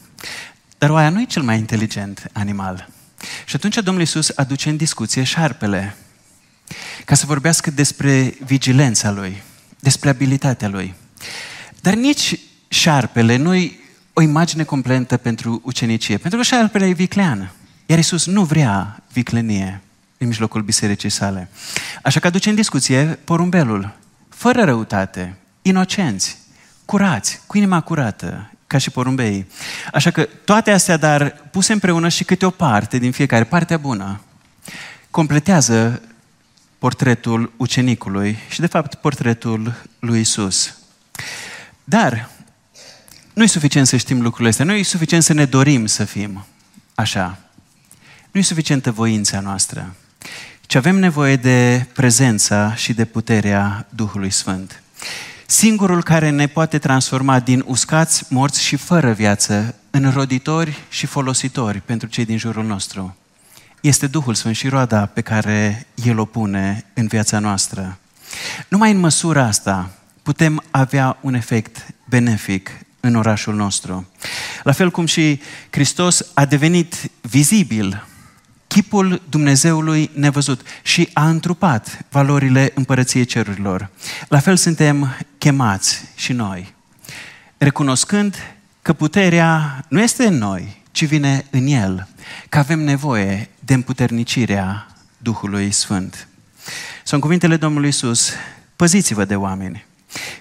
Dar 0.83 0.91
oaia 0.91 1.09
nu 1.09 1.21
e 1.21 1.25
cel 1.25 1.41
mai 1.41 1.57
inteligent 1.57 2.29
animal. 2.31 2.89
Și 3.45 3.55
atunci 3.55 3.75
Domnul 3.75 3.99
Iisus 3.99 4.31
aduce 4.35 4.69
în 4.69 4.77
discuție 4.77 5.23
șarpele, 5.23 5.95
ca 7.05 7.15
să 7.15 7.25
vorbească 7.25 7.71
despre 7.71 8.37
vigilența 8.45 9.11
lui, 9.11 9.43
despre 9.79 10.09
abilitatea 10.09 10.67
lui. 10.67 10.93
Dar 11.81 11.93
nici 11.93 12.39
șarpele 12.67 13.35
nu 13.35 13.55
e 13.55 13.71
o 14.13 14.21
imagine 14.21 14.63
completă 14.63 15.17
pentru 15.17 15.61
ucenicie, 15.63 16.17
pentru 16.17 16.39
că 16.39 16.45
șarpele 16.45 16.85
e 16.85 16.93
viclean. 16.93 17.51
Iar 17.85 17.97
Iisus 17.97 18.25
nu 18.25 18.43
vrea 18.43 19.03
viclenie 19.13 19.81
în 20.17 20.27
mijlocul 20.27 20.61
bisericii 20.61 21.09
sale. 21.09 21.49
Așa 22.01 22.19
că 22.19 22.27
aduce 22.27 22.49
în 22.49 22.55
discuție 22.55 23.19
porumbelul, 23.23 23.95
fără 24.29 24.63
răutate, 24.63 25.35
inocenți, 25.61 26.37
curați, 26.85 27.41
cu 27.47 27.57
inima 27.57 27.81
curată, 27.81 28.52
ca 28.73 28.79
și 28.79 28.89
porumbei. 28.89 29.45
Așa 29.91 30.11
că 30.11 30.27
toate 30.45 30.71
astea, 30.71 30.97
dar 30.97 31.29
puse 31.51 31.73
împreună 31.73 32.09
și 32.09 32.23
câte 32.23 32.45
o 32.45 32.49
parte 32.49 32.97
din 32.97 33.11
fiecare, 33.11 33.43
partea 33.43 33.77
bună, 33.77 34.21
completează 35.11 36.01
portretul 36.79 37.53
ucenicului 37.57 38.37
și, 38.49 38.59
de 38.59 38.67
fapt, 38.67 38.95
portretul 38.95 39.73
lui 39.99 40.19
Isus. 40.19 40.77
Dar 41.83 42.29
nu 43.33 43.43
e 43.43 43.47
suficient 43.47 43.87
să 43.87 43.97
știm 43.97 44.21
lucrurile 44.21 44.49
astea, 44.49 44.65
nu 44.65 44.73
e 44.73 44.83
suficient 44.83 45.23
să 45.23 45.33
ne 45.33 45.45
dorim 45.45 45.85
să 45.85 46.03
fim 46.03 46.45
așa. 46.95 47.37
Nu 48.31 48.39
e 48.39 48.43
suficientă 48.43 48.91
voința 48.91 49.39
noastră 49.39 49.95
ci 50.67 50.75
avem 50.75 50.95
nevoie 50.95 51.35
de 51.35 51.85
prezența 51.93 52.75
și 52.75 52.93
de 52.93 53.05
puterea 53.05 53.87
Duhului 53.89 54.29
Sfânt. 54.29 54.81
Singurul 55.45 56.03
care 56.03 56.29
ne 56.29 56.47
poate 56.47 56.77
transforma 56.77 57.39
din 57.39 57.63
uscați, 57.67 58.25
morți 58.29 58.63
și 58.63 58.75
fără 58.75 59.11
viață 59.11 59.75
în 59.89 60.11
roditori 60.11 60.77
și 60.89 61.05
folositori 61.05 61.81
pentru 61.81 62.07
cei 62.07 62.25
din 62.25 62.37
jurul 62.37 62.65
nostru 62.65 63.15
este 63.83 64.07
Duhul 64.07 64.33
Sfânt 64.33 64.55
și 64.55 64.67
roada 64.67 65.05
pe 65.05 65.21
care 65.21 65.87
El 66.03 66.19
o 66.19 66.25
pune 66.25 66.85
în 66.93 67.07
viața 67.07 67.39
noastră. 67.39 67.97
Numai 68.67 68.91
în 68.91 68.97
măsura 68.97 69.43
asta 69.43 69.89
putem 70.21 70.63
avea 70.71 71.17
un 71.21 71.33
efect 71.33 71.87
benefic 72.05 72.69
în 72.99 73.15
orașul 73.15 73.55
nostru. 73.55 74.07
La 74.63 74.71
fel 74.71 74.91
cum 74.91 75.05
și 75.05 75.41
Hristos 75.69 76.25
a 76.33 76.45
devenit 76.45 77.11
vizibil 77.21 78.05
chipul 78.73 79.21
Dumnezeului 79.29 80.09
nevăzut 80.13 80.61
și 80.83 81.09
a 81.13 81.29
întrupat 81.29 82.05
valorile 82.09 82.71
împărăției 82.75 83.25
cerurilor. 83.25 83.89
La 84.27 84.39
fel 84.39 84.55
suntem 84.55 85.17
chemați 85.37 86.01
și 86.15 86.33
noi, 86.33 86.73
recunoscând 87.57 88.35
că 88.81 88.93
puterea 88.93 89.83
nu 89.87 90.01
este 90.01 90.25
în 90.25 90.37
noi, 90.37 90.81
ci 90.91 91.05
vine 91.05 91.45
în 91.49 91.67
El, 91.67 92.07
că 92.49 92.57
avem 92.57 92.79
nevoie 92.79 93.49
de 93.59 93.73
împuternicirea 93.73 94.87
Duhului 95.17 95.71
Sfânt. 95.71 96.27
Sunt 97.03 97.21
cuvintele 97.21 97.57
Domnului 97.57 97.89
Isus, 97.89 98.31
păziți-vă 98.75 99.25
de 99.25 99.35
oameni, 99.35 99.85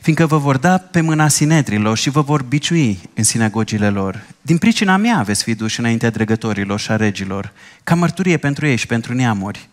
fiindcă 0.00 0.26
vă 0.26 0.38
vor 0.38 0.56
da 0.56 0.78
pe 0.78 1.00
mâna 1.00 1.28
sinedrilor 1.28 1.96
și 1.96 2.10
vă 2.10 2.20
vor 2.20 2.42
biciui 2.42 3.00
în 3.14 3.24
sinagogile 3.24 3.90
lor. 3.90 4.22
Din 4.42 4.58
pricina 4.58 4.96
mea 4.96 5.22
veți 5.22 5.42
fi 5.42 5.54
duși 5.54 5.80
înaintea 5.80 6.10
dregătorilor 6.10 6.80
și 6.80 6.90
a 6.90 6.96
regilor, 6.96 7.52
ca 7.84 7.94
mărturie 7.94 8.36
pentru 8.36 8.66
ei 8.66 8.76
și 8.76 8.86
pentru 8.86 9.14
neamuri. 9.14 9.68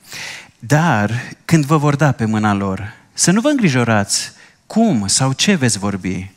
Dar 0.60 1.12
când 1.45 1.66
vă 1.66 1.78
vor 1.78 1.95
da 1.95 2.12
pe 2.12 2.26
mâna 2.26 2.54
lor, 2.54 2.93
să 3.14 3.32
nu 3.32 3.41
vă 3.41 3.47
îngrijorați 3.47 4.32
cum 4.68 5.08
sau 5.08 5.34
ce 5.34 5.56
veți 5.56 5.78
vorbi, 5.78 6.32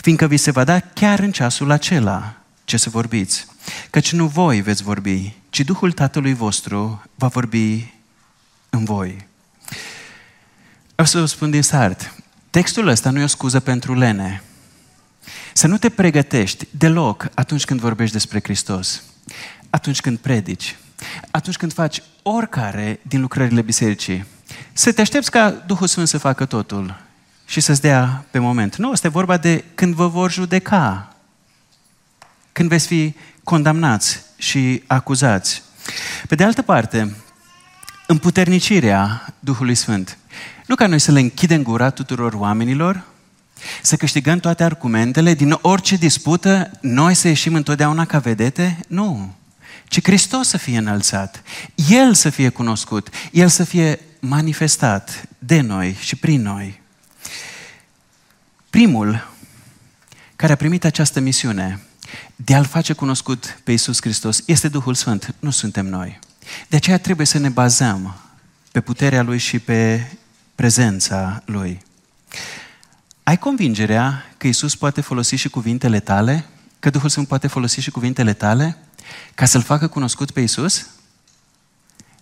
fiindcă 0.00 0.26
vi 0.26 0.36
se 0.36 0.50
va 0.50 0.64
da 0.64 0.80
chiar 0.80 1.18
în 1.18 1.30
ceasul 1.30 1.70
acela 1.70 2.34
ce 2.64 2.76
să 2.76 2.90
vorbiți. 2.90 3.46
Căci 3.90 4.12
nu 4.12 4.26
voi 4.26 4.60
veți 4.60 4.82
vorbi, 4.82 5.34
ci 5.50 5.60
Duhul 5.60 5.92
Tatălui 5.92 6.34
vostru 6.34 7.02
va 7.14 7.26
vorbi 7.26 7.94
în 8.70 8.84
voi. 8.84 9.26
Vreau 10.92 11.08
să 11.08 11.18
vă 11.18 11.24
spun 11.24 11.50
din 11.50 11.62
start, 11.62 12.14
textul 12.58 12.86
ăsta 12.86 13.10
nu 13.10 13.20
e 13.20 13.22
o 13.22 13.26
scuză 13.26 13.60
pentru 13.60 13.94
lene. 13.94 14.42
Să 15.52 15.66
nu 15.66 15.78
te 15.78 15.88
pregătești 15.88 16.66
deloc 16.70 17.28
atunci 17.34 17.64
când 17.64 17.80
vorbești 17.80 18.12
despre 18.12 18.40
Hristos, 18.42 19.02
atunci 19.70 20.00
când 20.00 20.18
predici, 20.18 20.76
atunci 21.30 21.56
când 21.56 21.72
faci 21.72 22.02
oricare 22.22 23.00
din 23.02 23.20
lucrările 23.20 23.62
bisericii. 23.62 24.24
Să 24.72 24.92
te 24.92 25.00
aștepți 25.00 25.30
ca 25.30 25.50
Duhul 25.50 25.86
Sfânt 25.86 26.08
să 26.08 26.18
facă 26.18 26.44
totul 26.44 27.00
și 27.46 27.60
să-ți 27.60 27.80
dea 27.80 28.24
pe 28.30 28.38
moment. 28.38 28.76
Nu, 28.76 28.92
este 28.92 29.08
vorba 29.08 29.36
de 29.36 29.64
când 29.74 29.94
vă 29.94 30.08
vor 30.08 30.32
judeca, 30.32 31.16
când 32.52 32.68
veți 32.68 32.86
fi 32.86 33.14
condamnați 33.44 34.20
și 34.36 34.82
acuzați. 34.86 35.62
Pe 36.28 36.34
de 36.34 36.44
altă 36.44 36.62
parte, 36.62 37.16
împuternicirea 38.06 39.34
Duhului 39.40 39.74
Sfânt. 39.74 40.18
Nu 40.68 40.74
ca 40.74 40.86
noi 40.86 40.98
să 40.98 41.12
le 41.12 41.20
închidem 41.20 41.62
gura 41.62 41.90
tuturor 41.90 42.32
oamenilor, 42.32 43.04
să 43.82 43.96
câștigăm 43.96 44.38
toate 44.38 44.64
argumentele, 44.64 45.34
din 45.34 45.58
orice 45.60 45.96
dispută, 45.96 46.70
noi 46.80 47.14
să 47.14 47.28
ieșim 47.28 47.54
întotdeauna 47.54 48.04
ca 48.04 48.18
vedete? 48.18 48.78
Nu. 48.88 49.34
Ci 49.86 50.02
Hristos 50.02 50.48
să 50.48 50.56
fie 50.56 50.78
înălțat, 50.78 51.42
El 51.88 52.14
să 52.14 52.30
fie 52.30 52.48
cunoscut, 52.48 53.08
El 53.32 53.48
să 53.48 53.64
fie 53.64 54.00
manifestat 54.20 55.28
de 55.38 55.60
noi 55.60 55.96
și 56.00 56.16
prin 56.16 56.42
noi. 56.42 56.80
Primul 58.70 59.30
care 60.36 60.52
a 60.52 60.56
primit 60.56 60.84
această 60.84 61.20
misiune 61.20 61.80
de 62.36 62.54
a-L 62.54 62.64
face 62.64 62.92
cunoscut 62.92 63.60
pe 63.64 63.70
Iisus 63.70 64.00
Hristos 64.00 64.42
este 64.46 64.68
Duhul 64.68 64.94
Sfânt, 64.94 65.34
nu 65.38 65.50
suntem 65.50 65.86
noi. 65.86 66.18
De 66.68 66.76
aceea 66.76 66.98
trebuie 66.98 67.26
să 67.26 67.38
ne 67.38 67.48
bazăm 67.48 68.14
pe 68.72 68.80
puterea 68.80 69.22
Lui 69.22 69.38
și 69.38 69.58
pe 69.58 70.06
prezența 70.58 71.42
Lui. 71.44 71.82
Ai 73.22 73.38
convingerea 73.38 74.24
că 74.36 74.46
Iisus 74.46 74.76
poate 74.76 75.00
folosi 75.00 75.34
și 75.34 75.48
cuvintele 75.48 76.00
tale? 76.00 76.44
Că 76.78 76.90
Duhul 76.90 77.08
Sfânt 77.08 77.28
poate 77.28 77.46
folosi 77.46 77.80
și 77.80 77.90
cuvintele 77.90 78.32
tale? 78.32 78.76
Ca 79.34 79.44
să-L 79.44 79.62
facă 79.62 79.86
cunoscut 79.86 80.30
pe 80.30 80.40
Iisus? 80.40 80.86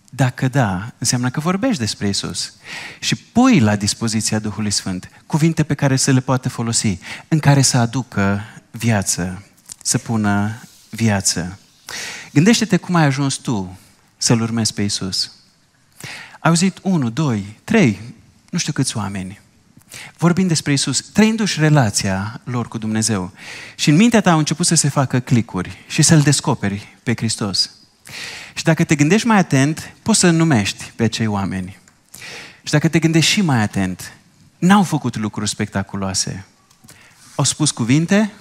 Dacă 0.09 0.47
da, 0.47 0.93
înseamnă 0.97 1.29
că 1.29 1.39
vorbești 1.39 1.79
despre 1.79 2.07
Isus 2.07 2.53
și 2.99 3.15
pui 3.15 3.59
la 3.59 3.75
dispoziția 3.75 4.39
Duhului 4.39 4.71
Sfânt 4.71 5.09
cuvinte 5.25 5.63
pe 5.63 5.73
care 5.73 5.95
să 5.95 6.11
le 6.11 6.19
poată 6.19 6.49
folosi, 6.49 6.99
în 7.27 7.39
care 7.39 7.61
să 7.61 7.77
aducă 7.77 8.41
viață 8.71 9.43
să 9.81 9.97
pună 9.97 10.61
viață. 10.89 11.59
Gândește-te 12.33 12.77
cum 12.77 12.95
ai 12.95 13.03
ajuns 13.03 13.35
tu 13.35 13.77
să-L 14.17 14.41
urmezi 14.41 14.73
pe 14.73 14.81
Isus. 14.81 15.31
Ai 16.39 16.49
auzit 16.49 16.77
unu, 16.81 17.09
doi, 17.09 17.59
trei, 17.63 18.15
nu 18.49 18.57
știu 18.57 18.73
câți 18.73 18.97
oameni, 18.97 19.39
vorbind 20.17 20.47
despre 20.47 20.71
Isus, 20.73 21.01
trăindu-și 21.01 21.59
relația 21.59 22.41
lor 22.43 22.67
cu 22.67 22.77
Dumnezeu. 22.77 23.31
Și 23.75 23.89
în 23.89 23.95
mintea 23.95 24.21
ta 24.21 24.31
au 24.31 24.37
început 24.37 24.65
să 24.65 24.75
se 24.75 24.89
facă 24.89 25.19
clicuri 25.19 25.77
și 25.87 26.01
să-L 26.01 26.21
descoperi 26.21 26.97
pe 27.03 27.13
Hristos. 27.15 27.71
Și 28.53 28.63
dacă 28.63 28.83
te 28.83 28.95
gândești 28.95 29.27
mai 29.27 29.37
atent, 29.37 29.93
poți 30.01 30.19
să 30.19 30.29
numești 30.29 30.91
pe 30.95 31.03
acei 31.03 31.27
oameni. 31.27 31.77
Și 32.63 32.71
dacă 32.71 32.87
te 32.87 32.99
gândești 32.99 33.31
și 33.31 33.41
mai 33.41 33.61
atent, 33.61 34.11
n-au 34.57 34.83
făcut 34.83 35.15
lucruri 35.15 35.49
spectaculoase. 35.49 36.45
Au 37.35 37.43
spus 37.43 37.71
cuvinte, 37.71 38.31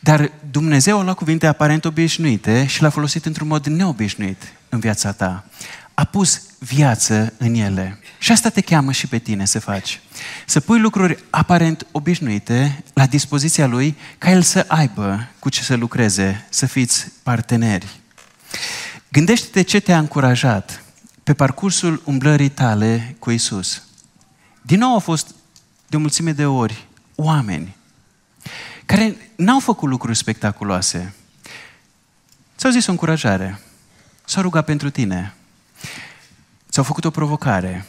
dar 0.00 0.32
Dumnezeu 0.50 0.98
a 0.98 1.02
luat 1.02 1.16
cuvinte 1.16 1.46
aparent 1.46 1.84
obișnuite 1.84 2.66
și 2.66 2.82
l-a 2.82 2.88
folosit 2.88 3.26
într-un 3.26 3.46
mod 3.46 3.66
neobișnuit 3.66 4.52
în 4.68 4.78
viața 4.78 5.12
ta. 5.12 5.44
A 6.00 6.04
pus 6.04 6.42
viață 6.58 7.32
în 7.38 7.54
ele. 7.54 7.98
Și 8.18 8.32
asta 8.32 8.48
te 8.48 8.60
cheamă 8.60 8.92
și 8.92 9.06
pe 9.06 9.18
tine 9.18 9.44
să 9.44 9.60
faci. 9.60 10.00
Să 10.46 10.60
pui 10.60 10.80
lucruri 10.80 11.24
aparent 11.30 11.86
obișnuite 11.92 12.84
la 12.92 13.06
dispoziția 13.06 13.66
lui 13.66 13.96
ca 14.18 14.30
el 14.30 14.42
să 14.42 14.64
aibă 14.68 15.28
cu 15.38 15.48
ce 15.48 15.62
să 15.62 15.74
lucreze, 15.74 16.46
să 16.48 16.66
fiți 16.66 17.12
parteneri. 17.22 18.00
Gândește-te 19.08 19.62
ce 19.62 19.80
te-a 19.80 19.98
încurajat 19.98 20.84
pe 21.22 21.34
parcursul 21.34 22.02
umblării 22.04 22.48
tale 22.48 23.16
cu 23.18 23.30
Isus. 23.30 23.82
Din 24.62 24.78
nou 24.78 24.92
au 24.92 24.98
fost 24.98 25.34
de 25.86 25.96
o 25.96 26.00
mulțime 26.00 26.32
de 26.32 26.46
ori 26.46 26.86
oameni 27.14 27.76
care 28.86 29.16
n-au 29.36 29.60
făcut 29.60 29.88
lucruri 29.88 30.16
spectaculoase. 30.16 31.14
Ți-au 32.56 32.72
zis 32.72 32.86
o 32.86 32.90
încurajare. 32.90 33.60
S-au 34.24 34.42
rugat 34.42 34.64
pentru 34.64 34.90
tine. 34.90 35.34
Ți-au 36.80 36.92
făcut 36.92 37.10
o 37.10 37.18
provocare. 37.18 37.86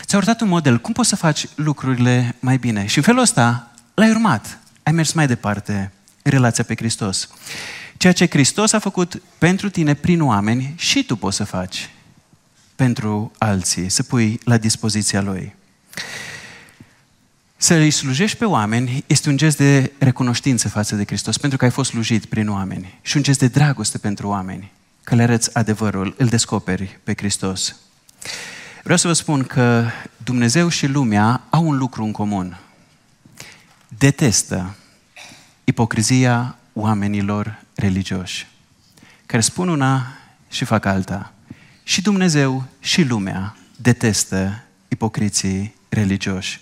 Ți-au 0.00 0.20
arătat 0.20 0.40
un 0.40 0.48
model. 0.48 0.80
Cum 0.80 0.92
poți 0.92 1.08
să 1.08 1.16
faci 1.16 1.46
lucrurile 1.54 2.36
mai 2.40 2.56
bine? 2.56 2.86
Și 2.86 2.96
în 2.96 3.02
felul 3.02 3.20
ăsta 3.20 3.70
l-ai 3.94 4.10
urmat. 4.10 4.58
Ai 4.82 4.92
mers 4.92 5.12
mai 5.12 5.26
departe 5.26 5.92
în 6.22 6.30
relația 6.30 6.64
pe 6.64 6.74
Hristos. 6.76 7.28
Ceea 7.96 8.12
ce 8.12 8.28
Hristos 8.28 8.72
a 8.72 8.78
făcut 8.78 9.22
pentru 9.38 9.70
tine 9.70 9.94
prin 9.94 10.22
oameni 10.22 10.74
și 10.76 11.04
tu 11.04 11.16
poți 11.16 11.36
să 11.36 11.44
faci 11.44 11.90
pentru 12.76 13.32
alții, 13.38 13.88
să 13.88 14.02
pui 14.02 14.40
la 14.44 14.56
dispoziția 14.56 15.20
Lui. 15.20 15.54
Să 17.56 17.74
îi 17.74 17.90
slujești 17.90 18.36
pe 18.36 18.44
oameni 18.44 19.04
este 19.06 19.28
un 19.28 19.36
gest 19.36 19.56
de 19.56 19.92
recunoștință 19.98 20.68
față 20.68 20.94
de 20.94 21.04
Hristos, 21.04 21.38
pentru 21.38 21.58
că 21.58 21.64
ai 21.64 21.70
fost 21.70 21.90
slujit 21.90 22.24
prin 22.24 22.48
oameni. 22.50 22.98
Și 23.02 23.16
un 23.16 23.22
gest 23.22 23.38
de 23.38 23.48
dragoste 23.48 23.98
pentru 23.98 24.28
oameni, 24.28 24.72
că 25.04 25.14
le 25.14 25.22
arăți 25.22 25.56
adevărul, 25.56 26.14
îl 26.18 26.26
descoperi 26.26 26.98
pe 27.04 27.14
Hristos. 27.16 27.76
Vreau 28.82 28.98
să 28.98 29.06
vă 29.06 29.12
spun 29.12 29.44
că 29.44 29.86
Dumnezeu 30.16 30.68
și 30.68 30.86
lumea 30.86 31.42
au 31.50 31.66
un 31.66 31.76
lucru 31.76 32.04
în 32.04 32.12
comun. 32.12 32.60
Detestă 33.98 34.74
ipocrizia 35.64 36.56
oamenilor 36.72 37.62
religioși, 37.74 38.46
care 39.26 39.42
spun 39.42 39.68
una 39.68 40.06
și 40.48 40.64
fac 40.64 40.84
alta. 40.84 41.32
Și 41.82 42.02
Dumnezeu 42.02 42.64
și 42.80 43.02
lumea 43.02 43.56
detestă 43.76 44.62
ipocriții 44.88 45.74
religioși 45.88 46.60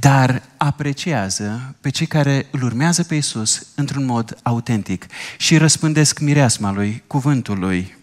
dar 0.00 0.42
apreciază 0.56 1.74
pe 1.80 1.90
cei 1.90 2.06
care 2.06 2.46
îl 2.50 2.62
urmează 2.62 3.02
pe 3.02 3.14
Isus 3.14 3.66
într-un 3.74 4.04
mod 4.04 4.38
autentic 4.42 5.06
și 5.38 5.56
răspândesc 5.56 6.18
mireasma 6.18 6.72
lui, 6.72 7.02
cuvântul 7.06 7.58
lui, 7.58 7.96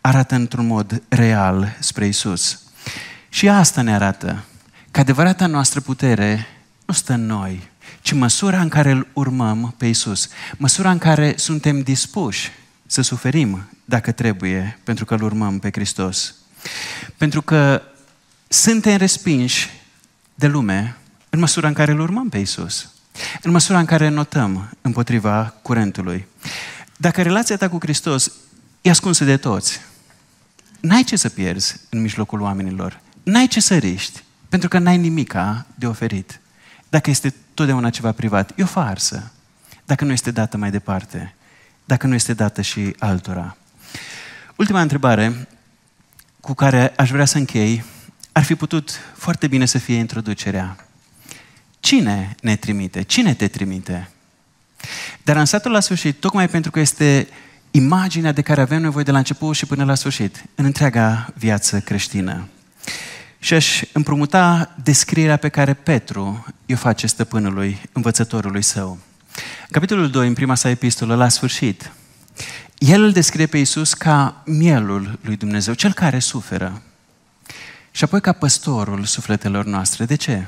arată 0.00 0.34
într-un 0.34 0.66
mod 0.66 1.02
real 1.08 1.76
spre 1.78 2.06
Isus. 2.06 2.62
Și 3.28 3.48
asta 3.48 3.82
ne 3.82 3.94
arată 3.94 4.44
că 4.90 5.00
adevărata 5.00 5.46
noastră 5.46 5.80
putere 5.80 6.46
nu 6.86 6.94
stă 6.94 7.12
în 7.12 7.26
noi, 7.26 7.70
ci 8.00 8.12
măsura 8.12 8.60
în 8.60 8.68
care 8.68 8.90
îl 8.90 9.06
urmăm 9.12 9.74
pe 9.76 9.86
Isus, 9.86 10.28
măsura 10.56 10.90
în 10.90 10.98
care 10.98 11.34
suntem 11.36 11.80
dispuși 11.80 12.50
să 12.86 13.02
suferim 13.02 13.70
dacă 13.84 14.12
trebuie, 14.12 14.78
pentru 14.84 15.04
că 15.04 15.14
îl 15.14 15.22
urmăm 15.22 15.58
pe 15.58 15.68
Hristos. 15.72 16.34
Pentru 17.16 17.42
că 17.42 17.82
suntem 18.48 18.96
respinși 18.96 19.70
de 20.34 20.46
lume 20.46 20.96
În 21.30 21.38
măsura 21.38 21.68
în 21.68 21.74
care 21.74 21.92
îl 21.92 22.00
urmăm 22.00 22.28
pe 22.28 22.38
Isus. 22.38 22.88
În 23.42 23.50
măsura 23.50 23.78
în 23.78 23.84
care 23.84 24.08
notăm 24.08 24.70
împotriva 24.80 25.54
curentului. 25.62 26.26
Dacă 26.96 27.22
relația 27.22 27.56
ta 27.56 27.68
cu 27.68 27.78
Hristos 27.80 28.32
e 28.82 28.90
ascunsă 28.90 29.24
de 29.24 29.36
toți, 29.36 29.80
n-ai 30.80 31.02
ce 31.02 31.16
să 31.16 31.28
pierzi 31.28 31.80
în 31.88 32.00
mijlocul 32.00 32.40
oamenilor. 32.40 33.00
N-ai 33.22 33.46
ce 33.46 33.60
să 33.60 33.76
riști, 33.76 34.22
pentru 34.48 34.68
că 34.68 34.78
n-ai 34.78 34.96
nimica 34.96 35.66
de 35.74 35.86
oferit. 35.86 36.40
Dacă 36.88 37.10
este 37.10 37.34
totdeauna 37.54 37.90
ceva 37.90 38.12
privat, 38.12 38.52
e 38.56 38.62
o 38.62 38.66
farsă. 38.66 39.32
Dacă 39.84 40.04
nu 40.04 40.12
este 40.12 40.30
dată 40.30 40.56
mai 40.56 40.70
departe, 40.70 41.34
dacă 41.84 42.06
nu 42.06 42.14
este 42.14 42.32
dată 42.32 42.62
și 42.62 42.94
altora. 42.98 43.56
Ultima 44.56 44.80
întrebare 44.80 45.48
cu 46.40 46.54
care 46.54 46.92
aș 46.96 47.10
vrea 47.10 47.24
să 47.24 47.38
închei 47.38 47.84
ar 48.32 48.42
fi 48.42 48.54
putut 48.54 48.90
foarte 49.14 49.46
bine 49.46 49.66
să 49.66 49.78
fie 49.78 49.96
introducerea. 49.96 50.86
Cine 51.80 52.34
ne 52.42 52.56
trimite? 52.56 53.02
Cine 53.02 53.34
te 53.34 53.48
trimite? 53.48 54.10
Dar 55.22 55.36
am 55.36 55.44
stat 55.44 55.64
la 55.64 55.80
sfârșit, 55.80 56.20
tocmai 56.20 56.48
pentru 56.48 56.70
că 56.70 56.80
este 56.80 57.28
imaginea 57.70 58.32
de 58.32 58.42
care 58.42 58.60
avem 58.60 58.80
nevoie 58.80 59.04
de 59.04 59.10
la 59.10 59.18
început 59.18 59.56
și 59.56 59.66
până 59.66 59.84
la 59.84 59.94
sfârșit, 59.94 60.44
în 60.54 60.64
întreaga 60.64 61.32
viață 61.38 61.80
creștină. 61.80 62.48
Și 63.38 63.54
aș 63.54 63.82
împrumuta 63.92 64.74
descrierea 64.82 65.36
pe 65.36 65.48
care 65.48 65.74
Petru 65.74 66.46
o 66.72 66.76
face 66.76 67.06
stăpânului, 67.06 67.80
învățătorului 67.92 68.62
său. 68.62 68.98
Capitolul 69.70 70.10
2, 70.10 70.26
în 70.26 70.34
prima 70.34 70.54
sa 70.54 70.68
epistolă, 70.68 71.14
la 71.14 71.28
sfârșit, 71.28 71.92
el 72.78 73.02
îl 73.02 73.12
descrie 73.12 73.46
pe 73.46 73.58
Iisus 73.58 73.94
ca 73.94 74.42
mielul 74.46 75.18
lui 75.22 75.36
Dumnezeu, 75.36 75.74
cel 75.74 75.92
care 75.92 76.18
suferă. 76.18 76.82
Și 77.90 78.04
apoi 78.04 78.20
ca 78.20 78.32
păstorul 78.32 79.04
sufletelor 79.04 79.64
noastre. 79.64 80.04
De 80.04 80.14
ce? 80.14 80.46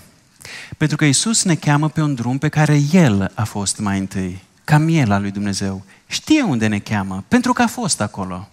Pentru 0.76 0.96
că 0.96 1.04
Iisus 1.04 1.42
ne 1.42 1.54
cheamă 1.54 1.88
pe 1.88 2.00
un 2.00 2.14
drum 2.14 2.38
pe 2.38 2.48
care 2.48 2.82
El 2.92 3.32
a 3.34 3.44
fost 3.44 3.78
mai 3.78 3.98
întâi, 3.98 4.42
ca 4.64 4.78
miel 4.78 5.10
al 5.12 5.20
lui 5.20 5.30
Dumnezeu. 5.30 5.84
Știe 6.06 6.42
unde 6.42 6.66
ne 6.66 6.78
cheamă, 6.78 7.24
pentru 7.28 7.52
că 7.52 7.62
a 7.62 7.66
fost 7.66 8.00
acolo. 8.00 8.48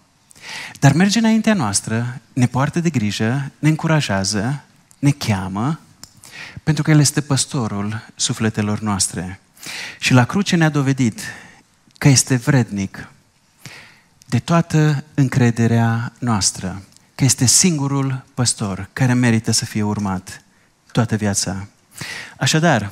Dar 0.79 0.93
merge 0.93 1.19
înaintea 1.19 1.53
noastră, 1.53 2.21
ne 2.33 2.47
poartă 2.47 2.79
de 2.79 2.89
grijă, 2.89 3.51
ne 3.59 3.69
încurajează, 3.69 4.63
ne 4.99 5.11
cheamă, 5.11 5.79
pentru 6.63 6.83
că 6.83 6.91
El 6.91 6.99
este 6.99 7.21
păstorul 7.21 8.05
sufletelor 8.15 8.79
noastre. 8.79 9.39
Și 9.99 10.13
la 10.13 10.25
cruce 10.25 10.55
ne-a 10.55 10.69
dovedit 10.69 11.21
că 11.97 12.07
este 12.07 12.35
vrednic 12.35 13.07
de 14.25 14.39
toată 14.39 15.03
încrederea 15.13 16.13
noastră, 16.19 16.81
că 17.15 17.23
este 17.23 17.45
singurul 17.45 18.23
păstor 18.33 18.89
care 18.93 19.13
merită 19.13 19.51
să 19.51 19.65
fie 19.65 19.83
urmat 19.83 20.41
toată 20.91 21.15
viața. 21.15 21.67
Așadar, 22.37 22.91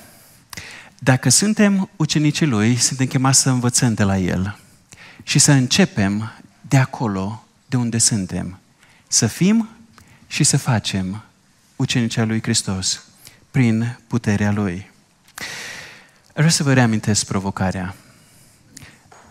dacă 1.00 1.30
suntem 1.30 1.90
ucenicii 1.96 2.46
Lui, 2.46 2.76
suntem 2.76 3.06
chemați 3.06 3.40
să 3.40 3.50
învățăm 3.50 3.94
de 3.94 4.04
la 4.04 4.18
El 4.18 4.60
și 5.24 5.40
să 5.40 5.52
începem 5.52 6.32
de 6.62 6.78
acolo 6.78 7.46
de 7.66 7.78
unde 7.78 7.98
suntem. 7.98 8.60
Să 9.08 9.28
fim 9.28 9.70
și 10.28 10.44
să 10.44 10.58
facem 10.58 11.24
ucenicii 11.76 12.26
Lui 12.26 12.42
Hristos 12.42 13.04
prin 13.52 13.98
puterea 14.08 14.52
Lui. 14.52 14.92
Vreau 16.34 16.50
să 16.50 16.64
vă 16.64 16.74
reamintesc 16.74 17.26
provocarea. 17.26 17.96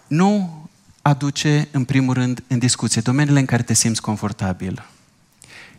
Nu 0.06 0.60
aduce, 1.02 1.68
în 1.70 1.84
primul 1.84 2.14
rând, 2.14 2.42
în 2.46 2.58
discuție 2.58 3.00
domeniile 3.00 3.38
în 3.38 3.46
care 3.46 3.62
te 3.62 3.74
simți 3.74 4.00
confortabil, 4.00 4.88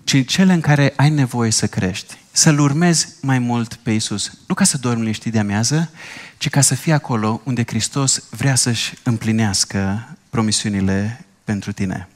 ci 0.08 0.26
cele 0.26 0.54
în 0.54 0.62
care 0.62 0.94
ai 0.96 1.10
nevoie 1.10 1.52
să 1.52 1.68
crești, 1.68 2.18
să-L 2.32 2.60
urmezi 2.60 3.08
mai 3.22 3.40
mult 3.40 3.74
pe 3.74 3.92
Isus. 3.92 4.32
Nu 4.48 4.54
ca 4.54 4.64
să 4.64 4.78
dormi 4.78 5.02
liniștit 5.02 5.32
de 5.32 5.40
amiază, 5.40 5.90
ci 6.38 6.50
ca 6.50 6.62
să 6.62 6.76
fii 6.76 6.92
acolo 6.92 7.42
unde 7.44 7.64
Hristos 7.68 8.24
vrea 8.30 8.56
să-și 8.56 8.94
împlinească 9.04 10.08
promisiunile 10.30 11.26
pentru 11.44 11.72
tine. 11.72 12.08